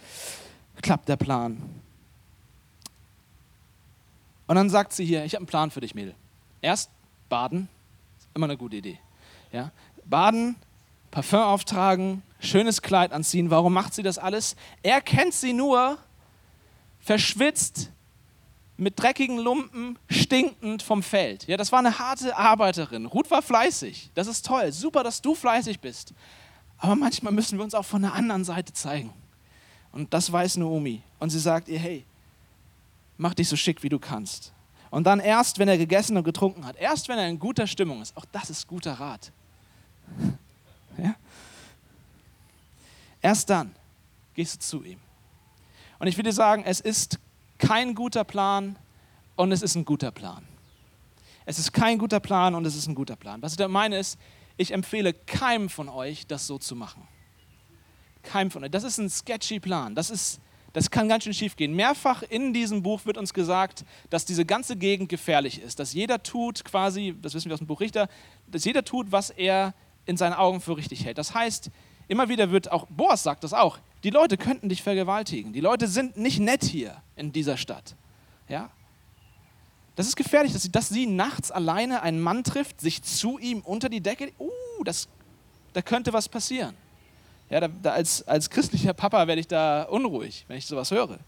Klappt 0.81 1.07
der 1.07 1.17
Plan. 1.17 1.61
Und 4.47 4.55
dann 4.55 4.69
sagt 4.69 4.93
sie 4.93 5.05
hier, 5.05 5.23
ich 5.25 5.33
habe 5.33 5.41
einen 5.41 5.47
Plan 5.47 5.71
für 5.71 5.81
dich, 5.81 5.93
Mädel. 5.93 6.15
Erst 6.61 6.89
baden, 7.29 7.69
immer 8.33 8.45
eine 8.45 8.57
gute 8.57 8.77
Idee. 8.77 8.99
Ja? 9.51 9.71
Baden, 10.05 10.55
Parfum 11.11 11.39
auftragen, 11.39 12.23
schönes 12.39 12.81
Kleid 12.81 13.11
anziehen. 13.11 13.51
Warum 13.51 13.73
macht 13.73 13.93
sie 13.93 14.03
das 14.03 14.17
alles? 14.17 14.55
Er 14.81 15.01
kennt 15.01 15.33
sie 15.33 15.53
nur 15.53 15.97
verschwitzt, 16.99 17.91
mit 18.79 18.97
dreckigen 18.97 19.37
Lumpen, 19.37 19.99
stinkend 20.09 20.81
vom 20.81 21.03
Feld. 21.03 21.45
Ja, 21.47 21.57
das 21.57 21.71
war 21.71 21.79
eine 21.79 21.99
harte 21.99 22.35
Arbeiterin. 22.37 23.05
Ruth 23.05 23.29
war 23.29 23.41
fleißig. 23.41 24.09
Das 24.15 24.27
ist 24.27 24.45
toll. 24.45 24.71
Super, 24.71 25.03
dass 25.03 25.21
du 25.21 25.35
fleißig 25.35 25.81
bist. 25.81 26.13
Aber 26.77 26.95
manchmal 26.95 27.33
müssen 27.33 27.57
wir 27.57 27.65
uns 27.65 27.75
auch 27.75 27.85
von 27.85 28.01
der 28.01 28.13
anderen 28.13 28.45
Seite 28.45 28.71
zeigen. 28.71 29.13
Und 29.91 30.13
das 30.13 30.31
weiß 30.31 30.57
Naomi. 30.57 31.01
Und 31.19 31.29
sie 31.29 31.39
sagt 31.39 31.67
ihr, 31.67 31.77
hey, 31.77 32.05
mach 33.17 33.33
dich 33.33 33.49
so 33.49 33.57
schick, 33.57 33.83
wie 33.83 33.89
du 33.89 33.99
kannst. 33.99 34.53
Und 34.89 35.03
dann 35.03 35.19
erst, 35.19 35.59
wenn 35.59 35.67
er 35.67 35.77
gegessen 35.77 36.15
und 36.15 36.23
getrunken 36.23 36.65
hat, 36.65 36.77
erst 36.77 37.09
wenn 37.09 37.19
er 37.19 37.27
in 37.27 37.37
guter 37.37 37.67
Stimmung 37.67 38.01
ist, 38.01 38.15
auch 38.15 38.25
das 38.31 38.49
ist 38.49 38.65
guter 38.67 38.93
Rat. 38.93 39.31
Ja? 40.97 41.15
Erst 43.21 43.49
dann 43.49 43.73
gehst 44.33 44.55
du 44.55 44.59
zu 44.59 44.83
ihm. 44.83 44.99
Und 45.97 46.07
ich 46.07 46.17
will 46.17 46.25
dir 46.25 46.33
sagen, 46.33 46.63
es 46.65 46.81
ist 46.81 47.19
kein 47.59 47.93
guter 47.93 48.23
Plan 48.23 48.77
und 49.35 49.51
es 49.51 49.61
ist 49.61 49.75
ein 49.75 49.85
guter 49.85 50.11
Plan. 50.11 50.43
Es 51.45 51.59
ist 51.59 51.71
kein 51.71 51.97
guter 51.97 52.19
Plan 52.19 52.55
und 52.55 52.65
es 52.65 52.75
ist 52.75 52.87
ein 52.87 52.95
guter 52.95 53.15
Plan. 53.15 53.41
Was 53.41 53.53
ich 53.53 53.57
da 53.57 53.67
meine 53.67 53.97
ist, 53.97 54.19
ich 54.57 54.71
empfehle 54.71 55.13
keinem 55.13 55.69
von 55.69 55.87
euch, 55.87 56.27
das 56.27 56.47
so 56.47 56.57
zu 56.57 56.75
machen. 56.75 57.07
Keinem 58.23 58.51
von 58.51 58.63
euch. 58.63 58.71
Das 58.71 58.83
ist 58.83 58.97
ein 58.97 59.09
sketchy 59.09 59.59
Plan. 59.59 59.95
Das, 59.95 60.09
ist, 60.09 60.41
das 60.73 60.91
kann 60.91 61.07
ganz 61.07 61.23
schön 61.23 61.33
schief 61.33 61.55
gehen. 61.55 61.73
Mehrfach 61.73 62.23
in 62.23 62.53
diesem 62.53 62.83
Buch 62.83 63.05
wird 63.05 63.17
uns 63.17 63.33
gesagt, 63.33 63.85
dass 64.09 64.25
diese 64.25 64.45
ganze 64.45 64.75
Gegend 64.75 65.09
gefährlich 65.09 65.61
ist. 65.61 65.79
Dass 65.79 65.93
jeder 65.93 66.21
tut 66.21 66.65
quasi, 66.65 67.15
das 67.21 67.33
wissen 67.33 67.49
wir 67.49 67.53
aus 67.53 67.61
dem 67.61 67.67
Buch 67.67 67.79
Richter, 67.79 68.09
dass 68.47 68.65
jeder 68.65 68.83
tut, 68.83 69.11
was 69.11 69.29
er 69.29 69.73
in 70.05 70.17
seinen 70.17 70.33
Augen 70.33 70.59
für 70.59 70.75
richtig 70.75 71.05
hält. 71.05 71.17
Das 71.17 71.33
heißt, 71.33 71.71
immer 72.07 72.29
wieder 72.29 72.51
wird 72.51 72.71
auch, 72.71 72.85
Boas 72.89 73.23
sagt 73.23 73.43
das 73.43 73.53
auch, 73.53 73.79
die 74.03 74.09
Leute 74.09 74.37
könnten 74.37 74.69
dich 74.69 74.81
vergewaltigen. 74.81 75.53
Die 75.53 75.59
Leute 75.59 75.87
sind 75.87 76.17
nicht 76.17 76.39
nett 76.39 76.63
hier 76.63 77.01
in 77.15 77.31
dieser 77.31 77.57
Stadt. 77.57 77.95
Ja? 78.47 78.69
Das 79.95 80.07
ist 80.07 80.15
gefährlich, 80.15 80.53
dass 80.53 80.63
sie, 80.63 80.71
dass 80.71 80.87
sie 80.89 81.05
nachts 81.05 81.51
alleine 81.51 82.01
einen 82.01 82.21
Mann 82.21 82.43
trifft, 82.43 82.79
sich 82.79 83.03
zu 83.03 83.37
ihm 83.37 83.59
unter 83.61 83.89
die 83.89 83.99
Decke. 83.99 84.31
Uh, 84.39 84.83
das, 84.85 85.09
da 85.73 85.81
könnte 85.81 86.13
was 86.13 86.29
passieren. 86.29 86.75
Ja, 87.49 87.59
da, 87.59 87.67
da 87.67 87.91
als, 87.91 88.25
als 88.27 88.49
christlicher 88.49 88.93
Papa 88.93 89.27
werde 89.27 89.41
ich 89.41 89.47
da 89.47 89.83
unruhig, 89.83 90.45
wenn 90.47 90.57
ich 90.57 90.65
sowas 90.65 90.91
höre. 90.91 91.19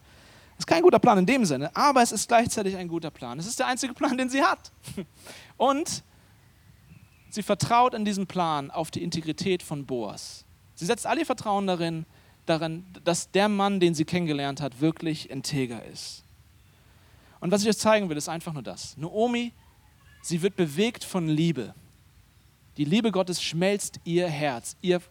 ist 0.58 0.68
kein 0.68 0.84
guter 0.84 1.00
Plan 1.00 1.18
in 1.18 1.26
dem 1.26 1.46
Sinne, 1.46 1.76
aber 1.76 2.02
es 2.02 2.12
ist 2.12 2.28
gleichzeitig 2.28 2.78
ein 2.78 2.88
guter 2.88 3.10
Plan. 3.10 3.40
Es 3.40 3.48
ist 3.48 3.60
der 3.60 3.68
einzige 3.68 3.94
Plan, 3.94 4.18
den 4.18 4.30
sie 4.30 4.42
hat. 4.42 4.72
Und 5.58 6.04
sie 7.30 7.44
vertraut 7.44 7.94
in 7.94 8.06
diesem 8.06 8.28
Plan 8.28 8.72
auf 8.72 8.92
die 8.92 9.04
Integrität 9.04 9.64
von 9.64 9.86
Boas. 9.86 10.46
Sie 10.76 10.86
setzt 10.86 11.06
all 11.06 11.18
ihr 11.18 11.26
Vertrauen 11.26 11.68
darin, 11.68 12.06
darin, 12.52 12.86
dass 13.04 13.32
der 13.32 13.50
Mann, 13.50 13.80
den 13.80 13.94
sie 13.94 14.06
kennengelernt 14.06 14.62
hat, 14.62 14.82
wirklich 14.82 15.30
integer 15.30 15.84
ist. 15.86 16.24
Und 17.40 17.52
was 17.52 17.64
ich 17.64 17.70
euch 17.70 17.78
zeigen 17.78 18.10
will, 18.10 18.18
ist 18.18 18.30
einfach 18.30 18.54
nur 18.54 18.62
das. 18.62 18.96
Naomi, 18.98 19.54
sie 20.22 20.42
wird 20.42 20.56
bewegt 20.56 21.04
von 21.04 21.28
Liebe. 21.28 21.74
Die 22.78 22.86
Liebe 22.86 23.12
Gottes 23.12 23.42
schmelzt 23.42 24.00
ihr 24.04 24.28
Herz, 24.28 24.78
ihr, 24.82 25.02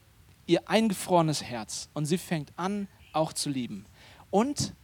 ihr 0.46 0.68
eingefrorenes 0.68 1.42
Herz. 1.42 1.88
Und 1.92 2.07
sie 2.07 2.18
fängt 2.18 2.53
an, 2.57 2.88
auch 3.12 3.33
zu 3.33 3.50
lieben. 3.50 3.85
Und 4.31 4.74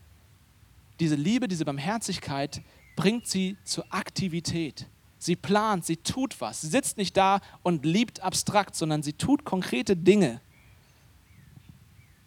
diese 0.99 1.15
Liebe, 1.15 1.47
diese 1.47 1.65
Barmherzigkeit 1.65 2.63
bringt 2.97 3.27
sie 3.27 3.57
zur 3.65 3.85
Aktivität. 3.91 4.87
Sie 5.19 5.37
plant, 5.37 5.85
sie 5.85 5.97
tut 5.97 6.41
was. 6.41 6.63
Sie 6.63 6.69
sitzt 6.69 6.97
nicht 6.97 7.17
da 7.17 7.41
und 7.63 7.85
liebt 7.85 8.21
abstrakt, 8.21 8.75
sondern 8.75 9.03
sie 9.03 9.13
tut 9.13 9.45
konkrete 9.45 9.97
Dinge. 9.97 10.41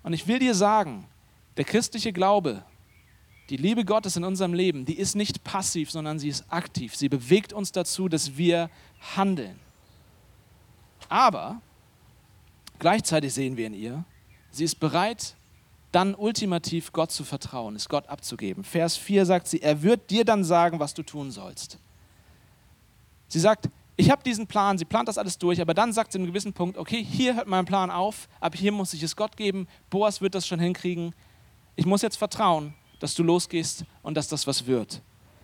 Und 0.04 0.14
ich 0.14 0.28
will 0.28 0.40
dir 0.40 0.56
sagen, 0.56 1.06
der 1.58 1.66
christliche 1.66 2.14
Glaube, 2.14 2.64
die 3.50 3.58
Liebe 3.58 3.84
Gottes 3.84 4.16
in 4.16 4.24
unserem 4.24 4.54
Leben, 4.54 4.86
die 4.86 4.98
ist 4.98 5.16
nicht 5.16 5.44
passiv, 5.44 5.92
sondern 5.92 6.20
sie 6.20 6.30
ist 6.30 6.46
aktiv. 6.50 6.96
Sie 6.96 7.10
bewegt 7.10 7.52
uns 7.52 7.72
dazu, 7.72 8.08
dass 8.08 8.38
wir 8.38 8.70
handeln. 9.16 9.60
Aber 11.10 11.62
gleichzeitig 12.78 13.34
sehen 13.34 13.58
wir 13.58 13.68
in 13.68 13.74
ihr, 13.74 14.06
sie 14.52 14.64
ist 14.64 14.80
bereit, 14.80 15.36
dann 15.92 16.14
ultimativ 16.14 16.92
Gott 16.92 17.12
zu 17.12 17.24
vertrauen, 17.24 17.76
es 17.76 17.90
Gott 17.90 18.08
abzugeben. 18.08 18.64
Vers 18.64 18.96
4 18.96 19.26
sagt 19.26 19.48
sie, 19.48 19.62
er 19.62 19.82
wird 19.82 20.12
dir 20.12 20.24
dann 20.24 20.44
sagen, 20.44 20.80
was 20.80 20.94
du 20.94 21.02
tun 21.02 21.32
sollst. 21.32 21.80
Sie 23.28 23.40
sagt, 23.40 23.70
ich 24.00 24.10
habe 24.10 24.24
diesen 24.24 24.48
Plan, 24.48 24.78
sie 24.78 24.86
plant 24.86 25.10
das 25.10 25.18
alles 25.18 25.38
durch, 25.38 25.60
aber 25.60 25.74
dann 25.74 25.92
sagt 25.92 26.14
sie 26.14 26.18
in 26.18 26.24
einem 26.24 26.32
gewissen 26.32 26.54
Punkt, 26.54 26.78
okay, 26.78 27.04
hier 27.04 27.36
hört 27.36 27.48
mein 27.48 27.66
Plan 27.66 27.92
auf, 27.92 28.30
ab 28.40 28.56
hier 28.56 28.72
muss 28.72 28.94
ich 28.94 29.04
es 29.04 29.16
Gott 29.16 29.36
geben, 29.36 29.68
Boas 29.90 30.22
wird 30.22 30.36
das 30.36 30.48
schon 30.48 30.60
hinkriegen, 30.60 31.14
ich 31.76 31.86
muss 31.86 32.02
jetzt 32.02 32.16
vertrauen, 32.16 32.74
dass 33.00 33.14
du 33.14 33.24
losgehst 33.24 33.84
und 34.02 34.16
dass 34.16 34.30
das 34.30 34.48
was 34.48 34.66
wird. 34.66 35.02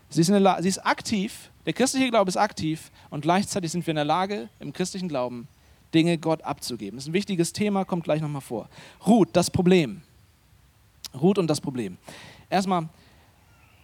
Sie 0.10 0.22
ist, 0.22 0.30
La- 0.30 0.62
sie 0.62 0.70
ist 0.70 0.86
aktiv, 0.86 1.52
der 1.66 1.74
christliche 1.74 2.10
Glaube 2.10 2.30
ist 2.30 2.38
aktiv 2.38 2.92
und 3.10 3.22
gleichzeitig 3.22 3.72
sind 3.74 3.86
wir 3.86 3.92
in 3.92 3.98
der 3.98 4.06
Lage, 4.06 4.48
im 4.60 4.72
christlichen 4.72 5.10
Glauben 5.10 5.50
Dinge 5.94 6.18
Gott 6.18 6.42
abzugeben. 6.44 6.98
Das 6.98 7.06
ist 7.06 7.10
ein 7.10 7.14
wichtiges 7.14 7.52
Thema, 7.52 7.84
kommt 7.84 8.06
gleich 8.06 8.22
nochmal 8.22 8.42
vor. 8.42 8.70
Ruth, 9.06 9.30
das 9.34 9.52
Problem. 9.52 10.02
Ruth 11.14 11.38
und 11.40 11.48
das 11.48 11.60
Problem. 11.60 11.98
Erstmal, 12.50 12.88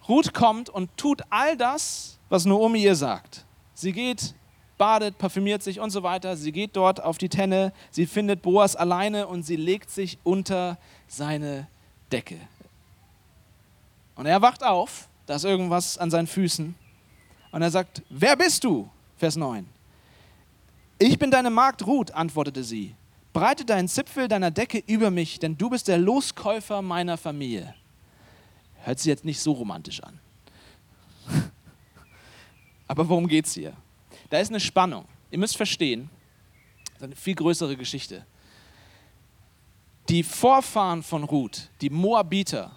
Ruth 0.08 0.32
kommt 0.32 0.70
und 0.70 0.96
tut 0.96 1.22
all 1.28 1.56
das, 1.56 2.18
was 2.30 2.46
Naomi 2.46 2.82
ihr 2.82 2.96
sagt. 2.96 3.44
Sie 3.74 3.92
geht, 3.92 4.34
badet, 4.82 5.16
parfümiert 5.16 5.62
sich 5.62 5.78
und 5.78 5.90
so 5.90 6.02
weiter. 6.02 6.36
Sie 6.36 6.50
geht 6.50 6.74
dort 6.74 7.00
auf 7.00 7.16
die 7.16 7.28
Tenne, 7.28 7.72
sie 7.92 8.04
findet 8.04 8.42
Boas 8.42 8.74
alleine 8.74 9.28
und 9.28 9.44
sie 9.44 9.54
legt 9.54 9.90
sich 9.90 10.18
unter 10.24 10.76
seine 11.06 11.68
Decke. 12.10 12.36
Und 14.16 14.26
er 14.26 14.42
wacht 14.42 14.64
auf, 14.64 15.06
da 15.26 15.36
ist 15.36 15.44
irgendwas 15.44 15.98
an 15.98 16.10
seinen 16.10 16.26
Füßen. 16.26 16.74
Und 17.52 17.62
er 17.62 17.70
sagt, 17.70 18.02
wer 18.08 18.34
bist 18.34 18.64
du? 18.64 18.90
Vers 19.18 19.36
9. 19.36 19.68
Ich 20.98 21.16
bin 21.16 21.30
deine 21.30 21.50
Magd 21.50 21.86
Ruth, 21.86 22.10
antwortete 22.10 22.64
sie. 22.64 22.96
Breite 23.32 23.64
deinen 23.64 23.86
Zipfel 23.86 24.26
deiner 24.26 24.50
Decke 24.50 24.82
über 24.88 25.12
mich, 25.12 25.38
denn 25.38 25.56
du 25.56 25.70
bist 25.70 25.86
der 25.86 25.98
Loskäufer 25.98 26.82
meiner 26.82 27.16
Familie. 27.16 27.72
Hört 28.82 28.98
sich 28.98 29.06
jetzt 29.06 29.24
nicht 29.24 29.38
so 29.38 29.52
romantisch 29.52 30.02
an. 30.02 30.18
Aber 32.88 33.08
worum 33.08 33.28
geht 33.28 33.46
es 33.46 33.54
hier? 33.54 33.74
Da 34.32 34.38
ist 34.38 34.48
eine 34.48 34.60
Spannung. 34.60 35.04
Ihr 35.30 35.36
müsst 35.36 35.58
verstehen, 35.58 36.08
das 36.86 36.94
ist 36.94 37.02
eine 37.02 37.16
viel 37.16 37.34
größere 37.34 37.76
Geschichte. 37.76 38.24
Die 40.08 40.22
Vorfahren 40.22 41.02
von 41.02 41.24
Ruth, 41.24 41.68
die 41.82 41.90
Moabiter, 41.90 42.74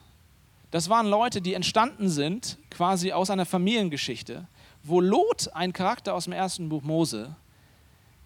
das 0.71 0.89
waren 0.89 1.07
Leute, 1.07 1.41
die 1.41 1.53
entstanden 1.53 2.09
sind 2.09 2.57
quasi 2.69 3.13
aus 3.13 3.29
einer 3.29 3.45
Familiengeschichte, 3.45 4.49
wo 4.83 4.99
Lot, 4.99 5.49
ein 5.53 5.71
Charakter 5.71 6.13
aus 6.13 6.25
dem 6.25 6.33
ersten 6.33 6.67
Buch 6.67 6.81
Mose, 6.81 7.37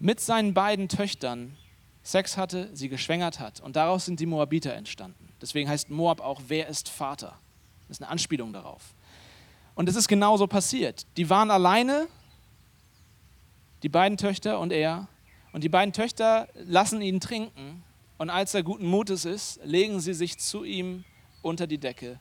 mit 0.00 0.18
seinen 0.18 0.52
beiden 0.52 0.88
Töchtern 0.88 1.56
Sex 2.02 2.36
hatte, 2.36 2.68
sie 2.72 2.88
geschwängert 2.88 3.38
hat. 3.38 3.60
Und 3.60 3.76
daraus 3.76 4.06
sind 4.06 4.18
die 4.18 4.26
Moabiter 4.26 4.74
entstanden. 4.74 5.28
Deswegen 5.40 5.68
heißt 5.68 5.88
Moab 5.88 6.20
auch, 6.20 6.40
wer 6.48 6.66
ist 6.66 6.88
Vater? 6.88 7.38
Das 7.86 7.98
ist 7.98 8.02
eine 8.02 8.10
Anspielung 8.10 8.52
darauf. 8.52 8.92
Und 9.76 9.88
es 9.88 9.94
ist 9.94 10.08
genauso 10.08 10.48
passiert. 10.48 11.06
Die 11.16 11.30
waren 11.30 11.52
alleine, 11.52 12.08
die 13.82 13.88
beiden 13.88 14.18
Töchter 14.18 14.60
und 14.60 14.72
er. 14.72 15.08
Und 15.52 15.64
die 15.64 15.68
beiden 15.68 15.92
Töchter 15.92 16.48
lassen 16.54 17.02
ihn 17.02 17.20
trinken. 17.20 17.82
Und 18.18 18.30
als 18.30 18.54
er 18.54 18.62
guten 18.62 18.86
Mutes 18.86 19.24
ist, 19.24 19.60
legen 19.64 20.00
sie 20.00 20.14
sich 20.14 20.38
zu 20.38 20.64
ihm 20.64 21.04
unter 21.42 21.66
die 21.66 21.78
Decke 21.78 22.20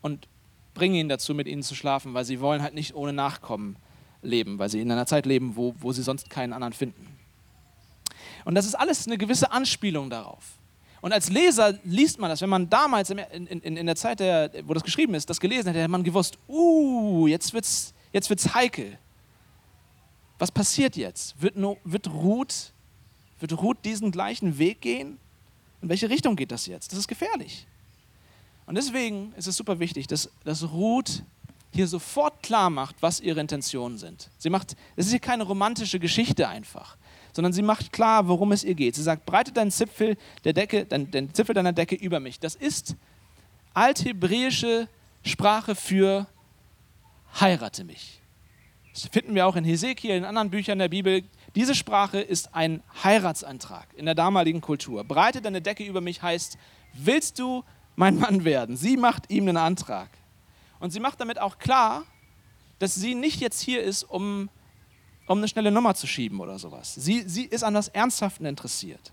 und 0.00 0.28
bringen 0.74 0.94
ihn 0.94 1.08
dazu, 1.08 1.34
mit 1.34 1.46
ihnen 1.46 1.62
zu 1.62 1.74
schlafen, 1.74 2.14
weil 2.14 2.24
sie 2.24 2.40
wollen 2.40 2.62
halt 2.62 2.74
nicht 2.74 2.94
ohne 2.94 3.12
Nachkommen 3.12 3.76
leben, 4.22 4.58
weil 4.58 4.68
sie 4.68 4.80
in 4.80 4.90
einer 4.90 5.06
Zeit 5.06 5.26
leben, 5.26 5.56
wo, 5.56 5.74
wo 5.78 5.92
sie 5.92 6.02
sonst 6.02 6.30
keinen 6.30 6.52
anderen 6.52 6.72
finden. 6.72 7.06
Und 8.44 8.54
das 8.54 8.66
ist 8.66 8.74
alles 8.74 9.06
eine 9.06 9.18
gewisse 9.18 9.50
Anspielung 9.50 10.10
darauf. 10.10 10.58
Und 11.00 11.12
als 11.12 11.30
Leser 11.30 11.78
liest 11.82 12.20
man 12.20 12.30
das, 12.30 12.40
wenn 12.40 12.48
man 12.48 12.70
damals 12.70 13.10
in, 13.10 13.18
in, 13.18 13.76
in 13.76 13.86
der 13.86 13.96
Zeit, 13.96 14.20
der, 14.20 14.50
wo 14.64 14.72
das 14.72 14.84
geschrieben 14.84 15.14
ist, 15.14 15.28
das 15.28 15.40
gelesen 15.40 15.66
hätte, 15.66 15.80
hätte 15.80 15.90
man 15.90 16.04
gewusst, 16.04 16.38
uh, 16.48 17.26
jetzt 17.26 17.52
wird's, 17.52 17.92
jetzt 18.12 18.30
wird's 18.30 18.54
heikel. 18.54 18.98
Was 20.42 20.50
passiert 20.50 20.96
jetzt? 20.96 21.40
Wird, 21.40 21.54
wird, 21.84 22.08
Ruth, 22.08 22.72
wird 23.38 23.62
Ruth 23.62 23.76
diesen 23.84 24.10
gleichen 24.10 24.58
Weg 24.58 24.80
gehen? 24.80 25.18
In 25.80 25.88
welche 25.88 26.10
Richtung 26.10 26.34
geht 26.34 26.50
das 26.50 26.66
jetzt? 26.66 26.90
Das 26.90 26.98
ist 26.98 27.06
gefährlich. 27.06 27.64
Und 28.66 28.74
deswegen 28.74 29.32
ist 29.36 29.46
es 29.46 29.56
super 29.56 29.78
wichtig, 29.78 30.08
dass, 30.08 30.28
dass 30.42 30.68
Ruth 30.72 31.22
hier 31.70 31.86
sofort 31.86 32.42
klar 32.42 32.70
macht, 32.70 32.96
was 32.98 33.20
ihre 33.20 33.38
Intentionen 33.38 33.98
sind. 33.98 34.30
Sie 34.36 34.50
macht, 34.50 34.74
es 34.96 35.06
ist 35.06 35.12
hier 35.12 35.20
keine 35.20 35.44
romantische 35.44 36.00
Geschichte 36.00 36.48
einfach, 36.48 36.96
sondern 37.32 37.52
sie 37.52 37.62
macht 37.62 37.92
klar, 37.92 38.26
worum 38.26 38.50
es 38.50 38.64
ihr 38.64 38.74
geht. 38.74 38.96
Sie 38.96 39.02
sagt, 39.04 39.24
breite 39.24 39.52
deinen 39.52 39.70
Zipfel 39.70 40.16
der 40.42 40.54
Decke, 40.54 40.86
dein, 40.86 41.08
den 41.12 41.32
Zipfel 41.32 41.54
deiner 41.54 41.72
Decke 41.72 41.94
über 41.94 42.18
mich. 42.18 42.40
Das 42.40 42.56
ist 42.56 42.96
althebräische 43.74 44.88
Sprache 45.24 45.76
für 45.76 46.26
heirate 47.38 47.84
mich. 47.84 48.21
Das 48.92 49.06
finden 49.06 49.34
wir 49.34 49.46
auch 49.46 49.56
in 49.56 49.64
Hesekiel, 49.64 50.10
in 50.10 50.24
anderen 50.24 50.50
Büchern 50.50 50.78
der 50.78 50.88
Bibel. 50.88 51.24
Diese 51.54 51.74
Sprache 51.74 52.20
ist 52.20 52.54
ein 52.54 52.82
Heiratsantrag 53.02 53.86
in 53.96 54.04
der 54.04 54.14
damaligen 54.14 54.60
Kultur. 54.60 55.04
Breite 55.04 55.40
deine 55.40 55.62
Decke 55.62 55.84
über 55.84 56.00
mich 56.00 56.22
heißt, 56.22 56.58
willst 56.92 57.38
du 57.38 57.64
mein 57.96 58.18
Mann 58.18 58.44
werden? 58.44 58.76
Sie 58.76 58.96
macht 58.96 59.30
ihm 59.30 59.48
einen 59.48 59.56
Antrag. 59.56 60.08
Und 60.78 60.90
sie 60.90 61.00
macht 61.00 61.20
damit 61.20 61.38
auch 61.38 61.58
klar, 61.58 62.04
dass 62.78 62.94
sie 62.94 63.14
nicht 63.14 63.40
jetzt 63.40 63.60
hier 63.60 63.82
ist, 63.82 64.02
um, 64.02 64.50
um 65.26 65.38
eine 65.38 65.48
schnelle 65.48 65.70
Nummer 65.70 65.94
zu 65.94 66.06
schieben 66.06 66.40
oder 66.40 66.58
sowas. 66.58 66.94
Sie, 66.94 67.22
sie 67.22 67.44
ist 67.44 67.62
an 67.62 67.74
das 67.74 67.88
Ernsthaften 67.88 68.44
interessiert. 68.44 69.12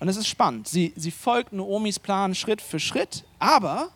Und 0.00 0.08
es 0.08 0.16
ist 0.16 0.26
spannend. 0.26 0.66
Sie, 0.66 0.92
sie 0.96 1.10
folgt 1.10 1.52
Noomis 1.52 1.98
Plan 1.98 2.34
Schritt 2.34 2.60
für 2.60 2.80
Schritt, 2.80 3.24
aber 3.38 3.90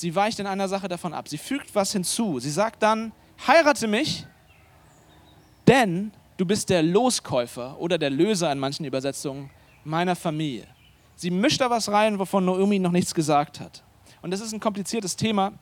sie 0.00 0.14
weicht 0.14 0.38
in 0.38 0.46
einer 0.46 0.68
Sache 0.68 0.88
davon 0.88 1.14
ab. 1.14 1.28
Sie 1.28 1.38
fügt 1.38 1.74
was 1.74 1.92
hinzu. 1.92 2.40
Sie 2.40 2.50
sagt 2.50 2.82
dann, 2.82 3.12
heirate 3.46 3.86
mich, 3.86 4.26
denn 5.68 6.12
du 6.36 6.46
bist 6.46 6.70
der 6.70 6.82
Loskäufer 6.82 7.78
oder 7.78 7.98
der 7.98 8.10
Löser 8.10 8.50
in 8.50 8.58
manchen 8.58 8.84
Übersetzungen 8.84 9.50
meiner 9.84 10.16
Familie. 10.16 10.66
Sie 11.16 11.30
mischt 11.30 11.60
da 11.60 11.70
was 11.70 11.90
rein, 11.90 12.18
wovon 12.18 12.44
Naomi 12.44 12.78
noch 12.78 12.92
nichts 12.92 13.14
gesagt 13.14 13.60
hat. 13.60 13.82
Und 14.22 14.30
das 14.30 14.40
ist 14.40 14.52
ein 14.52 14.60
kompliziertes 14.60 15.16
Thema. 15.16 15.52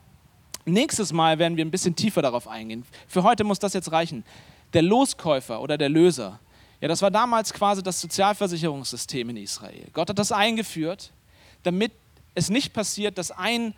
Nächstes 0.64 1.12
Mal 1.12 1.38
werden 1.38 1.56
wir 1.56 1.64
ein 1.64 1.70
bisschen 1.70 1.96
tiefer 1.96 2.22
darauf 2.22 2.46
eingehen. 2.46 2.84
Für 3.06 3.22
heute 3.22 3.44
muss 3.44 3.58
das 3.58 3.72
jetzt 3.72 3.90
reichen. 3.90 4.24
Der 4.72 4.82
Loskäufer 4.82 5.60
oder 5.60 5.78
der 5.78 5.88
Löser, 5.88 6.40
ja, 6.80 6.88
das 6.88 7.02
war 7.02 7.10
damals 7.10 7.52
quasi 7.52 7.82
das 7.82 8.00
Sozialversicherungssystem 8.00 9.30
in 9.30 9.36
Israel. 9.38 9.88
Gott 9.92 10.10
hat 10.10 10.18
das 10.18 10.30
eingeführt, 10.30 11.12
damit 11.62 11.92
es 12.34 12.50
nicht 12.50 12.72
passiert, 12.72 13.18
dass 13.18 13.30
ein, 13.30 13.74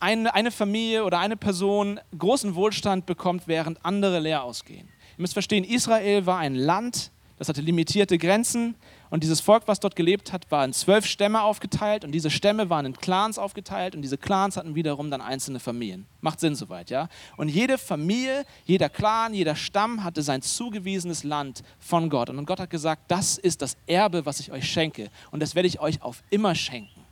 eine, 0.00 0.34
eine 0.34 0.50
Familie 0.50 1.04
oder 1.04 1.18
eine 1.18 1.36
Person 1.36 2.00
großen 2.16 2.54
Wohlstand 2.54 3.06
bekommt, 3.06 3.46
während 3.46 3.84
andere 3.84 4.20
leer 4.20 4.42
ausgehen. 4.42 4.88
Ihr 5.16 5.22
müsst 5.22 5.32
verstehen, 5.32 5.64
Israel 5.64 6.26
war 6.26 6.38
ein 6.38 6.54
Land, 6.54 7.10
das 7.38 7.48
hatte 7.48 7.60
limitierte 7.60 8.16
Grenzen. 8.16 8.76
Und 9.10 9.22
dieses 9.22 9.40
Volk, 9.40 9.64
was 9.66 9.78
dort 9.78 9.94
gelebt 9.94 10.32
hat, 10.32 10.50
war 10.50 10.64
in 10.64 10.72
zwölf 10.72 11.06
Stämme 11.06 11.42
aufgeteilt. 11.42 12.04
Und 12.04 12.12
diese 12.12 12.30
Stämme 12.30 12.70
waren 12.70 12.86
in 12.86 12.94
Clans 12.94 13.38
aufgeteilt. 13.38 13.94
Und 13.94 14.02
diese 14.02 14.16
Clans 14.16 14.56
hatten 14.56 14.74
wiederum 14.74 15.10
dann 15.10 15.20
einzelne 15.20 15.60
Familien. 15.60 16.06
Macht 16.22 16.40
Sinn 16.40 16.54
soweit, 16.54 16.88
ja? 16.88 17.08
Und 17.36 17.48
jede 17.48 17.76
Familie, 17.76 18.44
jeder 18.64 18.88
Clan, 18.88 19.34
jeder 19.34 19.54
Stamm 19.54 20.02
hatte 20.02 20.22
sein 20.22 20.40
zugewiesenes 20.40 21.24
Land 21.24 21.62
von 21.78 22.08
Gott. 22.08 22.30
Und 22.30 22.46
Gott 22.46 22.58
hat 22.58 22.70
gesagt, 22.70 23.02
das 23.08 23.36
ist 23.36 23.60
das 23.60 23.76
Erbe, 23.86 24.24
was 24.24 24.40
ich 24.40 24.50
euch 24.50 24.68
schenke. 24.68 25.10
Und 25.30 25.40
das 25.40 25.54
werde 25.54 25.68
ich 25.68 25.78
euch 25.78 26.00
auf 26.02 26.22
immer 26.30 26.54
schenken. 26.54 27.04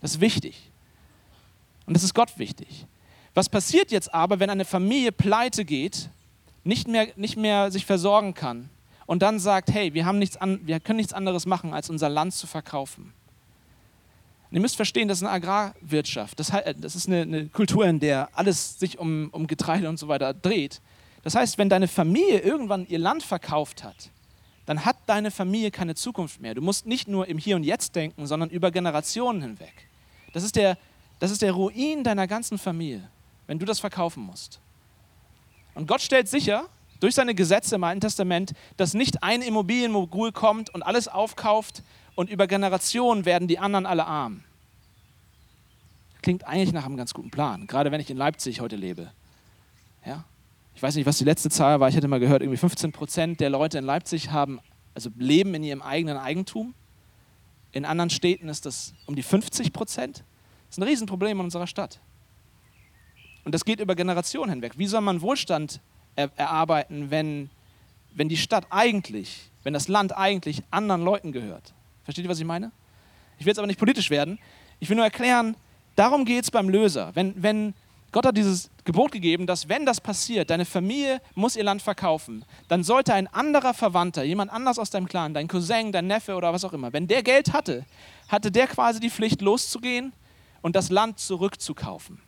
Das 0.00 0.12
ist 0.12 0.20
wichtig. 0.20 0.72
Und 1.86 1.94
das 1.94 2.02
ist 2.02 2.14
Gott 2.14 2.38
wichtig. 2.38 2.86
Was 3.34 3.48
passiert 3.48 3.90
jetzt 3.90 4.12
aber, 4.12 4.40
wenn 4.40 4.50
eine 4.50 4.64
Familie 4.64 5.12
pleite 5.12 5.64
geht, 5.64 6.08
nicht 6.64 6.88
mehr, 6.88 7.08
nicht 7.16 7.36
mehr 7.36 7.70
sich 7.70 7.86
versorgen 7.86 8.34
kann 8.34 8.68
und 9.06 9.22
dann 9.22 9.38
sagt, 9.38 9.70
hey, 9.72 9.94
wir, 9.94 10.04
haben 10.04 10.18
nichts 10.18 10.36
an, 10.36 10.60
wir 10.64 10.80
können 10.80 10.96
nichts 10.96 11.12
anderes 11.12 11.46
machen, 11.46 11.72
als 11.72 11.90
unser 11.90 12.08
Land 12.08 12.34
zu 12.34 12.46
verkaufen? 12.46 13.12
Und 14.50 14.56
ihr 14.56 14.60
müsst 14.60 14.76
verstehen, 14.76 15.08
das 15.08 15.18
ist 15.18 15.24
eine 15.24 15.32
Agrarwirtschaft. 15.32 16.38
Das, 16.38 16.52
das 16.78 16.96
ist 16.96 17.08
eine, 17.08 17.22
eine, 17.22 17.46
Kultur, 17.48 17.86
in 17.86 18.00
der 18.00 18.28
alles 18.32 18.78
sich 18.78 18.98
um, 18.98 19.28
um 19.32 19.46
Getreide 19.46 19.88
und 19.88 19.98
so 19.98 20.08
weiter 20.08 20.34
dreht. 20.34 20.80
Das 21.22 21.34
heißt, 21.34 21.58
wenn 21.58 21.68
deine 21.68 21.88
Familie 21.88 22.38
irgendwann 22.38 22.86
ihr 22.86 22.98
Land 22.98 23.22
verkauft 23.22 23.82
hat, 23.82 24.10
dann 24.64 24.84
hat 24.84 24.96
deine 25.06 25.30
Familie 25.30 25.70
keine 25.70 25.94
Zukunft 25.94 26.40
mehr. 26.40 26.54
Du 26.54 26.62
musst 26.62 26.86
nicht 26.86 27.08
nur 27.08 27.28
im 27.28 27.38
Hier 27.38 27.56
und 27.56 27.64
Jetzt 27.64 27.94
denken, 27.96 28.26
sondern 28.26 28.50
über 28.50 28.70
Generationen 28.70 29.42
hinweg. 29.42 29.88
Das 30.32 30.44
ist 30.44 30.56
der, 30.56 30.76
das 31.18 31.30
ist 31.30 31.42
der 31.42 31.52
Ruin 31.52 32.04
deiner 32.04 32.26
ganzen 32.26 32.58
Familie, 32.58 33.08
wenn 33.46 33.58
du 33.58 33.64
das 33.64 33.80
verkaufen 33.80 34.22
musst. 34.22 34.60
Und 35.74 35.86
Gott 35.86 36.00
stellt 36.00 36.28
sicher, 36.28 36.68
durch 37.00 37.14
seine 37.14 37.34
Gesetze 37.34 37.74
im 37.74 37.84
Alten 37.84 38.00
Testament, 38.00 38.52
dass 38.76 38.94
nicht 38.94 39.22
ein 39.22 39.42
Immobilienmogul 39.42 40.32
kommt 40.32 40.72
und 40.74 40.82
alles 40.82 41.08
aufkauft 41.08 41.82
und 42.14 42.30
über 42.30 42.46
Generationen 42.46 43.24
werden 43.24 43.48
die 43.48 43.58
anderen 43.58 43.86
alle 43.86 44.06
arm. 44.06 44.42
Klingt 46.22 46.46
eigentlich 46.46 46.72
nach 46.72 46.86
einem 46.86 46.96
ganz 46.96 47.14
guten 47.14 47.30
Plan, 47.30 47.66
gerade 47.66 47.92
wenn 47.92 48.00
ich 48.00 48.10
in 48.10 48.16
Leipzig 48.16 48.60
heute 48.60 48.76
lebe. 48.76 49.12
Ja? 50.04 50.24
Ich 50.74 50.82
weiß 50.82 50.96
nicht, 50.96 51.06
was 51.06 51.18
die 51.18 51.24
letzte 51.24 51.50
Zahl 51.50 51.80
war, 51.80 51.88
ich 51.88 51.96
hätte 51.96 52.08
mal 52.08 52.20
gehört, 52.20 52.42
irgendwie 52.42 52.58
15 52.58 52.92
Prozent 52.92 53.40
der 53.40 53.50
Leute 53.50 53.78
in 53.78 53.84
Leipzig 53.84 54.30
haben, 54.30 54.60
also 54.94 55.10
leben 55.16 55.54
in 55.54 55.62
ihrem 55.62 55.82
eigenen 55.82 56.16
Eigentum. 56.16 56.74
In 57.72 57.84
anderen 57.84 58.10
Städten 58.10 58.48
ist 58.48 58.66
das 58.66 58.94
um 59.06 59.14
die 59.14 59.22
50 59.22 59.72
Prozent. 59.72 60.24
Das 60.68 60.76
ist 60.76 60.78
ein 60.78 60.88
Riesenproblem 60.88 61.38
in 61.38 61.44
unserer 61.44 61.66
Stadt. 61.66 62.00
Und 63.44 63.54
das 63.54 63.64
geht 63.64 63.80
über 63.80 63.94
Generationen 63.94 64.50
hinweg. 64.50 64.76
Wie 64.76 64.86
soll 64.86 65.00
man 65.00 65.20
Wohlstand 65.20 65.80
er 66.16 66.30
erarbeiten, 66.36 67.10
wenn, 67.10 67.50
wenn 68.14 68.28
die 68.28 68.36
Stadt 68.36 68.66
eigentlich, 68.70 69.50
wenn 69.62 69.72
das 69.72 69.88
Land 69.88 70.16
eigentlich 70.16 70.62
anderen 70.70 71.02
Leuten 71.04 71.32
gehört? 71.32 71.72
Versteht 72.04 72.24
ihr, 72.24 72.30
was 72.30 72.40
ich 72.40 72.44
meine? 72.44 72.72
Ich 73.38 73.44
will 73.44 73.50
jetzt 73.50 73.58
aber 73.58 73.66
nicht 73.66 73.78
politisch 73.78 74.10
werden. 74.10 74.38
Ich 74.80 74.88
will 74.88 74.96
nur 74.96 75.04
erklären, 75.04 75.56
darum 75.94 76.24
geht 76.24 76.44
es 76.44 76.50
beim 76.50 76.68
Löser. 76.68 77.12
Wenn, 77.14 77.40
wenn 77.40 77.74
Gott 78.12 78.26
hat 78.26 78.36
dieses 78.36 78.70
Gebot 78.84 79.12
gegeben, 79.12 79.46
dass 79.46 79.68
wenn 79.68 79.84
das 79.84 80.00
passiert, 80.00 80.50
deine 80.50 80.64
Familie 80.64 81.20
muss 81.34 81.54
ihr 81.54 81.64
Land 81.64 81.82
verkaufen, 81.82 82.44
dann 82.68 82.82
sollte 82.82 83.12
ein 83.12 83.26
anderer 83.26 83.74
Verwandter, 83.74 84.24
jemand 84.24 84.50
anders 84.50 84.78
aus 84.78 84.90
deinem 84.90 85.06
Clan, 85.06 85.34
dein 85.34 85.48
Cousin, 85.48 85.92
dein 85.92 86.06
Neffe 86.06 86.34
oder 86.34 86.52
was 86.52 86.64
auch 86.64 86.72
immer, 86.72 86.92
wenn 86.92 87.06
der 87.06 87.22
Geld 87.22 87.52
hatte, 87.52 87.84
hatte 88.28 88.50
der 88.50 88.68
quasi 88.68 89.00
die 89.00 89.10
Pflicht 89.10 89.42
loszugehen 89.42 90.12
und 90.66 90.74
das 90.74 90.90
Land 90.90 91.20
zurückzukaufen, 91.20 92.20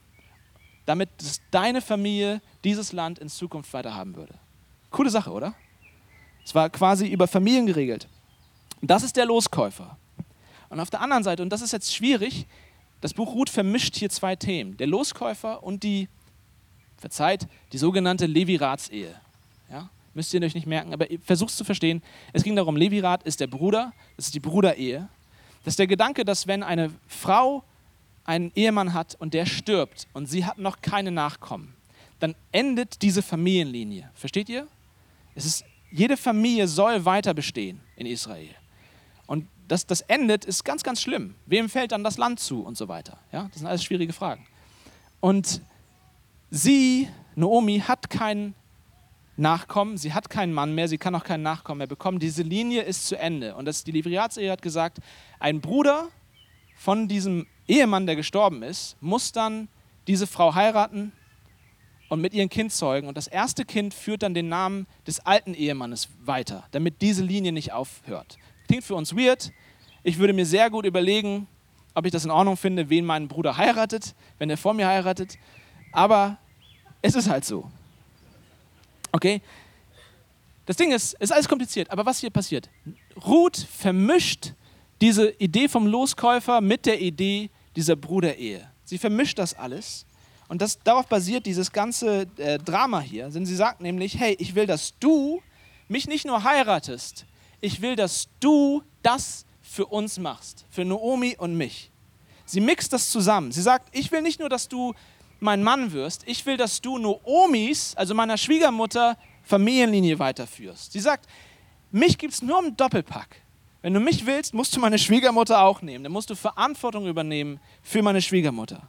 damit 0.87 1.09
deine 1.51 1.83
Familie 1.83 2.41
dieses 2.63 2.93
Land 2.93 3.19
in 3.19 3.29
Zukunft 3.29 3.73
weiterhaben 3.73 4.15
würde. 4.15 4.33
Coole 4.91 5.11
Sache, 5.11 5.33
oder? 5.33 5.55
Es 6.45 6.55
war 6.55 6.71
quasi 6.71 7.09
über 7.09 7.27
Familien 7.27 7.67
geregelt. 7.67 8.07
Das 8.81 9.03
ist 9.03 9.17
der 9.17 9.27
Loskäufer. 9.27 9.99
Und 10.69 10.79
auf 10.79 10.89
der 10.89 11.01
anderen 11.01 11.25
Seite, 11.25 11.43
und 11.43 11.49
das 11.49 11.63
ist 11.63 11.73
jetzt 11.73 11.93
schwierig, 11.93 12.47
das 13.01 13.13
Buch 13.13 13.35
Ruth 13.35 13.51
vermischt 13.51 13.97
hier 13.97 14.09
zwei 14.09 14.37
Themen, 14.37 14.77
der 14.77 14.87
Loskäufer 14.87 15.65
und 15.65 15.83
die, 15.83 16.09
verzeiht, 16.97 17.49
die 17.73 17.79
sogenannte 17.79 18.27
Levirats-Ehe. 18.27 19.21
Ja? 19.69 19.91
Müsst 20.15 20.33
ihr 20.33 20.41
euch 20.43 20.55
nicht 20.55 20.69
merken, 20.69 20.93
aber 20.93 21.07
versucht 21.25 21.51
es 21.51 21.57
zu 21.57 21.65
verstehen. 21.65 22.05
Es 22.33 22.45
ging 22.45 22.55
darum, 22.55 22.77
Levirat 22.77 23.25
ist 23.25 23.41
der 23.41 23.49
Bruder, 23.49 23.93
das 24.17 24.27
ist 24.27 24.35
die 24.37 24.41
Bruderehe. 24.41 25.09
Das 25.65 25.73
ist 25.73 25.81
der 25.81 25.89
Gedanke, 25.89 26.25
dass 26.25 26.47
wenn 26.47 26.63
eine 26.63 26.93
Frau 27.09 27.65
einen 28.29 28.53
Ehemann 28.55 28.93
hat 28.93 29.17
und 29.19 29.33
der 29.33 29.47
stirbt 29.47 30.07
und 30.13 30.27
sie 30.27 30.45
hat 30.45 30.59
noch 30.59 30.83
keine 30.83 31.11
Nachkommen, 31.11 31.75
dann 32.21 32.35
endet 32.53 33.01
diese 33.01 33.23
Familienlinie. 33.23 34.11
Versteht 34.13 34.51
ihr? 34.51 34.69
Es 35.35 35.47
ist, 35.47 35.65
jede 35.91 36.19
Familie 36.19 36.69
soll 36.69 37.07
weiter 37.07 37.33
bestehen 37.33 37.81
in 37.97 38.05
Israel. 38.05 38.55
Und 39.27 39.49
dass 39.67 39.87
das 39.87 40.03
endet, 40.03 40.45
ist 40.45 40.63
ganz, 40.65 40.83
ganz 40.83 41.01
schlimm. 41.01 41.37
Wem 41.47 41.71
fällt 41.71 41.93
dann 41.93 42.05
das 42.05 42.19
Land 42.19 42.39
zu 42.39 42.63
und 42.63 42.77
so 42.77 42.89
weiter? 42.89 43.19
Ja, 43.33 43.45
das 43.45 43.59
sind 43.59 43.67
alles 43.67 43.83
schwierige 43.83 44.13
Fragen. 44.13 44.47
Und 45.21 45.63
sie, 46.51 47.09
Naomi, 47.35 47.81
hat 47.81 48.11
keinen 48.11 48.55
Nachkommen, 49.39 49.97
sie 49.97 50.13
hat 50.13 50.29
keinen 50.29 50.53
Mann 50.53 50.75
mehr, 50.75 50.89
sie 50.89 50.99
kann 50.99 51.15
auch 51.15 51.25
keinen 51.25 51.43
Nachkommen 51.43 51.79
mehr 51.79 51.87
bekommen. 51.87 52.19
Diese 52.19 52.43
Linie 52.43 52.83
ist 52.83 53.07
zu 53.07 53.19
Ende. 53.19 53.55
Und 53.55 53.65
das, 53.65 53.85
die 53.85 53.93
Livriatsehe 53.93 54.51
hat 54.51 54.61
gesagt, 54.61 54.99
ein 55.39 55.63
Bruder 55.63 56.09
von 56.77 57.09
diesem 57.09 57.47
Ehemann, 57.69 58.07
der 58.07 58.17
gestorben 58.17 58.63
ist, 58.63 58.97
muss 59.01 59.33
dann 59.33 59.69
diese 60.07 60.27
Frau 60.27 60.55
heiraten 60.55 61.13
und 62.09 62.21
mit 62.21 62.35
ihrem 62.35 62.49
Kind 62.49 62.73
zeugen. 62.73 63.07
Und 63.07 63.17
das 63.17 63.27
erste 63.27 63.65
Kind 63.65 63.95
führt 63.95 64.23
dann 64.23 64.35
den 64.35 64.49
Namen 64.49 64.87
des 65.07 65.21
alten 65.21 65.55
Ehemannes 65.55 66.09
weiter, 66.25 66.65
damit 66.71 67.03
diese 67.03 67.23
Linie 67.23 67.53
nicht 67.53 67.73
aufhört. 67.73 68.39
Klingt 68.67 68.85
für 68.85 68.95
uns 68.95 69.15
weird. 69.15 69.53
Ich 70.03 70.19
würde 70.19 70.33
mir 70.33 70.47
sehr 70.47 70.71
gut 70.71 70.87
überlegen, 70.87 71.47
ob 71.95 72.07
ich 72.07 72.13
das 72.13 72.25
in 72.25 72.31
Ordnung 72.31 72.57
finde, 72.57 72.89
wen 72.91 73.05
mein 73.05 73.29
Bruder 73.29 73.57
heiratet, 73.57 74.15
wenn 74.39 74.49
er 74.49 74.57
vor 74.57 74.73
mir 74.73 74.87
heiratet. 74.87 75.39
Aber 75.93 76.39
es 77.03 77.15
ist 77.15 77.29
halt 77.29 77.45
so. 77.45 77.71
Okay? 79.13 79.43
Das 80.67 80.77
Ding 80.77 80.93
ist, 80.93 81.15
ist 81.15 81.33
alles 81.33 81.49
kompliziert, 81.49 81.91
aber 81.91 82.05
was 82.05 82.21
hier 82.21 82.31
passiert? 82.31 82.69
Ruth 83.27 83.57
vermischt 83.57 84.53
diese 85.01 85.31
Idee 85.31 85.69
vom 85.69 85.87
Loskäufer 85.87 86.61
mit 86.61 86.87
der 86.87 87.01
Idee 87.01 87.51
dieser 87.79 87.95
Bruderehe. 87.95 88.69
Sie 88.85 88.99
vermischt 88.99 89.39
das 89.39 89.55
alles. 89.55 90.05
Und 90.49 90.61
das, 90.61 90.81
darauf 90.81 91.07
basiert 91.07 91.47
dieses 91.47 91.71
ganze 91.71 92.27
äh, 92.37 92.59
Drama 92.59 93.01
hier. 93.01 93.29
Denn 93.29 93.47
sie 93.47 93.55
sagt 93.55 93.81
nämlich, 93.81 94.19
hey, 94.19 94.35
ich 94.41 94.57
will, 94.57 94.67
dass 94.67 94.99
du 94.99 95.41
mich 95.87 96.09
nicht 96.09 96.27
nur 96.27 96.43
heiratest, 96.43 97.25
ich 97.61 97.81
will, 97.81 97.95
dass 97.95 98.29
du 98.41 98.83
das 99.03 99.47
für 99.63 99.87
uns 99.87 100.19
machst, 100.19 100.67
für 100.71 100.85
Naomi 100.85 101.37
und 101.39 101.57
mich. 101.57 101.93
Sie 102.47 102.61
mixt 102.61 102.93
das 102.93 103.11
zusammen. 103.11 103.53
Sie 103.53 103.63
sagt, 103.63 103.95
ich 103.97 104.11
will 104.11 104.23
nicht 104.23 104.41
nur, 104.41 104.49
dass 104.49 104.69
du 104.69 104.95
mein 105.39 105.63
Mann 105.63 105.93
wirst, 105.93 106.27
ich 106.27 106.45
will, 106.47 106.57
dass 106.57 106.81
du 106.81 106.99
Naomis, 106.99 107.95
also 107.95 108.13
meiner 108.13 108.37
Schwiegermutter, 108.37 109.17
Familienlinie 109.45 110.19
weiterführst. 110.19 110.93
Sie 110.93 111.01
sagt, 111.01 111.29
mich 111.93 112.19
gibt 112.19 112.35
es 112.35 112.43
nur 112.43 112.59
im 112.59 112.77
Doppelpack. 112.77 113.37
Wenn 113.89 113.95
du 113.95 114.01
mich 114.01 114.27
willst, 114.27 114.53
musst 114.53 114.77
du 114.77 114.81
meine 114.81 114.99
Schwiegermutter 114.99 115.63
auch 115.63 115.81
nehmen. 115.81 116.05
Dann 116.05 116.13
musst 116.13 116.29
du 116.29 116.35
Verantwortung 116.35 117.07
übernehmen 117.07 117.59
für 117.83 118.03
meine 118.03 118.21
Schwiegermutter. 118.21 118.87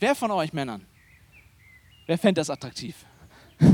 Wer 0.00 0.16
von 0.16 0.32
euch 0.32 0.52
Männern, 0.52 0.84
wer 2.06 2.18
fände 2.18 2.40
das 2.40 2.50
attraktiv? 2.50 2.96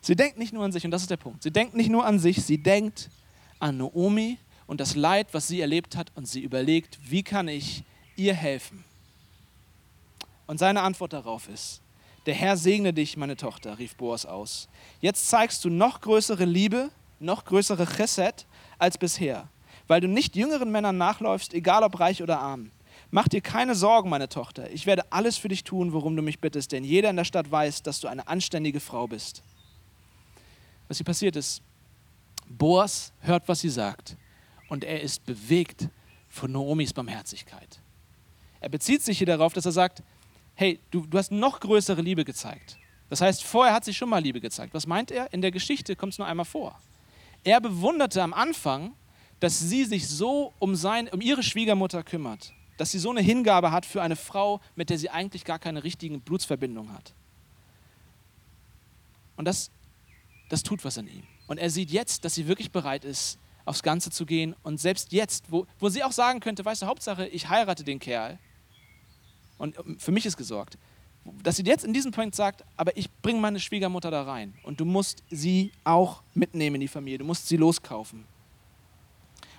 Sie 0.00 0.16
denkt 0.16 0.38
nicht 0.38 0.54
nur 0.54 0.64
an 0.64 0.72
sich, 0.72 0.86
und 0.86 0.90
das 0.90 1.02
ist 1.02 1.10
der 1.10 1.18
Punkt. 1.18 1.42
Sie 1.42 1.50
denkt 1.50 1.74
nicht 1.74 1.90
nur 1.90 2.06
an 2.06 2.18
sich, 2.18 2.42
sie 2.42 2.56
denkt 2.56 3.10
an 3.58 3.76
Naomi 3.76 4.38
und 4.66 4.80
das 4.80 4.96
Leid, 4.96 5.26
was 5.32 5.48
sie 5.48 5.60
erlebt 5.60 5.94
hat, 5.94 6.12
und 6.14 6.26
sie 6.26 6.40
überlegt, 6.40 6.98
wie 7.04 7.22
kann 7.22 7.46
ich 7.46 7.84
ihr 8.16 8.32
helfen? 8.32 8.84
Und 10.46 10.56
seine 10.56 10.80
Antwort 10.80 11.12
darauf 11.12 11.46
ist, 11.50 11.82
der 12.24 12.32
Herr 12.32 12.56
segne 12.56 12.94
dich, 12.94 13.18
meine 13.18 13.36
Tochter, 13.36 13.78
rief 13.78 13.96
Boas 13.96 14.24
aus. 14.24 14.70
Jetzt 15.02 15.28
zeigst 15.28 15.62
du 15.66 15.68
noch 15.68 16.00
größere 16.00 16.46
Liebe, 16.46 16.90
noch 17.22 17.44
größere 17.44 17.86
Chesed 17.86 18.46
als 18.78 18.98
bisher, 18.98 19.48
weil 19.86 20.00
du 20.00 20.08
nicht 20.08 20.36
jüngeren 20.36 20.70
Männern 20.70 20.98
nachläufst, 20.98 21.54
egal 21.54 21.82
ob 21.82 22.00
reich 22.00 22.22
oder 22.22 22.40
arm. 22.40 22.70
Mach 23.10 23.28
dir 23.28 23.40
keine 23.40 23.74
Sorgen, 23.74 24.08
meine 24.08 24.28
Tochter. 24.28 24.70
Ich 24.70 24.86
werde 24.86 25.12
alles 25.12 25.36
für 25.36 25.48
dich 25.48 25.64
tun, 25.64 25.92
worum 25.92 26.16
du 26.16 26.22
mich 26.22 26.40
bittest, 26.40 26.72
denn 26.72 26.84
jeder 26.84 27.10
in 27.10 27.16
der 27.16 27.24
Stadt 27.24 27.50
weiß, 27.50 27.82
dass 27.82 28.00
du 28.00 28.08
eine 28.08 28.26
anständige 28.26 28.80
Frau 28.80 29.06
bist 29.06 29.42
was 30.92 30.98
hier 30.98 31.06
passiert 31.06 31.36
ist. 31.36 31.62
Boas 32.46 33.14
hört, 33.20 33.48
was 33.48 33.60
sie 33.60 33.70
sagt 33.70 34.18
und 34.68 34.84
er 34.84 35.00
ist 35.00 35.24
bewegt 35.24 35.88
von 36.28 36.52
Naomis 36.52 36.92
Barmherzigkeit. 36.92 37.80
Er 38.60 38.68
bezieht 38.68 39.02
sich 39.02 39.16
hier 39.16 39.26
darauf, 39.26 39.54
dass 39.54 39.64
er 39.64 39.72
sagt, 39.72 40.02
hey, 40.54 40.80
du, 40.90 41.06
du 41.06 41.16
hast 41.16 41.32
noch 41.32 41.60
größere 41.60 42.02
Liebe 42.02 42.26
gezeigt. 42.26 42.76
Das 43.08 43.22
heißt, 43.22 43.42
vorher 43.42 43.72
hat 43.72 43.86
sie 43.86 43.94
schon 43.94 44.10
mal 44.10 44.22
Liebe 44.22 44.42
gezeigt. 44.42 44.74
Was 44.74 44.86
meint 44.86 45.10
er? 45.10 45.32
In 45.32 45.40
der 45.40 45.50
Geschichte 45.50 45.96
kommt 45.96 46.12
es 46.12 46.18
nur 46.18 46.28
einmal 46.28 46.44
vor. 46.44 46.78
Er 47.44 47.60
bewunderte 47.60 48.22
am 48.22 48.32
Anfang, 48.34 48.94
dass 49.40 49.58
sie 49.58 49.84
sich 49.84 50.08
so 50.08 50.52
um, 50.58 50.76
sein, 50.76 51.08
um 51.08 51.20
ihre 51.20 51.42
Schwiegermutter 51.42 52.02
kümmert, 52.02 52.52
dass 52.76 52.92
sie 52.92 52.98
so 52.98 53.10
eine 53.10 53.20
Hingabe 53.20 53.72
hat 53.72 53.86
für 53.86 54.02
eine 54.02 54.16
Frau, 54.16 54.60
mit 54.76 54.90
der 54.90 54.98
sie 54.98 55.10
eigentlich 55.10 55.44
gar 55.44 55.58
keine 55.58 55.82
richtigen 55.84 56.20
Blutsverbindungen 56.20 56.92
hat. 56.92 57.14
Und 59.36 59.46
das 59.46 59.70
das 60.52 60.62
tut 60.62 60.84
was 60.84 60.98
in 60.98 61.06
ihm. 61.06 61.22
Und 61.46 61.56
er 61.56 61.70
sieht 61.70 61.90
jetzt, 61.90 62.26
dass 62.26 62.34
sie 62.34 62.46
wirklich 62.46 62.70
bereit 62.70 63.06
ist, 63.06 63.38
aufs 63.64 63.82
Ganze 63.82 64.10
zu 64.10 64.26
gehen. 64.26 64.54
Und 64.62 64.78
selbst 64.78 65.10
jetzt, 65.10 65.50
wo, 65.50 65.66
wo 65.78 65.88
sie 65.88 66.04
auch 66.04 66.12
sagen 66.12 66.40
könnte, 66.40 66.62
weißt 66.62 66.82
du, 66.82 66.86
Hauptsache, 66.86 67.26
ich 67.26 67.48
heirate 67.48 67.84
den 67.84 67.98
Kerl. 67.98 68.38
Und 69.56 69.78
für 69.96 70.12
mich 70.12 70.26
ist 70.26 70.36
gesorgt. 70.36 70.76
Dass 71.24 71.56
sie 71.56 71.64
jetzt 71.64 71.84
in 71.84 71.92
diesem 71.92 72.10
Punkt 72.10 72.34
sagt, 72.34 72.64
aber 72.76 72.96
ich 72.96 73.10
bringe 73.22 73.40
meine 73.40 73.60
Schwiegermutter 73.60 74.10
da 74.10 74.22
rein. 74.22 74.54
Und 74.64 74.80
du 74.80 74.84
musst 74.84 75.22
sie 75.30 75.72
auch 75.84 76.22
mitnehmen 76.34 76.76
in 76.76 76.80
die 76.80 76.88
Familie. 76.88 77.18
Du 77.18 77.24
musst 77.24 77.48
sie 77.48 77.56
loskaufen. 77.56 78.24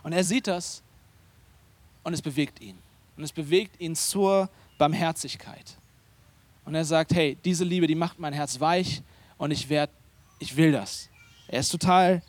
Und 0.03 0.11
er 0.11 0.23
sieht 0.23 0.47
das 0.47 0.83
und 2.03 2.13
es 2.13 2.21
bewegt 2.21 2.61
ihn. 2.61 2.77
und 3.15 3.23
es 3.23 3.31
bewegt 3.31 3.79
ihn 3.79 3.95
zur 3.95 4.49
Barmherzigkeit. 4.77 5.77
Und 6.65 6.75
er 6.75 6.85
sagt, 6.85 7.13
hey, 7.13 7.37
diese 7.43 7.63
Liebe, 7.63 7.87
die 7.87 7.95
macht 7.95 8.19
mein 8.19 8.33
Herz 8.33 8.59
weich 8.59 9.01
und 9.37 9.51
ich 9.51 9.69
werd, 9.69 9.89
ich 10.39 10.55
will 10.55 10.71
das. 10.71 11.09
Er 11.47 11.59
ist 11.59 11.69
total, 11.69 12.21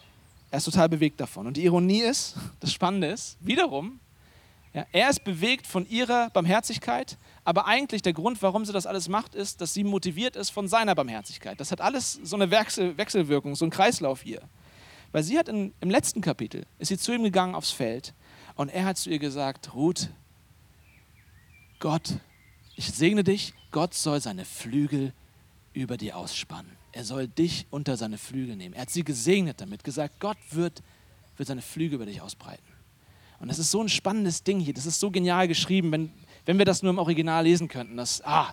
er 0.51 0.59
ist 0.59 0.65
total 0.65 0.89
bewegt 0.89 1.21
davon. 1.21 1.47
Und 1.47 1.57
die 1.57 1.65
Ironie 1.65 2.03
ist, 2.03 2.37
das 2.61 2.73
Spannende 2.73 3.09
ist, 3.09 3.37
wiederum, 3.41 4.01
ja, 4.73 4.85
er 4.93 5.09
ist 5.09 5.23
bewegt 5.25 5.67
von 5.67 5.89
ihrer 5.89 6.31
Barmherzigkeit, 6.31 7.17
aber 7.45 7.67
eigentlich 7.67 8.01
der 8.03 8.15
Grund, 8.15 8.41
warum 8.43 8.65
sie 8.65 8.73
das 8.73 8.87
alles 8.87 9.09
macht, 9.09 9.35
ist, 9.35 9.61
dass 9.61 9.75
sie 9.75 9.85
motiviert 9.85 10.35
ist 10.35 10.51
von 10.51 10.67
seiner 10.67 10.95
Barmherzigkeit. 10.95 11.61
Das 11.61 11.71
hat 11.71 11.81
alles 11.81 12.19
so 12.23 12.37
eine 12.37 12.51
Wechsel, 12.51 12.97
Wechselwirkung, 12.97 13.55
so 13.55 13.67
ein 13.67 13.71
Kreislauf 13.71 14.23
hier. 14.23 14.41
Weil 15.13 15.23
sie 15.23 15.39
hat 15.39 15.49
in, 15.49 15.75
im 15.81 15.91
letzten 15.91 16.23
Kapitel, 16.23 16.67
ist 16.79 16.89
sie 16.89 16.99
zu 16.99 17.13
ihm 17.13 17.23
gegangen 17.23 17.55
aufs 17.55 17.71
Feld 17.71 18.15
und 18.57 18.71
er 18.71 18.87
hat 18.87 18.97
zu 18.97 19.11
ihr 19.11 19.19
gesagt, 19.19 19.75
Ruth, 19.75 20.09
Gott, 21.81 22.15
ich 22.77 22.91
segne 22.93 23.23
dich, 23.23 23.53
Gott 23.71 23.95
soll 23.95 24.21
seine 24.21 24.45
Flügel 24.45 25.13
über 25.75 25.97
dir 25.97 26.17
ausspannen. 26.17 26.73
Er 26.93 27.05
soll 27.05 27.29
dich 27.29 27.67
unter 27.71 27.97
seine 27.97 28.17
Flügel 28.19 28.57
nehmen. 28.57 28.75
Er 28.75 28.83
hat 28.83 28.91
sie 28.91 29.05
gesegnet 29.05 29.61
damit, 29.61 29.85
gesagt, 29.85 30.19
Gott 30.19 30.39
wird, 30.51 30.83
wird 31.37 31.47
seine 31.47 31.63
Flügel 31.63 31.97
über 31.97 32.07
dich 32.07 32.21
ausbreiten. 32.21 32.65
Und 33.41 33.49
das 33.49 33.59
ist 33.59 33.71
so 33.71 33.83
ein 33.83 33.89
spannendes 33.89 34.45
Ding 34.45 34.61
hier, 34.61 34.73
das 34.73 34.87
ist 34.87 35.01
so 35.01 35.11
genial 35.11 35.49
geschrieben, 35.49 35.93
wenn, 35.93 36.11
wenn 36.47 36.59
wir 36.59 36.65
das 36.65 36.83
nur 36.83 36.91
im 36.91 36.99
Original 36.99 37.45
lesen 37.45 37.69
könnten. 37.69 37.97
Das, 37.97 38.23
ah, 38.25 38.53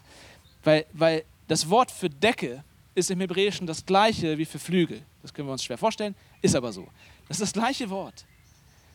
weil, 0.64 0.86
weil 0.94 1.24
das 1.48 1.70
Wort 1.70 1.92
für 1.92 2.10
Decke 2.10 2.64
ist 2.96 3.12
im 3.12 3.20
Hebräischen 3.20 3.68
das 3.68 3.86
gleiche 3.86 4.38
wie 4.38 4.46
für 4.46 4.60
Flügel. 4.60 5.02
Das 5.22 5.34
können 5.34 5.48
wir 5.48 5.54
uns 5.54 5.64
schwer 5.64 5.78
vorstellen, 5.78 6.16
ist 6.42 6.56
aber 6.56 6.72
so. 6.72 6.88
Das 7.28 7.40
ist 7.40 7.42
das 7.42 7.54
gleiche 7.54 7.90
Wort. 7.90 8.26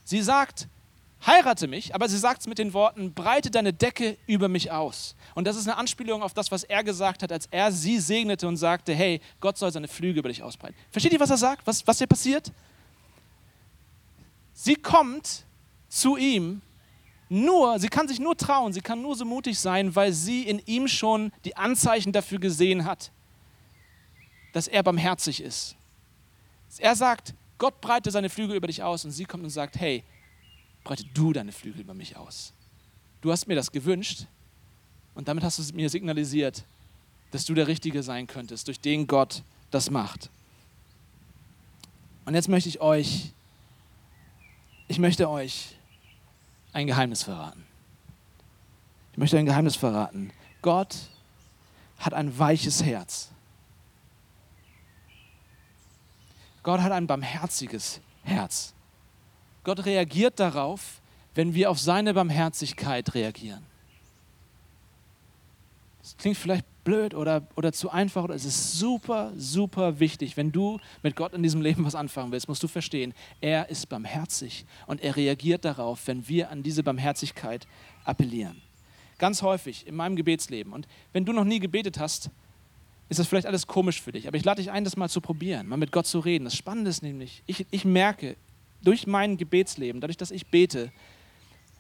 Sie 0.05 0.21
sagt, 0.23 0.69
heirate 1.27 1.67
mich, 1.67 1.95
aber 1.95 2.09
sie 2.09 2.19
sagt 2.19 2.43
es 2.43 2.47
mit 2.47 2.59
den 2.59 2.73
Worten, 2.73 3.13
breite 3.13 3.51
deine 3.51 3.73
Decke 3.73 4.17
über 4.27 4.49
mich 4.49 4.71
aus. 4.71 5.15
Und 5.35 5.47
das 5.47 5.57
ist 5.57 5.67
eine 5.67 5.77
Anspielung 5.77 6.23
auf 6.23 6.35
das, 6.35 6.51
was 6.51 6.65
er 6.65 6.85
gesagt 6.85 7.23
hat, 7.23 7.33
als 7.33 7.47
er 7.51 7.73
sie 7.73 7.99
segnete 7.99 8.47
und 8.47 8.57
sagte, 8.57 8.95
hey, 8.95 9.21
Gott 9.41 9.59
soll 9.59 9.73
seine 9.73 9.89
Flüge 9.89 10.21
über 10.21 10.29
dich 10.29 10.43
ausbreiten. 10.43 10.77
Versteht 10.91 11.13
ihr, 11.13 11.21
was 11.21 11.31
er 11.31 11.39
sagt? 11.39 11.67
Was, 11.67 11.87
was 11.87 11.99
hier 11.99 12.07
passiert? 12.07 12.53
Sie 14.53 14.77
kommt 14.77 15.45
zu 15.89 16.17
ihm 16.17 16.63
nur, 17.29 17.79
sie 17.79 17.89
kann 17.89 18.07
sich 18.07 18.21
nur 18.21 18.37
trauen, 18.37 18.73
sie 18.73 18.81
kann 18.81 19.03
nur 19.03 19.17
so 19.17 19.25
mutig 19.25 19.59
sein, 19.59 19.95
weil 19.97 20.12
sie 20.12 20.43
in 20.43 20.61
ihm 20.67 20.87
schon 20.87 21.33
die 21.45 21.57
Anzeichen 21.57 22.12
dafür 22.12 22.39
gesehen 22.39 22.85
hat, 22.85 23.11
dass 24.53 24.69
er 24.69 24.83
barmherzig 24.83 25.43
ist. 25.43 25.77
Er 26.79 26.95
sagt, 26.95 27.35
Gott 27.59 27.81
breite 27.81 28.11
seine 28.11 28.29
Flügel 28.29 28.57
über 28.57 28.67
dich 28.67 28.83
aus 28.83 29.05
und 29.05 29.11
sie 29.11 29.25
kommt 29.25 29.43
und 29.43 29.51
sagt, 29.51 29.77
hey, 29.77 30.05
breite 30.85 31.05
du 31.15 31.33
deine 31.33 31.53
Flügel 31.53 31.81
über 31.81 31.95
mich 31.95 32.17
aus. 32.17 32.53
Du 33.23 33.33
hast 33.33 33.49
mir 33.49 33.55
das 33.55 33.73
gewünscht 33.73 34.27
und 35.15 35.27
damit 35.27 35.43
hast 35.43 35.59
du 35.59 35.75
mir 35.75 35.91
signalisiert, 35.91 36.65
dass 37.33 37.45
du 37.45 37.55
der 37.55 37.67
Richtige 37.67 38.03
sein 38.03 38.27
könntest, 38.27 38.69
durch 38.69 38.79
den 38.79 39.07
Gott 39.07 39.43
das 39.71 39.91
macht. 39.91 40.31
Und 42.25 42.35
jetzt 42.35 42.49
möchte 42.49 42.69
ich 42.69 42.81
euch, 42.81 43.33
ich 44.89 44.99
möchte 44.99 45.29
euch 45.29 45.76
ein 46.77 46.87
Geheimnis 46.87 47.23
verraten. 47.23 47.65
Ich 49.12 49.19
möchte 49.19 49.39
ein 49.39 49.47
Geheimnis 49.47 49.77
verraten. 49.77 50.31
Gott 50.61 50.95
hat 51.99 52.12
ein 52.12 52.39
weiches 52.39 52.85
Herz. 52.85 53.31
Gott 56.62 56.83
hat 56.83 56.93
ein 56.93 57.07
barmherziges 57.07 58.03
Herz. 58.25 58.75
Gott 59.65 59.87
reagiert 59.87 60.39
darauf, 60.39 61.01
wenn 61.35 61.55
wir 61.55 61.71
auf 61.71 61.81
seine 61.81 62.12
Barmherzigkeit 62.12 63.15
reagieren. 63.15 63.65
Das 66.03 66.15
klingt 66.19 66.37
vielleicht 66.37 66.67
blöd 66.87 67.14
oder, 67.14 67.42
oder 67.57 67.72
zu 67.72 67.90
einfach, 67.90 68.22
oder 68.22 68.35
es 68.35 68.44
ist 68.44 68.79
super, 68.79 69.33
super 69.37 69.99
wichtig. 69.99 70.37
Wenn 70.37 70.53
du 70.53 70.79
mit 71.03 71.16
Gott 71.16 71.35
in 71.35 71.42
diesem 71.42 71.61
Leben 71.61 71.85
was 71.85 71.96
anfangen 71.96 72.31
willst, 72.31 72.49
musst 72.49 72.62
du 72.62 72.68
verstehen, 72.68 73.12
er 73.40 73.68
ist 73.68 73.88
barmherzig 73.88 74.64
und 74.87 75.03
er 75.03 75.16
reagiert 75.16 75.64
darauf, 75.64 76.07
wenn 76.07 76.27
wir 76.29 76.49
an 76.49 76.62
diese 76.62 76.85
Barmherzigkeit 76.85 77.66
appellieren. 78.05 78.62
Ganz 79.18 79.42
häufig 79.42 79.87
in 79.87 79.96
meinem 79.96 80.14
Gebetsleben. 80.14 80.72
Und 80.72 80.87
wenn 81.12 81.25
du 81.25 81.33
noch 81.33 81.44
nie 81.44 81.59
gebetet 81.59 81.99
hast, 81.99 82.31
ist 83.09 83.18
das 83.18 83.27
vielleicht 83.27 83.46
alles 83.46 83.66
komisch 83.66 84.01
für 84.01 84.12
dich. 84.12 84.29
Aber 84.29 84.37
ich 84.37 84.44
lade 84.44 84.62
dich 84.62 84.70
ein, 84.70 84.85
das 84.85 84.96
mal 84.96 85.09
zu 85.09 85.20
probieren, 85.20 85.66
mal 85.66 85.77
mit 85.77 85.90
Gott 85.90 86.07
zu 86.07 86.20
reden. 86.20 86.44
Das 86.44 86.57
Spannende 86.57 86.90
ist 86.90 87.03
nämlich, 87.03 87.42
ich, 87.46 87.66
ich 87.70 87.85
merke 87.85 88.37
durch 88.83 89.09
mein 89.09 89.37
Gebetsleben, 89.37 90.01
dadurch, 90.01 90.18
dass 90.18 90.31
ich 90.31 90.46
bete, 90.46 90.92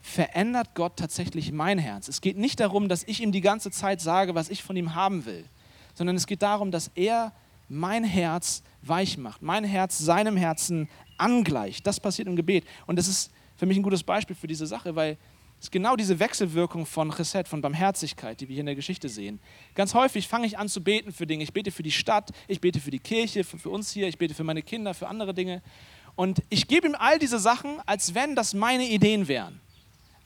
verändert 0.06 0.74
Gott 0.74 0.96
tatsächlich 0.96 1.52
mein 1.52 1.78
Herz. 1.78 2.08
Es 2.08 2.20
geht 2.20 2.38
nicht 2.38 2.60
darum, 2.60 2.88
dass 2.88 3.02
ich 3.04 3.20
ihm 3.20 3.32
die 3.32 3.40
ganze 3.40 3.70
Zeit 3.70 4.00
sage, 4.00 4.34
was 4.34 4.48
ich 4.48 4.62
von 4.62 4.76
ihm 4.76 4.94
haben 4.94 5.26
will, 5.26 5.44
sondern 5.94 6.16
es 6.16 6.26
geht 6.26 6.42
darum, 6.42 6.70
dass 6.70 6.90
er 6.94 7.32
mein 7.68 8.04
Herz 8.04 8.62
weich 8.82 9.18
macht, 9.18 9.42
mein 9.42 9.64
Herz 9.64 9.98
seinem 9.98 10.36
Herzen 10.36 10.88
angleicht. 11.18 11.86
Das 11.86 11.98
passiert 11.98 12.28
im 12.28 12.36
Gebet. 12.36 12.64
Und 12.86 12.96
das 12.98 13.08
ist 13.08 13.32
für 13.56 13.66
mich 13.66 13.76
ein 13.76 13.82
gutes 13.82 14.04
Beispiel 14.04 14.36
für 14.36 14.46
diese 14.46 14.66
Sache, 14.66 14.94
weil 14.94 15.18
ist 15.58 15.72
genau 15.72 15.96
diese 15.96 16.20
Wechselwirkung 16.20 16.86
von 16.86 17.10
Chesed, 17.10 17.48
von 17.48 17.62
Barmherzigkeit, 17.62 18.40
die 18.40 18.48
wir 18.48 18.54
hier 18.54 18.60
in 18.60 18.66
der 18.66 18.74
Geschichte 18.74 19.08
sehen. 19.08 19.40
Ganz 19.74 19.94
häufig 19.94 20.28
fange 20.28 20.46
ich 20.46 20.58
an 20.58 20.68
zu 20.68 20.84
beten 20.84 21.12
für 21.12 21.26
Dinge. 21.26 21.42
Ich 21.42 21.52
bete 21.52 21.70
für 21.72 21.82
die 21.82 21.90
Stadt, 21.90 22.30
ich 22.46 22.60
bete 22.60 22.78
für 22.78 22.90
die 22.90 22.98
Kirche, 22.98 23.42
für, 23.42 23.58
für 23.58 23.70
uns 23.70 23.90
hier, 23.90 24.06
ich 24.06 24.18
bete 24.18 24.34
für 24.34 24.44
meine 24.44 24.62
Kinder, 24.62 24.92
für 24.92 25.08
andere 25.08 25.32
Dinge. 25.32 25.62
Und 26.14 26.42
ich 26.50 26.68
gebe 26.68 26.86
ihm 26.86 26.94
all 26.96 27.18
diese 27.18 27.38
Sachen, 27.38 27.80
als 27.86 28.14
wenn 28.14 28.36
das 28.36 28.54
meine 28.54 28.86
Ideen 28.86 29.28
wären. 29.28 29.60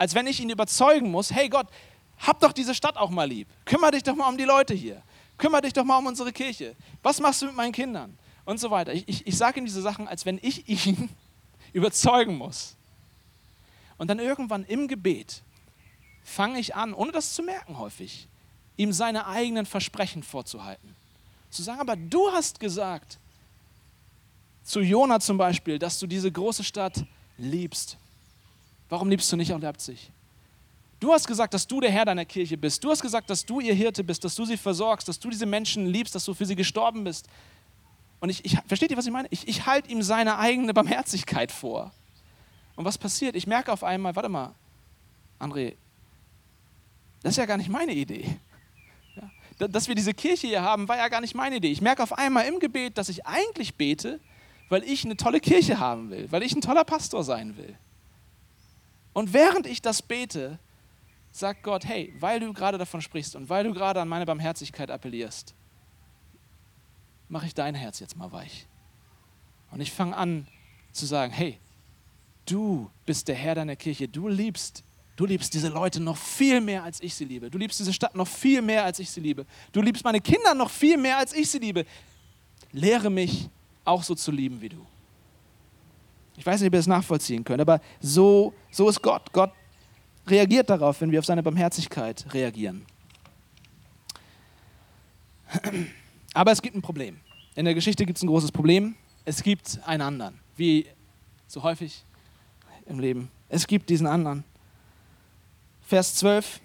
Als 0.01 0.15
wenn 0.15 0.27
ich 0.27 0.41
ihn 0.41 0.49
überzeugen 0.49 1.11
muss, 1.11 1.31
hey 1.31 1.51
Gott, 1.51 1.67
hab 2.17 2.41
doch 2.41 2.55
diese 2.55 2.75
Stadt 2.75 2.97
auch 2.97 3.11
mal 3.11 3.29
lieb. 3.29 3.47
Kümmer 3.67 3.91
dich 3.91 4.03
doch 4.03 4.17
mal 4.17 4.31
um 4.31 4.39
die 4.39 4.45
Leute 4.45 4.73
hier. 4.73 5.03
Kümmer 5.37 5.61
dich 5.61 5.75
doch 5.75 5.85
mal 5.85 5.99
um 5.99 6.07
unsere 6.07 6.33
Kirche. 6.33 6.75
Was 7.03 7.21
machst 7.21 7.43
du 7.43 7.47
mit 7.47 7.55
meinen 7.55 7.73
Kindern? 7.73 8.17
Und 8.47 8.59
so 8.59 8.71
weiter. 8.71 8.95
Ich, 8.95 9.07
ich, 9.07 9.27
ich 9.27 9.37
sage 9.37 9.61
ihm 9.61 9.67
diese 9.67 9.83
Sachen, 9.83 10.09
als 10.09 10.25
wenn 10.25 10.39
ich 10.41 10.67
ihn 10.87 11.11
überzeugen 11.75 12.39
muss. 12.39 12.77
Und 13.99 14.09
dann 14.09 14.21
irgendwann 14.21 14.65
im 14.65 14.89
Gebet 14.89 15.43
fange 16.25 16.61
ich 16.61 16.75
an, 16.75 16.95
ohne 16.95 17.13
das 17.13 17.35
zu 17.35 17.43
merken 17.43 17.77
häufig, 17.77 18.27
ihm 18.79 18.95
seine 18.95 19.27
eigenen 19.27 19.67
Versprechen 19.67 20.23
vorzuhalten. 20.23 20.97
Zu 21.51 21.63
sagen, 21.63 21.79
aber 21.79 21.97
du 21.97 22.33
hast 22.33 22.59
gesagt, 22.59 23.19
zu 24.65 24.81
Jona 24.81 25.21
zum 25.21 25.37
Beispiel, 25.37 25.79
dass 25.79 25.99
du 25.99 26.07
diese 26.07 26.33
große 26.33 26.65
Stadt 26.65 27.05
liebst. 27.37 27.99
Warum 28.91 29.09
liebst 29.09 29.33
du 29.33 29.37
nicht 29.37 29.53
auch 29.53 29.61
Leipzig? 29.61 30.11
Du 30.99 31.13
hast 31.13 31.27
gesagt, 31.27 31.55
dass 31.55 31.67
du 31.67 31.81
der 31.81 31.91
Herr 31.91 32.05
deiner 32.05 32.27
Kirche 32.27 32.59
bist. 32.59 32.85
Du 32.85 32.91
hast 32.91 33.01
gesagt, 33.01 33.31
dass 33.31 33.47
du 33.47 33.61
ihr 33.61 33.73
Hirte 33.73 34.05
bist, 34.05 34.23
dass 34.23 34.35
du 34.35 34.45
sie 34.45 34.59
versorgst, 34.59 35.09
dass 35.09 35.19
du 35.19 35.31
diese 35.31 35.47
Menschen 35.47 35.87
liebst, 35.87 36.15
dass 36.15 36.27
du 36.27 36.35
für 36.35 36.45
sie 36.45 36.57
gestorben 36.57 37.05
bist. 37.05 37.27
Und 38.19 38.29
ich, 38.29 38.45
ich 38.45 38.59
versteht 38.67 38.91
ihr, 38.91 38.99
was 38.99 39.07
ich 39.07 39.13
meine? 39.13 39.29
Ich, 39.31 39.49
ich 39.49 39.65
halte 39.65 39.91
ihm 39.91 40.03
seine 40.03 40.37
eigene 40.37 40.75
Barmherzigkeit 40.75 41.51
vor. 41.51 41.93
Und 42.77 42.85
was 42.85 42.99
passiert? 42.99 43.35
Ich 43.35 43.47
merke 43.47 43.73
auf 43.73 43.83
einmal, 43.83 44.15
warte 44.15 44.29
mal, 44.29 44.55
André, 45.39 45.77
das 47.23 47.33
ist 47.33 47.37
ja 47.39 47.47
gar 47.47 47.57
nicht 47.57 47.71
meine 47.71 47.93
Idee. 47.93 48.25
Ja, 49.17 49.69
dass 49.69 49.89
wir 49.89 49.95
diese 49.95 50.13
Kirche 50.13 50.49
hier 50.49 50.63
haben, 50.63 50.89
war 50.89 50.97
ja 50.99 51.09
gar 51.09 51.21
nicht 51.21 51.35
meine 51.35 51.57
Idee. 51.57 51.71
Ich 51.71 51.81
merke 51.81 52.03
auf 52.03 52.19
einmal 52.19 52.47
im 52.47 52.59
Gebet, 52.59 52.99
dass 52.99 53.09
ich 53.09 53.25
eigentlich 53.25 53.77
bete, 53.77 54.21
weil 54.69 54.83
ich 54.85 55.05
eine 55.05 55.17
tolle 55.17 55.41
Kirche 55.41 55.79
haben 55.79 56.11
will, 56.11 56.31
weil 56.31 56.43
ich 56.43 56.55
ein 56.55 56.61
toller 56.61 56.85
Pastor 56.85 57.25
sein 57.25 57.57
will. 57.57 57.77
Und 59.21 59.35
während 59.35 59.67
ich 59.67 59.83
das 59.83 60.01
bete, 60.01 60.59
sagt 61.31 61.63
Gott, 61.63 61.85
hey, 61.85 62.11
weil 62.21 62.41
du 62.41 62.55
gerade 62.55 62.79
davon 62.79 63.03
sprichst 63.03 63.37
und 63.37 63.51
weil 63.51 63.65
du 63.65 63.75
gerade 63.75 64.01
an 64.01 64.09
meine 64.09 64.25
Barmherzigkeit 64.25 64.91
appellierst, 64.91 65.55
mache 67.29 67.45
ich 67.45 67.53
dein 67.53 67.75
Herz 67.75 68.01
jetzt 68.01 68.17
mal 68.17 68.33
weich. 68.33 68.67
Und 69.73 69.83
ich 69.83 69.93
fange 69.93 70.17
an 70.17 70.49
zu 70.93 71.05
sagen, 71.05 71.35
hey, 71.35 71.59
du 72.47 72.91
bist 73.05 73.29
der 73.29 73.35
Herr 73.35 73.55
deiner 73.55 73.77
Kirche, 73.77 74.09
du 74.09 74.27
liebst, 74.27 74.85
du 75.17 75.27
liebst 75.27 75.53
diese 75.53 75.69
Leute 75.69 76.01
noch 76.01 76.17
viel 76.17 76.63
mehr, 76.63 76.83
als 76.83 77.03
ich 77.03 77.15
sie 77.15 77.27
liebe. 77.27 77.51
Du 77.51 77.59
liebst 77.59 77.79
diese 77.79 77.93
Stadt 77.93 78.15
noch 78.15 78.27
viel 78.27 78.63
mehr, 78.63 78.85
als 78.85 79.01
ich 79.01 79.11
sie 79.11 79.21
liebe. 79.21 79.45
Du 79.73 79.83
liebst 79.83 80.03
meine 80.03 80.23
Kinder 80.23 80.55
noch 80.55 80.71
viel 80.71 80.97
mehr, 80.97 81.19
als 81.19 81.35
ich 81.35 81.51
sie 81.51 81.59
liebe. 81.59 81.85
Lehre 82.73 83.11
mich 83.11 83.51
auch 83.85 84.03
so 84.03 84.15
zu 84.15 84.33
lieben 84.33 84.63
wie 84.63 84.71
du. 84.71 84.87
Ich 86.41 86.47
weiß 86.47 86.59
nicht, 86.63 86.69
ob 86.69 86.73
ihr 86.73 86.79
das 86.79 86.87
nachvollziehen 86.87 87.45
könnt, 87.45 87.61
aber 87.61 87.83
so, 88.01 88.55
so 88.71 88.89
ist 88.89 89.03
Gott. 89.03 89.31
Gott 89.35 89.53
reagiert 90.27 90.71
darauf, 90.71 90.99
wenn 91.03 91.11
wir 91.11 91.19
auf 91.19 91.27
seine 91.27 91.43
Barmherzigkeit 91.43 92.25
reagieren. 92.33 92.87
Aber 96.33 96.51
es 96.51 96.63
gibt 96.63 96.75
ein 96.75 96.81
Problem. 96.81 97.21
In 97.57 97.67
der 97.67 97.75
Geschichte 97.75 98.07
gibt 98.07 98.17
es 98.17 98.23
ein 98.23 98.29
großes 98.29 98.53
Problem. 98.53 98.95
Es 99.27 99.43
gibt 99.43 99.81
einen 99.85 100.01
anderen, 100.01 100.41
wie 100.57 100.87
so 101.47 101.63
häufig 101.63 102.07
im 102.87 103.01
Leben. 103.01 103.31
Es 103.51 103.67
gibt 103.67 103.91
diesen 103.91 104.07
anderen. 104.07 104.43
Vers 105.83 106.15
12. 106.15 106.59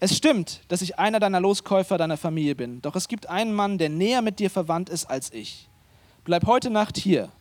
Es 0.00 0.14
stimmt, 0.14 0.60
dass 0.68 0.82
ich 0.82 0.98
einer 0.98 1.18
deiner 1.18 1.40
Loskäufer 1.40 1.96
deiner 1.96 2.18
Familie 2.18 2.54
bin, 2.54 2.82
doch 2.82 2.94
es 2.94 3.08
gibt 3.08 3.26
einen 3.26 3.54
Mann, 3.54 3.78
der 3.78 3.88
näher 3.88 4.20
mit 4.20 4.38
dir 4.38 4.50
verwandt 4.50 4.90
ist 4.90 5.06
als 5.06 5.32
ich. 5.32 5.66
Bleib 6.24 6.44
heute 6.44 6.68
Nacht 6.68 6.98
hier. 6.98 7.32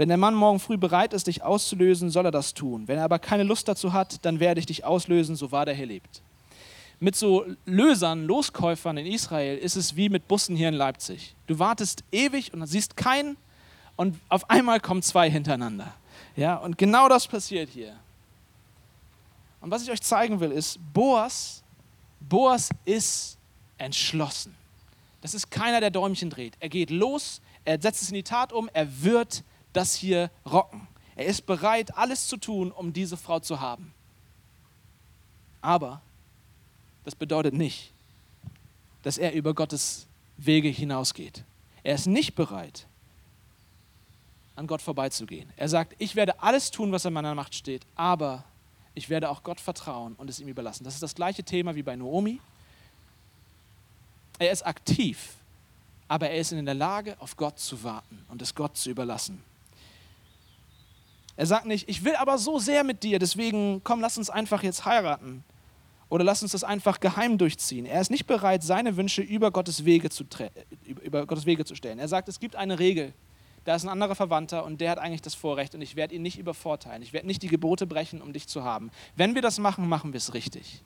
Wenn 0.00 0.08
der 0.08 0.16
Mann 0.16 0.34
morgen 0.34 0.60
früh 0.60 0.78
bereit 0.78 1.12
ist, 1.12 1.26
dich 1.26 1.42
auszulösen, 1.42 2.08
soll 2.08 2.24
er 2.24 2.30
das 2.30 2.54
tun. 2.54 2.88
Wenn 2.88 2.96
er 2.96 3.04
aber 3.04 3.18
keine 3.18 3.42
Lust 3.42 3.68
dazu 3.68 3.92
hat, 3.92 4.24
dann 4.24 4.40
werde 4.40 4.58
ich 4.58 4.64
dich 4.64 4.82
auslösen, 4.82 5.36
so 5.36 5.52
wahr 5.52 5.66
der 5.66 5.74
hier 5.74 5.84
lebt. 5.84 6.22
Mit 7.00 7.16
so 7.16 7.44
Lösern, 7.66 8.24
Loskäufern 8.24 8.96
in 8.96 9.04
Israel 9.04 9.58
ist 9.58 9.76
es 9.76 9.96
wie 9.96 10.08
mit 10.08 10.26
Bussen 10.26 10.56
hier 10.56 10.70
in 10.70 10.74
Leipzig. 10.74 11.34
Du 11.46 11.58
wartest 11.58 12.02
ewig 12.12 12.54
und 12.54 12.66
siehst 12.66 12.96
keinen 12.96 13.36
und 13.94 14.18
auf 14.30 14.48
einmal 14.48 14.80
kommen 14.80 15.02
zwei 15.02 15.30
hintereinander. 15.30 15.92
Ja, 16.34 16.56
und 16.56 16.78
genau 16.78 17.10
das 17.10 17.28
passiert 17.28 17.68
hier. 17.68 17.94
Und 19.60 19.70
was 19.70 19.82
ich 19.82 19.90
euch 19.90 20.00
zeigen 20.00 20.40
will, 20.40 20.50
ist, 20.50 20.78
Boas, 20.94 21.62
Boas 22.20 22.70
ist 22.86 23.36
entschlossen. 23.76 24.54
Das 25.20 25.34
ist 25.34 25.50
keiner, 25.50 25.80
der 25.80 25.90
Däumchen 25.90 26.30
dreht. 26.30 26.54
Er 26.58 26.70
geht 26.70 26.88
los, 26.88 27.42
er 27.66 27.78
setzt 27.78 28.00
es 28.00 28.08
in 28.08 28.14
die 28.14 28.22
Tat 28.22 28.54
um, 28.54 28.70
er 28.72 29.02
wird 29.02 29.44
das 29.72 29.94
hier 29.94 30.30
rocken. 30.50 30.86
Er 31.16 31.26
ist 31.26 31.46
bereit, 31.46 31.96
alles 31.96 32.28
zu 32.28 32.36
tun, 32.36 32.72
um 32.72 32.92
diese 32.92 33.16
Frau 33.16 33.40
zu 33.40 33.60
haben. 33.60 33.92
Aber 35.60 36.00
das 37.04 37.14
bedeutet 37.14 37.54
nicht, 37.54 37.92
dass 39.02 39.18
er 39.18 39.32
über 39.32 39.54
Gottes 39.54 40.06
Wege 40.36 40.68
hinausgeht. 40.68 41.44
Er 41.82 41.94
ist 41.94 42.06
nicht 42.06 42.34
bereit, 42.34 42.86
an 44.56 44.66
Gott 44.66 44.82
vorbeizugehen. 44.82 45.50
Er 45.56 45.68
sagt, 45.68 45.94
ich 45.98 46.16
werde 46.16 46.42
alles 46.42 46.70
tun, 46.70 46.92
was 46.92 47.04
in 47.04 47.12
meiner 47.12 47.34
Macht 47.34 47.54
steht, 47.54 47.86
aber 47.94 48.44
ich 48.94 49.08
werde 49.08 49.30
auch 49.30 49.42
Gott 49.42 49.60
vertrauen 49.60 50.14
und 50.14 50.28
es 50.28 50.40
ihm 50.40 50.48
überlassen. 50.48 50.84
Das 50.84 50.94
ist 50.94 51.02
das 51.02 51.14
gleiche 51.14 51.42
Thema 51.42 51.74
wie 51.74 51.82
bei 51.82 51.96
Naomi. 51.96 52.40
Er 54.38 54.50
ist 54.50 54.66
aktiv, 54.66 55.34
aber 56.08 56.30
er 56.30 56.38
ist 56.38 56.52
in 56.52 56.64
der 56.64 56.74
Lage, 56.74 57.16
auf 57.20 57.36
Gott 57.36 57.58
zu 57.58 57.82
warten 57.82 58.24
und 58.28 58.42
es 58.42 58.54
Gott 58.54 58.76
zu 58.76 58.90
überlassen. 58.90 59.42
Er 61.40 61.46
sagt 61.46 61.64
nicht, 61.64 61.88
ich 61.88 62.04
will 62.04 62.14
aber 62.16 62.36
so 62.36 62.58
sehr 62.58 62.84
mit 62.84 63.02
dir, 63.02 63.18
deswegen 63.18 63.80
komm, 63.82 64.02
lass 64.02 64.18
uns 64.18 64.28
einfach 64.28 64.62
jetzt 64.62 64.84
heiraten. 64.84 65.42
Oder 66.10 66.22
lass 66.22 66.42
uns 66.42 66.52
das 66.52 66.64
einfach 66.64 67.00
geheim 67.00 67.38
durchziehen. 67.38 67.86
Er 67.86 68.02
ist 68.02 68.10
nicht 68.10 68.26
bereit, 68.26 68.62
seine 68.62 68.98
Wünsche 68.98 69.22
über 69.22 69.50
Gottes 69.50 69.86
Wege 69.86 70.10
zu, 70.10 70.24
über 71.02 71.24
Gottes 71.24 71.46
Wege 71.46 71.64
zu 71.64 71.74
stellen. 71.74 71.98
Er 71.98 72.08
sagt, 72.08 72.28
es 72.28 72.40
gibt 72.40 72.56
eine 72.56 72.78
Regel. 72.78 73.14
Da 73.64 73.74
ist 73.74 73.84
ein 73.84 73.88
anderer 73.88 74.14
Verwandter 74.14 74.66
und 74.66 74.82
der 74.82 74.90
hat 74.90 74.98
eigentlich 74.98 75.22
das 75.22 75.34
Vorrecht 75.34 75.74
und 75.74 75.80
ich 75.80 75.96
werde 75.96 76.14
ihn 76.14 76.20
nicht 76.20 76.38
übervorteilen. 76.38 77.00
Ich 77.02 77.14
werde 77.14 77.26
nicht 77.26 77.42
die 77.42 77.48
Gebote 77.48 77.86
brechen, 77.86 78.20
um 78.20 78.34
dich 78.34 78.46
zu 78.46 78.62
haben. 78.62 78.90
Wenn 79.16 79.34
wir 79.34 79.40
das 79.40 79.58
machen, 79.58 79.88
machen 79.88 80.12
wir 80.12 80.18
es 80.18 80.34
richtig. 80.34 80.82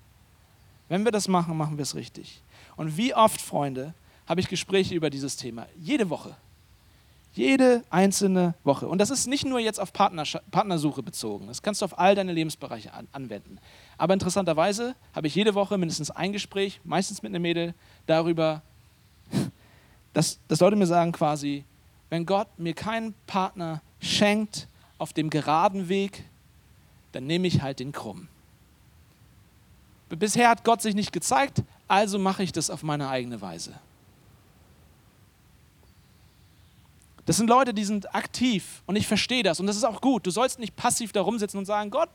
Wenn 0.88 1.04
wir 1.04 1.10
das 1.10 1.26
machen, 1.26 1.56
machen 1.56 1.78
wir 1.78 1.82
es 1.82 1.96
richtig. 1.96 2.42
Und 2.76 2.96
wie 2.96 3.12
oft, 3.12 3.40
Freunde, 3.40 3.92
habe 4.24 4.40
ich 4.40 4.46
Gespräche 4.46 4.94
über 4.94 5.10
dieses 5.10 5.36
Thema? 5.36 5.66
Jede 5.80 6.10
Woche. 6.10 6.36
Jede 7.34 7.82
einzelne 7.90 8.54
Woche. 8.62 8.86
Und 8.86 8.98
das 8.98 9.10
ist 9.10 9.26
nicht 9.26 9.44
nur 9.44 9.58
jetzt 9.58 9.80
auf 9.80 9.92
Partnersuche 9.92 11.02
bezogen. 11.02 11.48
Das 11.48 11.62
kannst 11.62 11.80
du 11.80 11.84
auf 11.84 11.98
all 11.98 12.14
deine 12.14 12.32
Lebensbereiche 12.32 12.94
an 12.94 13.08
anwenden. 13.10 13.58
Aber 13.98 14.14
interessanterweise 14.14 14.94
habe 15.12 15.26
ich 15.26 15.34
jede 15.34 15.54
Woche 15.54 15.76
mindestens 15.76 16.12
ein 16.12 16.32
Gespräch, 16.32 16.80
meistens 16.84 17.22
mit 17.22 17.30
einem 17.30 17.42
Mädel, 17.42 17.74
darüber, 18.06 18.62
dass, 20.12 20.38
dass 20.46 20.60
Leute 20.60 20.76
mir 20.76 20.86
sagen 20.86 21.10
quasi, 21.10 21.64
wenn 22.08 22.24
Gott 22.24 22.48
mir 22.56 22.74
keinen 22.74 23.14
Partner 23.26 23.82
schenkt 24.00 24.68
auf 24.98 25.12
dem 25.12 25.28
geraden 25.28 25.88
Weg, 25.88 26.24
dann 27.10 27.26
nehme 27.26 27.48
ich 27.48 27.62
halt 27.62 27.80
den 27.80 27.90
krumm. 27.90 28.28
Bisher 30.08 30.48
hat 30.48 30.62
Gott 30.62 30.80
sich 30.80 30.94
nicht 30.94 31.12
gezeigt, 31.12 31.64
also 31.88 32.20
mache 32.20 32.44
ich 32.44 32.52
das 32.52 32.70
auf 32.70 32.84
meine 32.84 33.08
eigene 33.08 33.40
Weise. 33.40 33.74
Das 37.26 37.36
sind 37.38 37.48
Leute, 37.48 37.72
die 37.72 37.84
sind 37.84 38.14
aktiv 38.14 38.82
und 38.86 38.96
ich 38.96 39.06
verstehe 39.06 39.42
das 39.42 39.60
und 39.60 39.66
das 39.66 39.76
ist 39.76 39.84
auch 39.84 40.00
gut. 40.00 40.26
Du 40.26 40.30
sollst 40.30 40.58
nicht 40.58 40.76
passiv 40.76 41.12
da 41.12 41.22
rumsitzen 41.22 41.58
und 41.58 41.64
sagen, 41.64 41.90
Gott, 41.90 42.10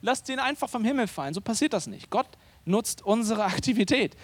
lass 0.00 0.22
den 0.22 0.38
einfach 0.38 0.70
vom 0.70 0.84
Himmel 0.84 1.06
fallen. 1.06 1.34
So 1.34 1.40
passiert 1.40 1.72
das 1.72 1.86
nicht. 1.86 2.10
Gott 2.10 2.28
nutzt 2.64 3.02
unsere 3.02 3.44
Aktivität. 3.44 4.16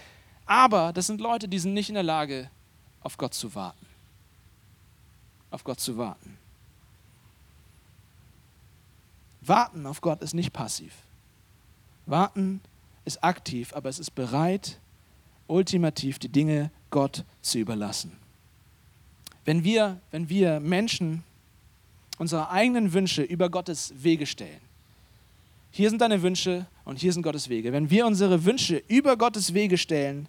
Aber 0.47 0.93
das 0.93 1.07
sind 1.07 1.21
Leute, 1.21 1.49
die 1.49 1.59
sind 1.59 1.75
nicht 1.75 1.89
in 1.89 1.95
der 1.95 2.05
Lage, 2.05 2.51
auf 3.03 3.19
Gott 3.19 3.35
zu 3.35 3.55
warten. 3.55 3.87
Auf 5.51 5.65
Gott 5.65 5.81
zu 5.81 5.97
warten. 5.97 6.39
Warten 9.43 9.87
auf 9.87 10.01
Gott 10.01 10.23
ist 10.23 10.35
nicht 10.35 10.53
passiv. 10.53 10.93
Warten 12.07 12.61
ist 13.05 13.23
aktiv, 13.25 13.73
aber 13.75 13.89
es 13.89 13.99
ist 13.99 14.15
bereit, 14.15 14.79
ultimativ 15.47 16.19
die 16.19 16.29
Dinge 16.29 16.71
Gott 16.91 17.25
zu 17.43 17.59
überlassen. 17.59 18.20
Wenn 19.51 19.65
wir, 19.65 20.01
wenn 20.13 20.29
wir 20.29 20.61
Menschen 20.61 21.25
unsere 22.19 22.51
eigenen 22.51 22.93
Wünsche 22.93 23.23
über 23.23 23.51
Gottes 23.51 23.93
Wege 23.97 24.25
stellen, 24.25 24.61
hier 25.73 25.91
sind 25.91 26.01
deine 26.01 26.23
Wünsche 26.23 26.67
und 26.85 27.01
hier 27.01 27.13
sind 27.13 27.23
Gottes 27.23 27.49
Wege. 27.49 27.73
Wenn 27.73 27.91
wir 27.91 28.07
unsere 28.07 28.45
Wünsche 28.45 28.81
über 28.87 29.17
Gottes 29.17 29.53
Wege 29.53 29.77
stellen, 29.77 30.29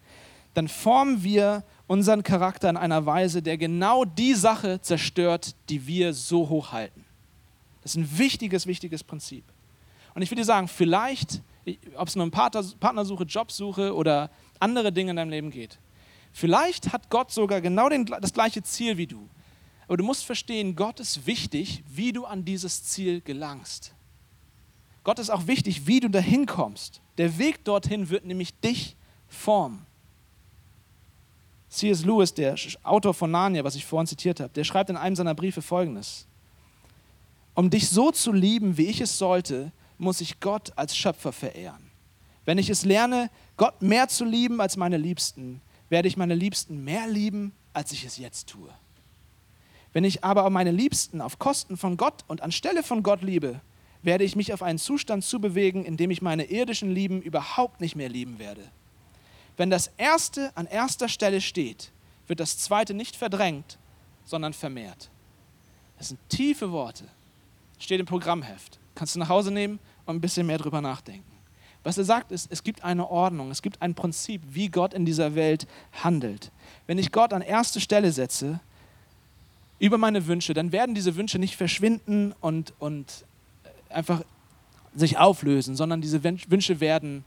dann 0.55 0.67
formen 0.67 1.23
wir 1.23 1.63
unseren 1.85 2.23
Charakter 2.23 2.67
in 2.67 2.77
einer 2.77 3.05
Weise, 3.05 3.43
der 3.43 3.59
genau 3.59 4.05
die 4.05 4.33
Sache 4.33 4.81
zerstört, 4.81 5.53
die 5.69 5.85
wir 5.85 6.15
so 6.15 6.49
hoch 6.49 6.71
halten. 6.71 7.05
Das 7.83 7.91
ist 7.91 7.97
ein 7.97 8.17
wichtiges, 8.17 8.65
wichtiges 8.65 9.03
Prinzip. 9.03 9.43
Und 10.15 10.23
ich 10.23 10.31
würde 10.31 10.41
dir 10.41 10.45
sagen, 10.45 10.67
vielleicht, 10.67 11.43
ob 11.95 12.07
es 12.07 12.15
nur 12.15 12.25
um 12.25 12.31
Partnersuche, 12.31 13.25
Jobsuche 13.25 13.93
oder 13.93 14.31
andere 14.59 14.91
Dinge 14.91 15.11
in 15.11 15.17
deinem 15.17 15.29
Leben 15.29 15.51
geht, 15.51 15.77
Vielleicht 16.31 16.93
hat 16.93 17.09
Gott 17.09 17.31
sogar 17.31 17.61
genau 17.61 17.89
den, 17.89 18.05
das 18.05 18.33
gleiche 18.33 18.63
Ziel 18.63 18.97
wie 18.97 19.07
du. 19.07 19.29
Aber 19.87 19.97
du 19.97 20.03
musst 20.03 20.25
verstehen, 20.25 20.75
Gott 20.75 20.99
ist 20.99 21.25
wichtig, 21.25 21.83
wie 21.87 22.13
du 22.13 22.25
an 22.25 22.45
dieses 22.45 22.83
Ziel 22.83 23.21
gelangst. 23.21 23.93
Gott 25.03 25.19
ist 25.19 25.29
auch 25.29 25.47
wichtig, 25.47 25.87
wie 25.87 25.99
du 25.99 26.09
dahin 26.09 26.45
kommst. 26.45 27.01
Der 27.17 27.37
Weg 27.37 27.65
dorthin 27.65 28.09
wird 28.09 28.25
nämlich 28.25 28.57
dich 28.59 28.95
formen. 29.27 29.85
C.S. 31.69 32.05
Lewis, 32.05 32.33
der 32.33 32.55
Autor 32.83 33.13
von 33.13 33.31
Narnia, 33.31 33.63
was 33.63 33.75
ich 33.75 33.85
vorhin 33.85 34.07
zitiert 34.07 34.39
habe, 34.39 34.51
der 34.53 34.63
schreibt 34.63 34.89
in 34.89 34.97
einem 34.97 35.15
seiner 35.15 35.33
Briefe 35.33 35.61
folgendes. 35.61 36.27
Um 37.53 37.69
dich 37.69 37.89
so 37.89 38.11
zu 38.11 38.31
lieben, 38.31 38.77
wie 38.77 38.87
ich 38.87 39.01
es 39.01 39.17
sollte, 39.17 39.71
muss 39.97 40.21
ich 40.21 40.39
Gott 40.39 40.73
als 40.75 40.95
Schöpfer 40.95 41.31
verehren. 41.31 41.91
Wenn 42.43 42.57
ich 42.57 42.69
es 42.69 42.85
lerne, 42.85 43.29
Gott 43.55 43.81
mehr 43.81 44.07
zu 44.07 44.25
lieben 44.25 44.59
als 44.61 44.77
meine 44.77 44.97
Liebsten, 44.97 45.61
werde 45.91 46.07
ich 46.07 46.17
meine 46.17 46.35
Liebsten 46.35 46.83
mehr 46.83 47.05
lieben, 47.05 47.51
als 47.73 47.91
ich 47.91 48.05
es 48.05 48.17
jetzt 48.17 48.47
tue. 48.49 48.69
Wenn 49.93 50.05
ich 50.05 50.23
aber 50.23 50.49
meine 50.49 50.71
Liebsten 50.71 51.19
auf 51.19 51.37
Kosten 51.37 51.75
von 51.75 51.97
Gott 51.97 52.23
und 52.27 52.41
anstelle 52.41 52.81
von 52.81 53.03
Gott 53.03 53.21
liebe, 53.21 53.59
werde 54.01 54.23
ich 54.23 54.37
mich 54.37 54.53
auf 54.53 54.63
einen 54.63 54.79
Zustand 54.79 55.25
zubewegen, 55.25 55.83
in 55.83 55.97
dem 55.97 56.09
ich 56.09 56.21
meine 56.21 56.45
irdischen 56.45 56.91
Lieben 56.95 57.21
überhaupt 57.21 57.81
nicht 57.81 57.97
mehr 57.97 58.07
lieben 58.07 58.39
werde. 58.39 58.63
Wenn 59.57 59.69
das 59.69 59.91
Erste 59.97 60.55
an 60.55 60.65
erster 60.65 61.09
Stelle 61.09 61.41
steht, 61.41 61.91
wird 62.25 62.39
das 62.39 62.57
Zweite 62.57 62.93
nicht 62.93 63.17
verdrängt, 63.17 63.77
sondern 64.23 64.53
vermehrt. 64.53 65.09
Das 65.97 66.07
sind 66.07 66.19
tiefe 66.29 66.71
Worte. 66.71 67.03
Steht 67.79 67.99
im 67.99 68.05
Programmheft. 68.05 68.79
Kannst 68.95 69.15
du 69.15 69.19
nach 69.19 69.29
Hause 69.29 69.51
nehmen 69.51 69.77
und 70.05 70.15
ein 70.15 70.21
bisschen 70.21 70.47
mehr 70.47 70.57
drüber 70.57 70.79
nachdenken. 70.79 71.30
Was 71.83 71.97
er 71.97 72.03
sagt 72.03 72.31
ist, 72.31 72.51
es 72.51 72.63
gibt 72.63 72.83
eine 72.83 73.09
Ordnung, 73.09 73.49
es 73.49 73.61
gibt 73.61 73.81
ein 73.81 73.95
Prinzip, 73.95 74.41
wie 74.49 74.69
Gott 74.69 74.93
in 74.93 75.05
dieser 75.05 75.33
Welt 75.35 75.67
handelt. 76.03 76.51
Wenn 76.85 76.97
ich 76.97 77.11
Gott 77.11 77.33
an 77.33 77.41
erste 77.41 77.81
Stelle 77.81 78.11
setze, 78.11 78.59
über 79.79 79.97
meine 79.97 80.27
Wünsche, 80.27 80.53
dann 80.53 80.71
werden 80.71 80.93
diese 80.93 81.15
Wünsche 81.15 81.39
nicht 81.39 81.55
verschwinden 81.55 82.35
und, 82.39 82.73
und 82.77 83.25
einfach 83.89 84.23
sich 84.93 85.17
auflösen, 85.17 85.75
sondern 85.75 86.01
diese 86.01 86.23
Wünsche 86.23 86.79
werden, 86.79 87.23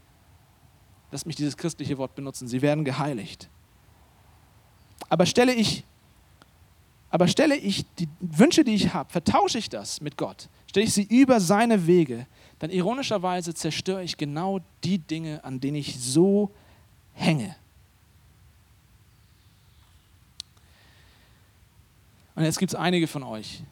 lass 1.11 1.25
mich 1.25 1.35
dieses 1.35 1.57
christliche 1.57 1.97
Wort 1.97 2.15
benutzen, 2.15 2.47
sie 2.47 2.61
werden 2.61 2.85
geheiligt. 2.85 3.49
Aber 5.09 5.25
stelle 5.25 5.53
ich, 5.53 5.83
aber 7.09 7.27
stelle 7.27 7.57
ich 7.57 7.85
die 7.95 8.07
Wünsche, 8.21 8.63
die 8.63 8.75
ich 8.75 8.93
habe, 8.93 9.11
vertausche 9.11 9.57
ich 9.57 9.67
das 9.67 9.99
mit 9.99 10.15
Gott, 10.15 10.47
stelle 10.67 10.85
ich 10.85 10.93
sie 10.93 11.03
über 11.03 11.41
seine 11.41 11.87
Wege, 11.87 12.25
dann 12.59 12.69
ironischerweise 12.69 13.53
zerstöre 13.53 14.03
ich 14.03 14.17
genau 14.17 14.59
die 14.83 14.99
Dinge, 14.99 15.43
an 15.43 15.59
denen 15.59 15.77
ich 15.77 15.99
so 15.99 16.51
hänge. 17.13 17.55
Und 22.35 22.43
jetzt 22.43 22.59
gibt 22.59 22.73
es 22.73 22.79
einige 22.79 23.07
von 23.07 23.23
euch, 23.23 23.63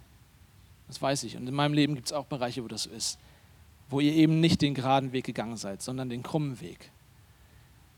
das 0.87 1.01
weiß 1.01 1.23
ich, 1.23 1.35
und 1.35 1.47
in 1.47 1.53
meinem 1.53 1.73
Leben 1.73 1.95
gibt 1.95 2.07
es 2.07 2.13
auch 2.13 2.25
Bereiche, 2.25 2.63
wo 2.63 2.67
das 2.67 2.83
so 2.83 2.89
ist, 2.89 3.19
wo 3.89 3.99
ihr 3.99 4.13
eben 4.13 4.39
nicht 4.39 4.61
den 4.61 4.73
geraden 4.73 5.11
Weg 5.11 5.25
gegangen 5.25 5.57
seid, 5.57 5.81
sondern 5.81 6.09
den 6.09 6.23
krummen 6.23 6.61
Weg. 6.61 6.91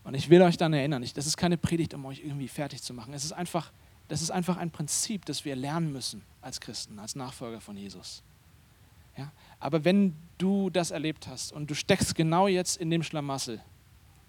Und 0.04 0.14
ich 0.14 0.30
will 0.30 0.42
euch 0.42 0.56
dann 0.56 0.72
erinnern, 0.72 1.02
ich, 1.02 1.14
das 1.14 1.26
ist 1.26 1.36
keine 1.36 1.56
Predigt, 1.56 1.94
um 1.94 2.04
euch 2.04 2.20
irgendwie 2.20 2.48
fertig 2.48 2.82
zu 2.82 2.94
machen. 2.94 3.12
Es 3.12 3.24
ist 3.24 3.32
einfach, 3.32 3.72
das 4.08 4.22
ist 4.22 4.30
einfach 4.30 4.56
ein 4.56 4.70
Prinzip, 4.70 5.24
das 5.24 5.44
wir 5.44 5.56
lernen 5.56 5.92
müssen 5.92 6.22
als 6.42 6.60
Christen, 6.60 6.98
als 6.98 7.16
Nachfolger 7.16 7.60
von 7.60 7.76
Jesus. 7.76 8.22
Ja? 9.16 9.32
Aber 9.60 9.84
wenn 9.84 10.14
du 10.38 10.70
das 10.70 10.90
erlebt 10.90 11.26
hast 11.28 11.52
und 11.52 11.70
du 11.70 11.74
steckst 11.74 12.14
genau 12.14 12.46
jetzt 12.46 12.76
in 12.76 12.90
dem 12.90 13.02
Schlamassel, 13.02 13.60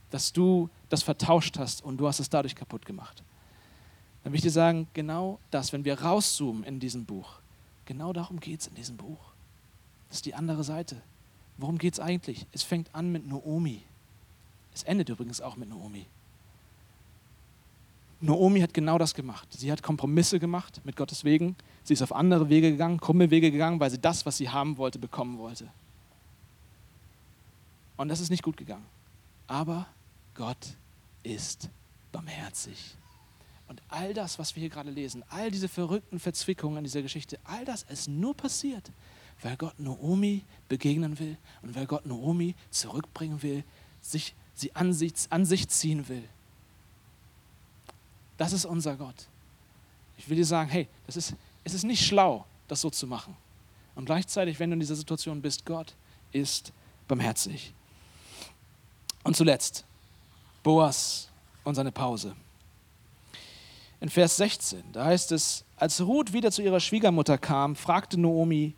dass 0.10 0.32
du 0.32 0.70
das 0.90 1.04
vertauscht 1.04 1.58
hast 1.58 1.84
und 1.84 1.98
du 1.98 2.08
hast 2.08 2.20
es 2.20 2.30
dadurch 2.30 2.56
kaputt 2.56 2.86
gemacht, 2.86 3.24
dann 4.24 4.32
will 4.34 4.38
ich 4.38 4.44
dir 4.44 4.52
sagen, 4.52 4.88
genau 4.94 5.40
das, 5.52 5.74
wenn 5.74 5.86
wir 5.86 6.02
rauszoomen 6.02 6.64
in 6.64 6.80
diesem 6.80 7.06
Buch, 7.06 7.40
Genau 7.88 8.12
darum 8.12 8.42
geht 8.42 8.60
es 8.60 8.68
in 8.68 8.76
diesem 8.76 8.98
Buch. 8.98 9.18
Das 10.10 10.18
ist 10.18 10.26
die 10.26 10.36
andere 10.36 10.64
Seite. 10.64 11.02
Worum 11.58 11.78
geht 11.78 11.94
es 11.94 12.00
eigentlich? 12.02 12.46
Es 12.52 12.62
fängt 12.62 12.94
an 12.94 13.12
mit 13.12 13.26
Noomi. 13.26 13.82
Es 14.74 14.84
endet 14.84 15.08
übrigens 15.10 15.40
auch 15.42 15.56
mit 15.56 15.70
Noomi. 15.70 16.06
Noomi 18.20 18.62
hat 18.62 18.74
genau 18.74 18.98
das 18.98 19.14
gemacht. 19.14 19.48
Sie 19.52 19.72
hat 19.72 19.84
Kompromisse 19.84 20.40
gemacht 20.40 20.82
mit 20.84 20.96
Gottes 20.96 21.24
Wegen. 21.24 21.56
Sie 21.84 21.94
ist 21.94 22.02
auf 22.02 22.14
andere 22.14 22.50
Wege 22.50 22.72
gegangen, 22.72 23.00
krumme 23.00 23.30
Wege 23.30 23.52
gegangen, 23.52 23.80
weil 23.80 23.92
sie 23.92 24.00
das, 24.00 24.26
was 24.26 24.38
sie 24.38 24.50
haben 24.50 24.78
wollte, 24.78 24.98
bekommen 24.98 25.38
wollte. 25.38 25.70
Und 27.96 28.10
das 28.10 28.20
ist 28.20 28.30
nicht 28.30 28.44
gut 28.44 28.58
gegangen. 28.58 28.86
Aber 29.48 29.88
Gott 30.34 30.76
ist 31.24 31.70
barmherzig. 32.12 32.96
Und 33.68 33.82
all 33.90 34.14
das, 34.14 34.40
was 34.40 34.56
wir 34.56 34.62
hier 34.62 34.70
gerade 34.70 34.92
lesen, 34.92 35.24
all 35.30 35.52
diese 35.52 35.68
verrückten 35.68 36.20
Verzwickungen 36.20 36.78
in 36.78 36.84
dieser 36.86 37.02
Geschichte, 37.02 37.38
all 37.44 37.66
das 37.66 37.84
ist 37.84 38.08
nur 38.08 38.36
passiert, 38.36 38.92
weil 39.42 39.58
Gott 39.58 39.78
Noomi 39.80 40.44
begegnen 40.70 41.20
will 41.20 41.38
und 41.62 41.76
weil 41.76 41.86
Gott 41.86 42.06
Noomi 42.06 42.56
zurückbringen 42.70 43.44
will, 43.44 43.64
sich, 44.02 44.36
sie 44.54 44.76
an 44.76 44.94
sich, 44.94 45.14
an 45.30 45.46
sich 45.46 45.68
ziehen 45.68 46.08
will. 46.08 46.24
Das 48.38 48.54
ist 48.54 48.66
unser 48.66 48.96
Gott. 48.96 49.28
Ich 50.18 50.30
will 50.30 50.38
dir 50.38 50.46
sagen, 50.46 50.70
hey, 50.70 50.88
das 51.06 51.18
ist, 51.18 51.34
es 51.64 51.74
ist 51.74 51.84
nicht 51.84 52.06
schlau, 52.06 52.46
das 52.68 52.82
so 52.82 52.90
zu 52.90 53.08
machen. 53.08 53.36
Und 53.96 54.06
gleichzeitig, 54.06 54.60
wenn 54.60 54.70
du 54.70 54.76
in 54.76 54.80
dieser 54.80 54.96
Situation 54.96 55.42
bist, 55.42 55.66
Gott 55.66 55.96
ist 56.32 56.72
barmherzig. 57.08 57.74
Und 59.24 59.36
zuletzt, 59.36 59.86
Boas 60.64 61.30
und 61.64 61.76
seine 61.76 61.92
Pause. 61.92 62.36
In 64.00 64.10
Vers 64.10 64.38
16, 64.38 64.84
da 64.92 65.06
heißt 65.06 65.32
es, 65.32 65.64
als 65.76 66.02
Ruth 66.02 66.34
wieder 66.34 66.52
zu 66.52 66.62
ihrer 66.62 66.80
Schwiegermutter 66.80 67.38
kam, 67.38 67.76
fragte 67.76 68.20
Noomi, 68.20 68.76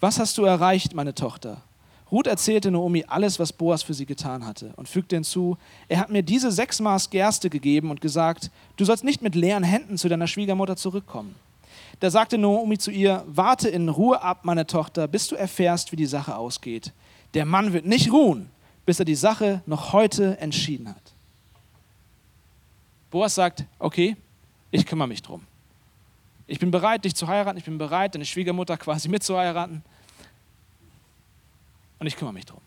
was 0.00 0.18
hast 0.18 0.38
du 0.38 0.44
erreicht, 0.44 0.94
meine 0.94 1.14
Tochter? 1.14 1.62
Ruth 2.10 2.26
erzählte 2.26 2.70
Noomi 2.70 3.04
alles, 3.06 3.38
was 3.38 3.52
Boas 3.52 3.82
für 3.82 3.94
sie 3.94 4.06
getan 4.06 4.44
hatte 4.44 4.72
und 4.76 4.88
fügte 4.88 5.16
hinzu, 5.16 5.56
er 5.88 6.00
hat 6.00 6.10
mir 6.10 6.22
diese 6.22 6.50
sechs 6.50 6.80
Maß 6.80 7.10
Gerste 7.10 7.50
gegeben 7.50 7.90
und 7.90 8.00
gesagt, 8.00 8.50
du 8.76 8.84
sollst 8.84 9.04
nicht 9.04 9.22
mit 9.22 9.34
leeren 9.34 9.62
Händen 9.62 9.96
zu 9.96 10.08
deiner 10.08 10.26
Schwiegermutter 10.26 10.76
zurückkommen. 10.76 11.36
Da 12.00 12.10
sagte 12.10 12.38
Noomi 12.38 12.78
zu 12.78 12.90
ihr, 12.90 13.24
warte 13.26 13.68
in 13.68 13.88
Ruhe 13.88 14.22
ab, 14.22 14.40
meine 14.44 14.66
Tochter, 14.66 15.06
bis 15.06 15.28
du 15.28 15.36
erfährst, 15.36 15.92
wie 15.92 15.96
die 15.96 16.06
Sache 16.06 16.34
ausgeht. 16.34 16.92
Der 17.34 17.44
Mann 17.44 17.72
wird 17.72 17.86
nicht 17.86 18.12
ruhen, 18.12 18.50
bis 18.86 18.98
er 18.98 19.04
die 19.04 19.14
Sache 19.14 19.62
noch 19.66 19.92
heute 19.92 20.38
entschieden 20.38 20.88
hat. 20.88 21.12
Boas 23.10 23.34
sagt, 23.34 23.64
okay, 23.78 24.16
ich 24.70 24.86
kümmere 24.86 25.08
mich 25.08 25.22
drum. 25.22 25.42
Ich 26.46 26.58
bin 26.58 26.70
bereit, 26.70 27.04
dich 27.04 27.14
zu 27.14 27.28
heiraten, 27.28 27.58
ich 27.58 27.64
bin 27.64 27.78
bereit, 27.78 28.14
deine 28.14 28.24
Schwiegermutter 28.24 28.76
quasi 28.76 29.08
mitzuheiraten. 29.08 29.82
Und 32.00 32.06
ich 32.06 32.16
kümmere 32.16 32.34
mich 32.34 32.46
drum. 32.46 32.60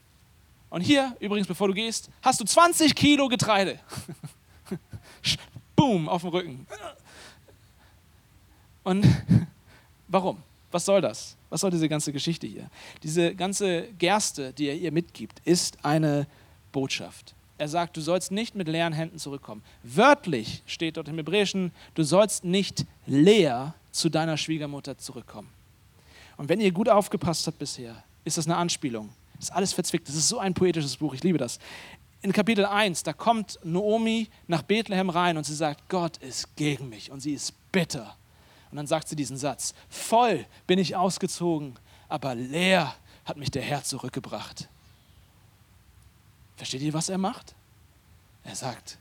Und 0.69 0.81
hier, 0.81 1.15
übrigens, 1.19 1.47
bevor 1.47 1.67
du 1.67 1.73
gehst, 1.73 2.09
hast 2.21 2.39
du 2.39 2.45
20 2.45 2.95
Kilo 2.95 3.27
Getreide. 3.27 3.79
Boom, 5.75 6.07
auf 6.07 6.21
dem 6.21 6.31
Rücken. 6.31 6.67
Und 8.83 9.05
warum? 10.07 10.41
Was 10.71 10.85
soll 10.85 11.01
das? 11.01 11.35
Was 11.49 11.61
soll 11.61 11.69
diese 11.69 11.87
ganze 11.87 12.11
Geschichte 12.11 12.47
hier? 12.47 12.69
Diese 13.03 13.35
ganze 13.35 13.83
Gerste, 13.99 14.53
die 14.53 14.65
er 14.67 14.75
ihr 14.75 14.91
mitgibt, 14.91 15.41
ist 15.45 15.83
eine 15.85 16.25
Botschaft. 16.71 17.35
Er 17.59 17.67
sagt, 17.67 17.95
du 17.95 18.01
sollst 18.01 18.31
nicht 18.31 18.55
mit 18.55 18.67
leeren 18.67 18.93
Händen 18.93 19.19
zurückkommen. 19.19 19.61
Wörtlich 19.83 20.63
steht 20.65 20.97
dort 20.97 21.07
im 21.07 21.17
Hebräischen, 21.17 21.71
du 21.93 22.03
sollst 22.03 22.43
nicht 22.43 22.85
leer 23.05 23.75
zu 23.91 24.09
deiner 24.09 24.37
Schwiegermutter 24.37 24.97
zurückkommen. 24.97 25.49
Und 26.37 26.49
wenn 26.49 26.59
ihr 26.59 26.71
gut 26.71 26.89
aufgepasst 26.89 27.45
habt 27.45 27.59
bisher, 27.59 28.03
ist 28.25 28.37
das 28.37 28.47
eine 28.47 28.57
Anspielung. 28.57 29.09
Das 29.43 29.49
ist 29.49 29.55
alles 29.57 29.73
verzwickt. 29.73 30.07
Das 30.07 30.15
ist 30.15 30.29
so 30.29 30.39
ein 30.39 30.53
poetisches 30.53 30.95
Buch, 30.95 31.13
ich 31.13 31.21
liebe 31.21 31.37
das. 31.37 31.59
In 32.21 32.31
Kapitel 32.31 32.65
1, 32.65 33.03
da 33.03 33.11
kommt 33.11 33.59
Noomi 33.61 34.29
nach 34.47 34.61
Bethlehem 34.61 35.09
rein 35.09 35.35
und 35.35 35.43
sie 35.43 35.53
sagt, 35.53 35.89
Gott 35.89 36.15
ist 36.19 36.55
gegen 36.55 36.87
mich 36.87 37.11
und 37.11 37.19
sie 37.19 37.33
ist 37.33 37.53
bitter. 37.73 38.15
Und 38.71 38.77
dann 38.77 38.87
sagt 38.87 39.09
sie 39.09 39.17
diesen 39.17 39.35
Satz, 39.35 39.73
voll 39.89 40.45
bin 40.65 40.79
ich 40.79 40.95
ausgezogen, 40.95 41.77
aber 42.07 42.35
leer 42.35 42.95
hat 43.25 43.35
mich 43.35 43.51
der 43.51 43.63
Herr 43.63 43.83
zurückgebracht. 43.83 44.69
Versteht 46.55 46.81
ihr, 46.83 46.93
was 46.93 47.09
er 47.09 47.17
macht? 47.17 47.53
Er 48.45 48.55
sagt, 48.55 48.97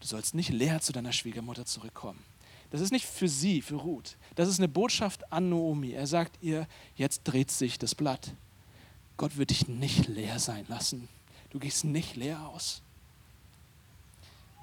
du 0.00 0.06
sollst 0.06 0.34
nicht 0.34 0.48
leer 0.48 0.80
zu 0.80 0.94
deiner 0.94 1.12
Schwiegermutter 1.12 1.66
zurückkommen. 1.66 2.24
Das 2.70 2.80
ist 2.80 2.92
nicht 2.92 3.04
für 3.04 3.28
sie, 3.28 3.60
für 3.60 3.76
Ruth. 3.76 4.16
Das 4.36 4.48
ist 4.48 4.58
eine 4.58 4.68
Botschaft 4.68 5.30
an 5.30 5.50
Noomi. 5.50 5.92
Er 5.92 6.06
sagt 6.06 6.38
ihr, 6.40 6.66
jetzt 6.94 7.24
dreht 7.24 7.50
sich 7.50 7.78
das 7.78 7.94
Blatt. 7.94 8.32
Gott 9.16 9.36
wird 9.36 9.50
dich 9.50 9.68
nicht 9.68 10.08
leer 10.08 10.38
sein 10.38 10.64
lassen. 10.68 11.08
Du 11.50 11.58
gehst 11.58 11.84
nicht 11.84 12.16
leer 12.16 12.46
aus. 12.48 12.82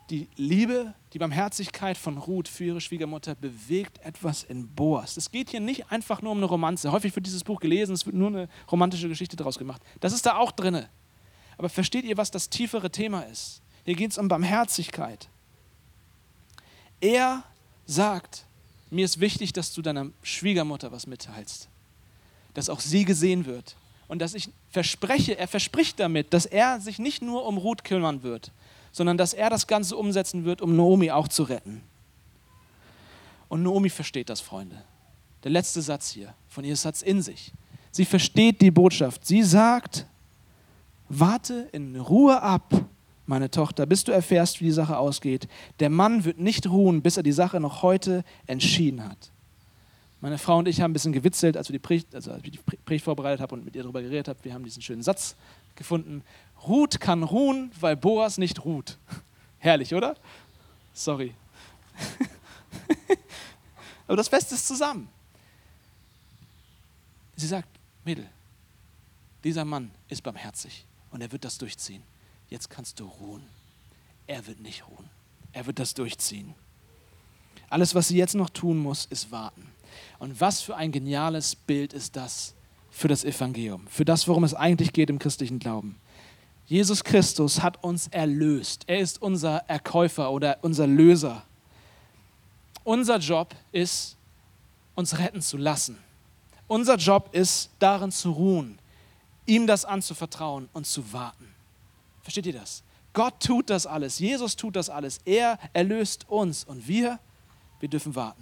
Die 0.09 0.27
Liebe, 0.35 0.93
die 1.13 1.17
Barmherzigkeit 1.17 1.97
von 1.97 2.17
Ruth 2.17 2.47
für 2.47 2.65
ihre 2.65 2.81
Schwiegermutter 2.81 3.35
bewegt 3.35 3.99
etwas 4.05 4.43
in 4.43 4.67
Boas. 4.67 5.17
Es 5.17 5.31
geht 5.31 5.49
hier 5.49 5.61
nicht 5.61 5.91
einfach 5.91 6.21
nur 6.21 6.33
um 6.33 6.37
eine 6.37 6.45
Romanze. 6.45 6.91
Häufig 6.91 7.15
wird 7.15 7.25
dieses 7.25 7.43
Buch 7.43 7.59
gelesen, 7.59 7.93
es 7.93 8.05
wird 8.05 8.15
nur 8.15 8.27
eine 8.27 8.49
romantische 8.69 9.07
Geschichte 9.07 9.37
daraus 9.37 9.57
gemacht. 9.57 9.81
Das 10.01 10.13
ist 10.13 10.25
da 10.25 10.35
auch 10.35 10.51
drinne. 10.51 10.89
Aber 11.57 11.69
versteht 11.69 12.03
ihr, 12.03 12.17
was 12.17 12.31
das 12.31 12.49
tiefere 12.49 12.91
Thema 12.91 13.21
ist? 13.21 13.61
Hier 13.85 13.95
geht 13.95 14.11
es 14.11 14.17
um 14.17 14.27
Barmherzigkeit. 14.27 15.29
Er 16.99 17.43
sagt, 17.85 18.45
mir 18.89 19.05
ist 19.05 19.19
wichtig, 19.19 19.53
dass 19.53 19.73
du 19.73 19.81
deiner 19.81 20.07
Schwiegermutter 20.21 20.91
was 20.91 21.07
mitteilst, 21.07 21.69
dass 22.53 22.69
auch 22.69 22.81
sie 22.81 23.05
gesehen 23.05 23.45
wird 23.45 23.77
und 24.07 24.19
dass 24.19 24.33
ich 24.33 24.49
verspreche, 24.69 25.37
er 25.37 25.47
verspricht 25.47 25.99
damit, 25.99 26.33
dass 26.33 26.45
er 26.45 26.79
sich 26.79 26.99
nicht 26.99 27.21
nur 27.21 27.45
um 27.45 27.57
Ruth 27.57 27.83
kümmern 27.83 28.23
wird, 28.23 28.51
sondern 28.91 29.17
dass 29.17 29.33
er 29.33 29.49
das 29.49 29.67
Ganze 29.67 29.97
umsetzen 29.97 30.45
wird, 30.45 30.61
um 30.61 30.75
Naomi 30.75 31.11
auch 31.11 31.27
zu 31.27 31.43
retten. 31.43 31.81
Und 33.49 33.63
Naomi 33.63 33.89
versteht 33.89 34.29
das, 34.29 34.41
Freunde. 34.41 34.81
Der 35.43 35.51
letzte 35.51 35.81
Satz 35.81 36.09
hier 36.09 36.33
von 36.47 36.63
ihr 36.63 36.75
Satz 36.75 37.01
in 37.01 37.21
sich. 37.21 37.51
Sie 37.91 38.05
versteht 38.05 38.61
die 38.61 38.71
Botschaft. 38.71 39.25
Sie 39.25 39.43
sagt, 39.43 40.05
warte 41.09 41.69
in 41.71 41.95
Ruhe 41.95 42.41
ab, 42.41 42.73
meine 43.25 43.51
Tochter, 43.51 43.85
bis 43.85 44.03
du 44.03 44.11
erfährst, 44.11 44.59
wie 44.61 44.65
die 44.65 44.71
Sache 44.71 44.97
ausgeht. 44.97 45.47
Der 45.79 45.89
Mann 45.89 46.25
wird 46.25 46.39
nicht 46.39 46.69
ruhen, 46.69 47.01
bis 47.01 47.17
er 47.17 47.23
die 47.23 47.31
Sache 47.31 47.59
noch 47.59 47.81
heute 47.81 48.23
entschieden 48.47 49.03
hat. 49.03 49.32
Meine 50.23 50.37
Frau 50.37 50.59
und 50.59 50.69
ich 50.69 50.79
haben 50.79 50.91
ein 50.91 50.93
bisschen 50.93 51.11
gewitzelt, 51.11 51.57
als 51.57 51.67
wir 51.67 51.73
die 51.73 51.79
Predigt, 51.79 52.15
also 52.15 52.31
als 52.31 52.41
ich 52.45 52.51
die 52.51 52.57
Predigt 52.57 53.03
vorbereitet 53.03 53.41
haben 53.41 53.55
und 53.55 53.65
mit 53.65 53.75
ihr 53.75 53.81
darüber 53.81 54.01
geredet 54.01 54.29
haben. 54.29 54.39
Wir 54.41 54.53
haben 54.53 54.63
diesen 54.63 54.81
schönen 54.81 55.03
Satz 55.03 55.35
gefunden. 55.75 56.23
Ruth 56.65 57.01
kann 57.01 57.23
ruhen, 57.23 57.73
weil 57.81 57.97
Boas 57.97 58.37
nicht 58.37 58.63
ruht. 58.63 58.97
Herrlich, 59.59 59.93
oder? 59.93 60.15
Sorry. 60.93 61.33
Aber 64.07 64.15
das 64.15 64.29
Beste 64.29 64.55
ist 64.55 64.65
zusammen. 64.65 65.09
Sie 67.35 67.47
sagt, 67.47 67.67
Mädel, 68.05 68.29
dieser 69.43 69.65
Mann 69.65 69.91
ist 70.07 70.23
barmherzig 70.23 70.85
und 71.11 71.19
er 71.19 71.33
wird 71.33 71.43
das 71.43 71.57
durchziehen. 71.57 72.01
Jetzt 72.47 72.69
kannst 72.69 72.97
du 73.01 73.07
ruhen. 73.07 73.43
Er 74.25 74.47
wird 74.47 74.61
nicht 74.61 74.87
ruhen. 74.87 75.09
Er 75.51 75.65
wird 75.65 75.79
das 75.79 75.93
durchziehen. 75.93 76.55
Alles, 77.69 77.93
was 77.93 78.07
sie 78.07 78.15
jetzt 78.15 78.35
noch 78.35 78.49
tun 78.49 78.77
muss, 78.77 79.03
ist 79.03 79.29
warten. 79.29 79.72
Und 80.23 80.39
was 80.39 80.61
für 80.61 80.77
ein 80.77 80.93
geniales 80.93 81.53
Bild 81.53 81.91
ist 81.91 82.15
das 82.15 82.53
für 82.89 83.09
das 83.09 83.25
Evangelium, 83.25 83.85
für 83.89 84.05
das, 84.05 84.25
worum 84.25 84.45
es 84.45 84.53
eigentlich 84.53 84.93
geht 84.93 85.09
im 85.09 85.19
christlichen 85.19 85.59
Glauben. 85.59 85.97
Jesus 86.65 87.03
Christus 87.03 87.61
hat 87.61 87.83
uns 87.83 88.07
erlöst. 88.07 88.85
Er 88.87 88.99
ist 88.99 89.21
unser 89.21 89.57
Erkäufer 89.67 90.31
oder 90.31 90.59
unser 90.61 90.87
Löser. 90.87 91.43
Unser 92.85 93.17
Job 93.17 93.53
ist, 93.73 94.15
uns 94.95 95.19
retten 95.19 95.41
zu 95.41 95.57
lassen. 95.57 95.97
Unser 96.69 96.95
Job 96.95 97.27
ist, 97.33 97.71
darin 97.79 98.09
zu 98.09 98.31
ruhen, 98.31 98.79
ihm 99.45 99.67
das 99.67 99.83
anzuvertrauen 99.83 100.69
und 100.71 100.87
zu 100.87 101.11
warten. 101.11 101.53
Versteht 102.21 102.45
ihr 102.45 102.53
das? 102.53 102.81
Gott 103.11 103.41
tut 103.41 103.69
das 103.69 103.85
alles, 103.85 104.19
Jesus 104.19 104.55
tut 104.55 104.77
das 104.77 104.89
alles. 104.89 105.19
Er 105.25 105.59
erlöst 105.73 106.29
uns 106.29 106.63
und 106.63 106.87
wir, 106.87 107.19
wir 107.81 107.89
dürfen 107.89 108.15
warten. 108.15 108.41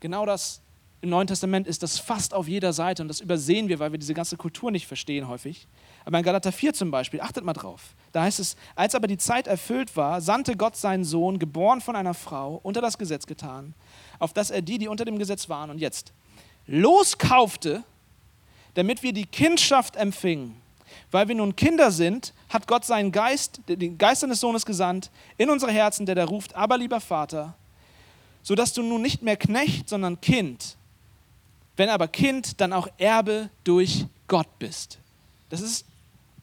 Genau 0.00 0.26
das 0.26 0.60
im 1.00 1.10
Neuen 1.10 1.26
Testament 1.26 1.66
ist 1.66 1.82
das 1.82 1.98
fast 1.98 2.32
auf 2.32 2.48
jeder 2.48 2.72
Seite 2.72 3.02
und 3.02 3.08
das 3.08 3.20
übersehen 3.20 3.68
wir, 3.68 3.78
weil 3.78 3.92
wir 3.92 3.98
diese 3.98 4.14
ganze 4.14 4.38
Kultur 4.38 4.70
nicht 4.70 4.86
verstehen 4.86 5.28
häufig. 5.28 5.68
Aber 6.06 6.18
in 6.18 6.24
Galater 6.24 6.50
4 6.50 6.72
zum 6.72 6.90
Beispiel, 6.90 7.20
achtet 7.20 7.44
mal 7.44 7.52
drauf, 7.52 7.94
da 8.12 8.22
heißt 8.22 8.40
es, 8.40 8.56
als 8.74 8.94
aber 8.94 9.06
die 9.06 9.18
Zeit 9.18 9.46
erfüllt 9.46 9.96
war, 9.96 10.22
sandte 10.22 10.56
Gott 10.56 10.76
seinen 10.76 11.04
Sohn, 11.04 11.38
geboren 11.38 11.82
von 11.82 11.94
einer 11.94 12.14
Frau, 12.14 12.58
unter 12.62 12.80
das 12.80 12.96
Gesetz 12.96 13.26
getan, 13.26 13.74
auf 14.18 14.32
dass 14.32 14.50
er 14.50 14.62
die, 14.62 14.78
die 14.78 14.88
unter 14.88 15.04
dem 15.04 15.18
Gesetz 15.18 15.48
waren 15.50 15.68
und 15.68 15.78
jetzt 15.78 16.12
loskaufte, 16.66 17.84
damit 18.72 19.02
wir 19.02 19.12
die 19.12 19.26
Kindschaft 19.26 19.96
empfingen. 19.96 20.56
Weil 21.10 21.28
wir 21.28 21.34
nun 21.34 21.54
Kinder 21.54 21.90
sind, 21.90 22.32
hat 22.48 22.66
Gott 22.66 22.84
seinen 22.84 23.12
Geist, 23.12 23.60
den 23.68 23.98
Geist 23.98 24.22
seines 24.22 24.40
Sohnes 24.40 24.64
gesandt, 24.64 25.10
in 25.36 25.50
unsere 25.50 25.72
Herzen, 25.72 26.06
der 26.06 26.14
da 26.14 26.24
ruft, 26.24 26.54
aber 26.54 26.78
lieber 26.78 27.00
Vater, 27.00 27.54
sodass 28.42 28.72
du 28.72 28.82
nun 28.82 29.02
nicht 29.02 29.22
mehr 29.22 29.36
Knecht, 29.36 29.88
sondern 29.88 30.20
Kind 30.20 30.76
wenn 31.76 31.88
aber 31.88 32.08
Kind, 32.08 32.60
dann 32.60 32.72
auch 32.72 32.88
Erbe 32.98 33.50
durch 33.64 34.06
Gott 34.28 34.58
bist. 34.58 34.98
Das 35.48 35.60
ist 35.60 35.86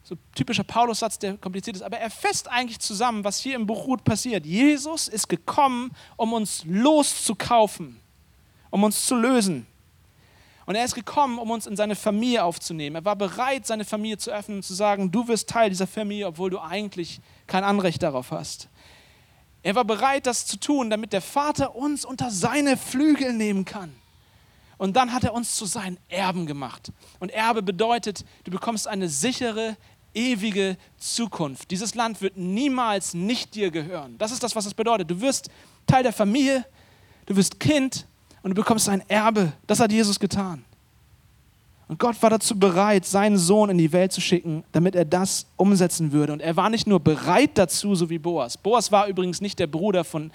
so 0.03 0.15
ein 0.15 0.19
typischer 0.35 0.63
Paulus-Satz, 0.63 1.19
der 1.19 1.37
kompliziert 1.37 1.77
ist, 1.77 1.83
aber 1.83 1.97
er 1.97 2.09
fasst 2.09 2.49
eigentlich 2.49 2.79
zusammen, 2.79 3.23
was 3.23 3.39
hier 3.39 3.55
im 3.55 3.65
Buch 3.65 3.87
Ruth 3.87 4.03
passiert. 4.03 4.45
Jesus 4.45 5.07
ist 5.07 5.29
gekommen, 5.29 5.91
um 6.17 6.33
uns 6.33 6.63
loszukaufen, 6.65 7.99
um 8.69 8.83
uns 8.83 9.05
zu 9.05 9.15
lösen. 9.15 9.67
Und 10.65 10.75
er 10.75 10.85
ist 10.85 10.95
gekommen, 10.95 11.39
um 11.39 11.49
uns 11.49 11.65
in 11.65 11.75
seine 11.75 11.95
Familie 11.95 12.43
aufzunehmen. 12.43 12.97
Er 12.97 13.05
war 13.05 13.15
bereit, 13.15 13.65
seine 13.65 13.85
Familie 13.85 14.17
zu 14.17 14.31
öffnen 14.31 14.57
und 14.57 14.63
zu 14.63 14.73
sagen, 14.73 15.11
du 15.11 15.27
wirst 15.27 15.49
Teil 15.49 15.69
dieser 15.69 15.87
Familie, 15.87 16.27
obwohl 16.27 16.49
du 16.49 16.59
eigentlich 16.59 17.19
kein 17.47 17.63
Anrecht 17.63 18.03
darauf 18.03 18.31
hast. 18.31 18.69
Er 19.63 19.75
war 19.75 19.85
bereit, 19.85 20.25
das 20.25 20.45
zu 20.45 20.57
tun, 20.57 20.89
damit 20.89 21.13
der 21.13 21.21
Vater 21.21 21.75
uns 21.75 22.05
unter 22.05 22.31
seine 22.31 22.77
Flügel 22.77 23.33
nehmen 23.33 23.65
kann. 23.65 23.93
Und 24.81 24.95
dann 24.95 25.13
hat 25.13 25.23
er 25.23 25.35
uns 25.35 25.55
zu 25.55 25.67
seinen 25.67 25.99
Erben 26.09 26.47
gemacht. 26.47 26.91
Und 27.19 27.29
Erbe 27.29 27.61
bedeutet, 27.61 28.25
du 28.45 28.49
bekommst 28.49 28.87
eine 28.87 29.09
sichere, 29.09 29.77
ewige 30.15 30.75
Zukunft. 30.97 31.69
Dieses 31.69 31.93
Land 31.93 32.19
wird 32.19 32.35
niemals 32.35 33.13
nicht 33.13 33.53
dir 33.53 33.69
gehören. 33.69 34.17
Das 34.17 34.31
ist 34.31 34.41
das, 34.41 34.55
was 34.55 34.65
es 34.65 34.73
bedeutet. 34.73 35.11
Du 35.11 35.21
wirst 35.21 35.51
Teil 35.85 36.01
der 36.01 36.11
Familie, 36.11 36.65
du 37.27 37.35
wirst 37.35 37.59
Kind 37.59 38.07
und 38.41 38.49
du 38.49 38.55
bekommst 38.55 38.89
ein 38.89 39.07
Erbe. 39.07 39.53
Das 39.67 39.79
hat 39.79 39.91
Jesus 39.91 40.19
getan. 40.19 40.65
Und 41.87 41.99
Gott 41.99 42.19
war 42.23 42.31
dazu 42.31 42.57
bereit, 42.57 43.05
seinen 43.05 43.37
Sohn 43.37 43.69
in 43.69 43.77
die 43.77 43.91
Welt 43.91 44.11
zu 44.11 44.19
schicken, 44.19 44.63
damit 44.71 44.95
er 44.95 45.05
das 45.05 45.45
umsetzen 45.57 46.11
würde. 46.11 46.33
Und 46.33 46.41
er 46.41 46.55
war 46.55 46.71
nicht 46.71 46.87
nur 46.87 46.99
bereit 46.99 47.51
dazu, 47.53 47.93
so 47.93 48.09
wie 48.09 48.17
Boas. 48.17 48.57
Boas 48.57 48.91
war 48.91 49.05
übrigens 49.05 49.41
nicht 49.41 49.59
der 49.59 49.67
Bruder 49.67 50.03
von 50.03 50.31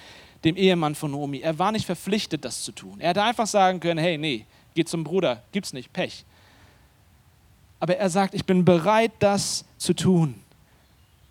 dem 0.46 0.56
Ehemann 0.56 0.94
von 0.94 1.10
Naomi. 1.10 1.40
Er 1.40 1.58
war 1.58 1.72
nicht 1.72 1.84
verpflichtet, 1.84 2.44
das 2.44 2.62
zu 2.62 2.72
tun. 2.72 3.00
Er 3.00 3.10
hätte 3.10 3.22
einfach 3.22 3.46
sagen 3.46 3.80
können, 3.80 3.98
hey, 3.98 4.16
nee, 4.16 4.46
geh 4.74 4.84
zum 4.84 5.04
Bruder, 5.04 5.42
gibt's 5.52 5.72
nicht, 5.72 5.92
Pech. 5.92 6.24
Aber 7.80 7.96
er 7.96 8.08
sagt, 8.08 8.34
ich 8.34 8.44
bin 8.44 8.64
bereit, 8.64 9.12
das 9.18 9.64
zu 9.76 9.94
tun. 9.94 10.36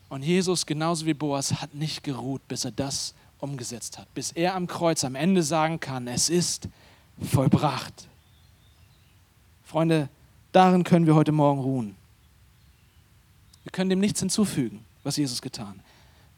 Und 0.09 0.23
Jesus, 0.23 0.65
genauso 0.65 1.05
wie 1.05 1.13
Boas, 1.13 1.61
hat 1.61 1.73
nicht 1.73 2.03
geruht, 2.03 2.47
bis 2.47 2.65
er 2.65 2.71
das 2.71 3.15
umgesetzt 3.39 3.97
hat, 3.97 4.13
bis 4.13 4.31
er 4.31 4.55
am 4.55 4.67
Kreuz 4.67 5.03
am 5.03 5.15
Ende 5.15 5.43
sagen 5.43 5.79
kann, 5.79 6.07
es 6.07 6.29
ist 6.29 6.67
vollbracht. 7.21 8.07
Freunde, 9.63 10.09
darin 10.51 10.83
können 10.83 11.07
wir 11.07 11.15
heute 11.15 11.31
Morgen 11.31 11.61
ruhen. 11.61 11.95
Wir 13.63 13.71
können 13.71 13.89
dem 13.89 13.99
nichts 13.99 14.19
hinzufügen, 14.19 14.85
was 15.03 15.17
Jesus 15.17 15.41
getan, 15.41 15.81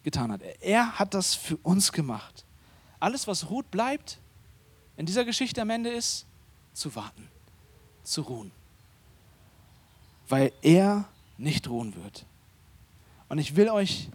getan 0.04 0.32
hat. 0.32 0.42
Er 0.62 0.98
hat 0.98 1.14
das 1.14 1.36
für 1.36 1.58
uns 1.58 1.92
gemacht. 1.92 2.46
Alles, 3.00 3.28
was 3.28 3.50
ruht, 3.50 3.70
bleibt, 3.72 4.20
in 4.96 5.06
dieser 5.06 5.26
Geschichte 5.26 5.62
am 5.62 5.70
Ende 5.70 5.90
ist, 5.90 6.26
zu 6.74 6.96
warten, 6.96 7.28
zu 8.04 8.22
ruhen. 8.22 8.52
Weil 10.28 10.52
er 10.62 11.06
nicht 11.38 11.70
ruhen 11.70 11.96
wird. 11.96 12.26
Und 13.30 13.38
ich 13.38 13.56
will 13.56 13.70
euch 13.70 14.10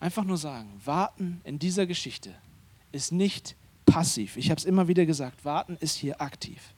einfach 0.00 0.24
nur 0.24 0.36
sagen, 0.36 0.80
warten 0.84 1.40
in 1.44 1.58
dieser 1.58 1.86
Geschichte 1.86 2.34
ist 2.92 3.12
nicht 3.12 3.56
passiv. 3.86 4.36
Ich 4.36 4.50
habe 4.50 4.58
es 4.58 4.64
immer 4.64 4.88
wieder 4.88 5.06
gesagt, 5.06 5.44
warten 5.44 5.76
ist 5.80 5.96
hier 5.96 6.20
aktiv. 6.20 6.74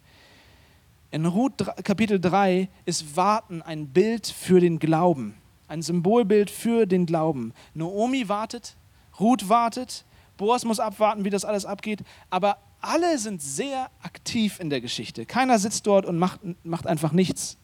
In 1.11 1.25
Ruth 1.25 1.65
Kapitel 1.85 2.21
3 2.21 2.69
ist 2.85 3.17
Warten 3.17 3.63
ein 3.63 3.89
Bild 3.89 4.27
für 4.27 4.61
den 4.61 4.79
Glauben, 4.79 5.35
ein 5.67 5.81
Symbolbild 5.81 6.51
für 6.51 6.87
den 6.87 7.07
Glauben. 7.07 7.55
Naomi 7.73 8.29
wartet, 8.29 8.77
Ruth 9.19 9.49
wartet, 9.49 10.05
Boas 10.39 10.65
muss 10.65 10.81
abwarten, 10.81 11.25
wie 11.25 11.31
das 11.31 11.45
alles 11.45 11.67
abgeht, 11.67 12.03
aber 12.31 12.57
alle 12.81 13.19
sind 13.19 13.43
sehr 13.43 13.91
aktiv 14.03 14.59
in 14.61 14.71
der 14.71 14.81
Geschichte. 14.81 15.27
Keiner 15.27 15.59
sitzt 15.59 15.87
dort 15.87 16.07
und 16.07 16.19
macht, 16.19 16.41
macht 16.65 16.87
einfach 16.87 17.13
nichts. 17.13 17.59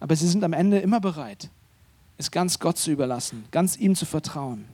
Aber 0.00 0.14
sie 0.16 0.28
sind 0.28 0.44
am 0.44 0.52
Ende 0.52 0.80
immer 0.80 1.00
bereit, 1.00 1.48
es 2.18 2.30
ganz 2.30 2.58
Gott 2.58 2.76
zu 2.76 2.90
überlassen, 2.90 3.46
ganz 3.50 3.76
ihm 3.76 3.94
zu 3.94 4.04
vertrauen. 4.04 4.66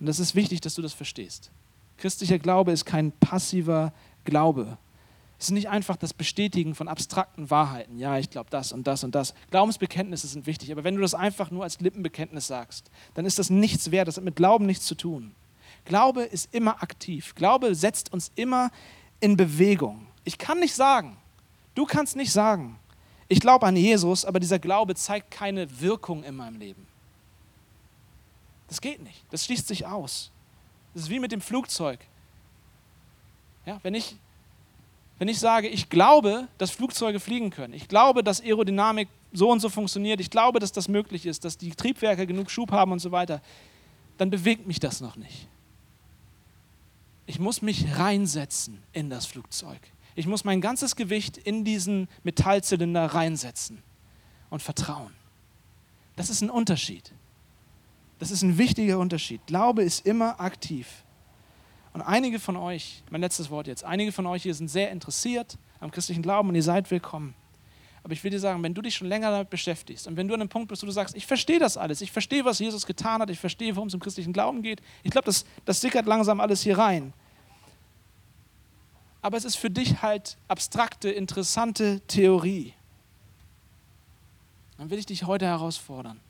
Und 0.00 0.06
das 0.06 0.18
ist 0.18 0.34
wichtig, 0.34 0.60
dass 0.60 0.74
du 0.74 0.82
das 0.82 0.92
verstehst. 0.92 1.50
Christlicher 1.98 2.38
Glaube 2.38 2.72
ist 2.72 2.84
kein 2.84 3.12
passiver 3.12 3.92
Glaube. 4.24 4.78
Es 5.38 5.46
ist 5.46 5.50
nicht 5.50 5.68
einfach 5.68 5.96
das 5.96 6.14
Bestätigen 6.14 6.74
von 6.74 6.88
abstrakten 6.88 7.50
Wahrheiten. 7.50 7.98
Ja, 7.98 8.18
ich 8.18 8.30
glaube 8.30 8.50
das 8.50 8.72
und 8.72 8.86
das 8.86 9.04
und 9.04 9.14
das. 9.14 9.34
Glaubensbekenntnisse 9.50 10.26
sind 10.26 10.46
wichtig, 10.46 10.72
aber 10.72 10.84
wenn 10.84 10.94
du 10.94 11.02
das 11.02 11.14
einfach 11.14 11.50
nur 11.50 11.64
als 11.64 11.80
Lippenbekenntnis 11.80 12.46
sagst, 12.46 12.90
dann 13.14 13.26
ist 13.26 13.38
das 13.38 13.50
nichts 13.50 13.90
wert. 13.90 14.08
Das 14.08 14.16
hat 14.16 14.24
mit 14.24 14.36
Glauben 14.36 14.66
nichts 14.66 14.86
zu 14.86 14.94
tun. 14.94 15.34
Glaube 15.84 16.22
ist 16.22 16.54
immer 16.54 16.82
aktiv. 16.82 17.34
Glaube 17.34 17.74
setzt 17.74 18.12
uns 18.12 18.30
immer 18.36 18.70
in 19.20 19.36
Bewegung. 19.36 20.06
Ich 20.24 20.38
kann 20.38 20.60
nicht 20.60 20.74
sagen, 20.74 21.16
du 21.74 21.84
kannst 21.84 22.16
nicht 22.16 22.32
sagen, 22.32 22.78
ich 23.28 23.40
glaube 23.40 23.66
an 23.66 23.76
Jesus, 23.76 24.24
aber 24.24 24.40
dieser 24.40 24.58
Glaube 24.58 24.94
zeigt 24.94 25.30
keine 25.30 25.80
Wirkung 25.80 26.24
in 26.24 26.36
meinem 26.36 26.58
Leben. 26.58 26.86
Das 28.68 28.80
geht 28.80 29.02
nicht. 29.02 29.24
Das 29.30 29.44
schließt 29.44 29.68
sich 29.68 29.86
aus. 29.86 30.30
Das 30.92 31.04
ist 31.04 31.10
wie 31.10 31.18
mit 31.18 31.32
dem 31.32 31.40
Flugzeug. 31.40 32.00
Ja, 33.66 33.80
wenn, 33.82 33.94
ich, 33.94 34.16
wenn 35.18 35.28
ich 35.28 35.38
sage, 35.38 35.68
ich 35.68 35.88
glaube, 35.88 36.48
dass 36.58 36.70
Flugzeuge 36.70 37.20
fliegen 37.20 37.50
können, 37.50 37.74
ich 37.74 37.88
glaube, 37.88 38.24
dass 38.24 38.40
Aerodynamik 38.40 39.08
so 39.32 39.50
und 39.50 39.60
so 39.60 39.68
funktioniert, 39.68 40.20
ich 40.20 40.30
glaube, 40.30 40.58
dass 40.58 40.72
das 40.72 40.88
möglich 40.88 41.26
ist, 41.26 41.44
dass 41.44 41.56
die 41.56 41.70
Triebwerke 41.70 42.26
genug 42.26 42.50
Schub 42.50 42.72
haben 42.72 42.92
und 42.92 42.98
so 42.98 43.12
weiter, 43.12 43.40
dann 44.18 44.30
bewegt 44.30 44.66
mich 44.66 44.80
das 44.80 45.00
noch 45.00 45.16
nicht. 45.16 45.48
Ich 47.26 47.38
muss 47.38 47.62
mich 47.62 47.96
reinsetzen 47.96 48.82
in 48.92 49.10
das 49.10 49.26
Flugzeug. 49.26 49.80
Ich 50.14 50.26
muss 50.26 50.44
mein 50.44 50.60
ganzes 50.60 50.94
Gewicht 50.94 51.36
in 51.36 51.64
diesen 51.64 52.08
Metallzylinder 52.22 53.06
reinsetzen 53.06 53.82
und 54.50 54.62
vertrauen. 54.62 55.12
Das 56.16 56.30
ist 56.30 56.42
ein 56.42 56.50
Unterschied. 56.50 57.12
Das 58.18 58.30
ist 58.30 58.42
ein 58.42 58.58
wichtiger 58.58 58.98
Unterschied. 58.98 59.40
Glaube 59.46 59.82
ist 59.82 60.06
immer 60.06 60.40
aktiv. 60.40 61.03
Und 61.94 62.02
einige 62.02 62.38
von 62.38 62.56
euch, 62.56 63.02
mein 63.10 63.22
letztes 63.22 63.48
Wort 63.48 63.66
jetzt, 63.66 63.84
einige 63.84 64.12
von 64.12 64.26
euch 64.26 64.42
hier 64.42 64.54
sind 64.54 64.68
sehr 64.68 64.90
interessiert 64.90 65.56
am 65.80 65.90
christlichen 65.90 66.22
Glauben 66.22 66.50
und 66.50 66.54
ihr 66.54 66.62
seid 66.62 66.90
willkommen. 66.90 67.34
Aber 68.02 68.12
ich 68.12 68.22
will 68.22 68.30
dir 68.30 68.40
sagen, 68.40 68.62
wenn 68.62 68.74
du 68.74 68.82
dich 68.82 68.94
schon 68.94 69.08
länger 69.08 69.30
damit 69.30 69.48
beschäftigst 69.48 70.06
und 70.06 70.18
wenn 70.18 70.28
du 70.28 70.34
an 70.34 70.42
einem 70.42 70.50
Punkt 70.50 70.68
bist, 70.68 70.82
wo 70.82 70.86
du 70.86 70.92
sagst, 70.92 71.16
ich 71.16 71.24
verstehe 71.26 71.58
das 71.58 71.78
alles, 71.78 72.02
ich 72.02 72.12
verstehe, 72.12 72.44
was 72.44 72.58
Jesus 72.58 72.84
getan 72.84 73.22
hat, 73.22 73.30
ich 73.30 73.40
verstehe, 73.40 73.74
worum 73.76 73.88
es 73.88 73.94
im 73.94 74.00
christlichen 74.00 74.34
Glauben 74.34 74.60
geht, 74.60 74.82
ich 75.02 75.10
glaube, 75.10 75.24
das, 75.24 75.46
das 75.64 75.80
sickert 75.80 76.04
langsam 76.04 76.40
alles 76.40 76.60
hier 76.60 76.76
rein 76.76 77.14
aber 79.24 79.38
es 79.38 79.46
ist 79.46 79.56
für 79.56 79.70
dich 79.70 80.02
halt 80.02 80.36
abstrakte, 80.48 81.10
interessante 81.10 82.02
Theorie. 82.08 82.74
Dann 84.76 84.90
will 84.90 84.98
ich 84.98 85.06
dich 85.06 85.24
heute 85.24 85.46
herausfordern, 85.46 86.20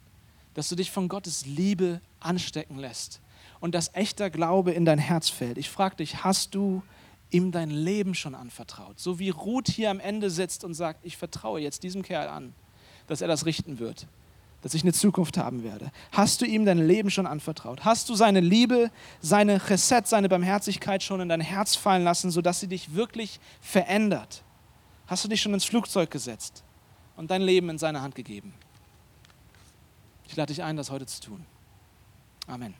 dass 0.55 0.69
du 0.69 0.77
dich 0.77 0.93
von 0.93 1.09
Gottes 1.09 1.45
Liebe 1.45 2.01
anstecken 2.21 2.79
lässt 2.79 3.21
und 3.65 3.75
dass 3.75 3.95
echter 3.95 4.29
Glaube 4.29 4.73
in 4.73 4.85
dein 4.85 4.99
Herz 4.99 5.31
fällt. 5.31 5.57
Ich 5.57 5.71
frage 5.71 5.97
dich, 5.97 6.23
hast 6.23 6.55
du 6.55 6.83
ihm 7.31 7.51
dein 7.51 7.71
Leben 7.71 8.15
schon 8.15 8.35
anvertraut? 8.35 9.01
So 9.01 9.19
wie 9.19 9.31
Ruth 9.31 9.69
hier 9.69 9.91
am 9.91 10.01
Ende 10.01 10.29
sitzt 10.29 10.65
und 10.65 10.75
sagt, 10.75 11.01
ich 11.03 11.17
vertraue 11.17 11.61
jetzt 11.61 11.83
diesem 11.83 12.03
Kerl 12.03 12.29
an, 12.29 12.53
dass 13.07 13.23
er 13.23 13.29
das 13.29 13.47
richten 13.47 13.79
wird 13.79 14.07
dass 14.61 14.73
ich 14.73 14.83
eine 14.83 14.95
Zukunft 14.95 15.37
haben 15.37 15.63
werde? 15.63 15.93
Hast 16.13 16.41
du 16.41 16.47
ihm 16.47 16.65
dein 16.65 16.79
Leben 16.79 17.11
schon 17.11 17.27
anvertraut? 17.27 17.85
Hast 17.85 18.09
du 18.09 18.15
seine 18.15 18.41
Liebe, 18.41 18.91
seine 19.21 19.59
Chesed, 19.59 20.07
seine 20.07 20.31
Barmherzigkeit 20.31 21.03
schon 21.03 21.21
in 21.21 21.29
dein 21.29 21.43
Herz 21.43 21.75
fallen 21.75 22.03
lassen, 22.03 22.31
sodass 22.31 22.61
sie 22.61 22.69
dich 22.69 22.95
wirklich 22.95 23.41
verändert? 23.61 24.43
Hast 25.07 25.23
du 25.23 25.29
dich 25.29 25.43
schon 25.43 25.53
ins 25.53 25.67
Flugzeug 25.67 26.11
gesetzt 26.11 26.65
und 27.17 27.31
dein 27.31 27.43
Leben 27.43 27.69
in 27.69 27.77
seine 27.77 28.01
Hand 28.01 28.15
gegeben? 28.15 28.55
Ich 30.29 30.35
lade 30.35 30.53
dich 30.53 30.63
ein, 30.63 30.79
das 30.79 30.91
heute 30.91 31.05
zu 31.05 31.21
tun. 31.21 31.45
Amen. 32.47 32.75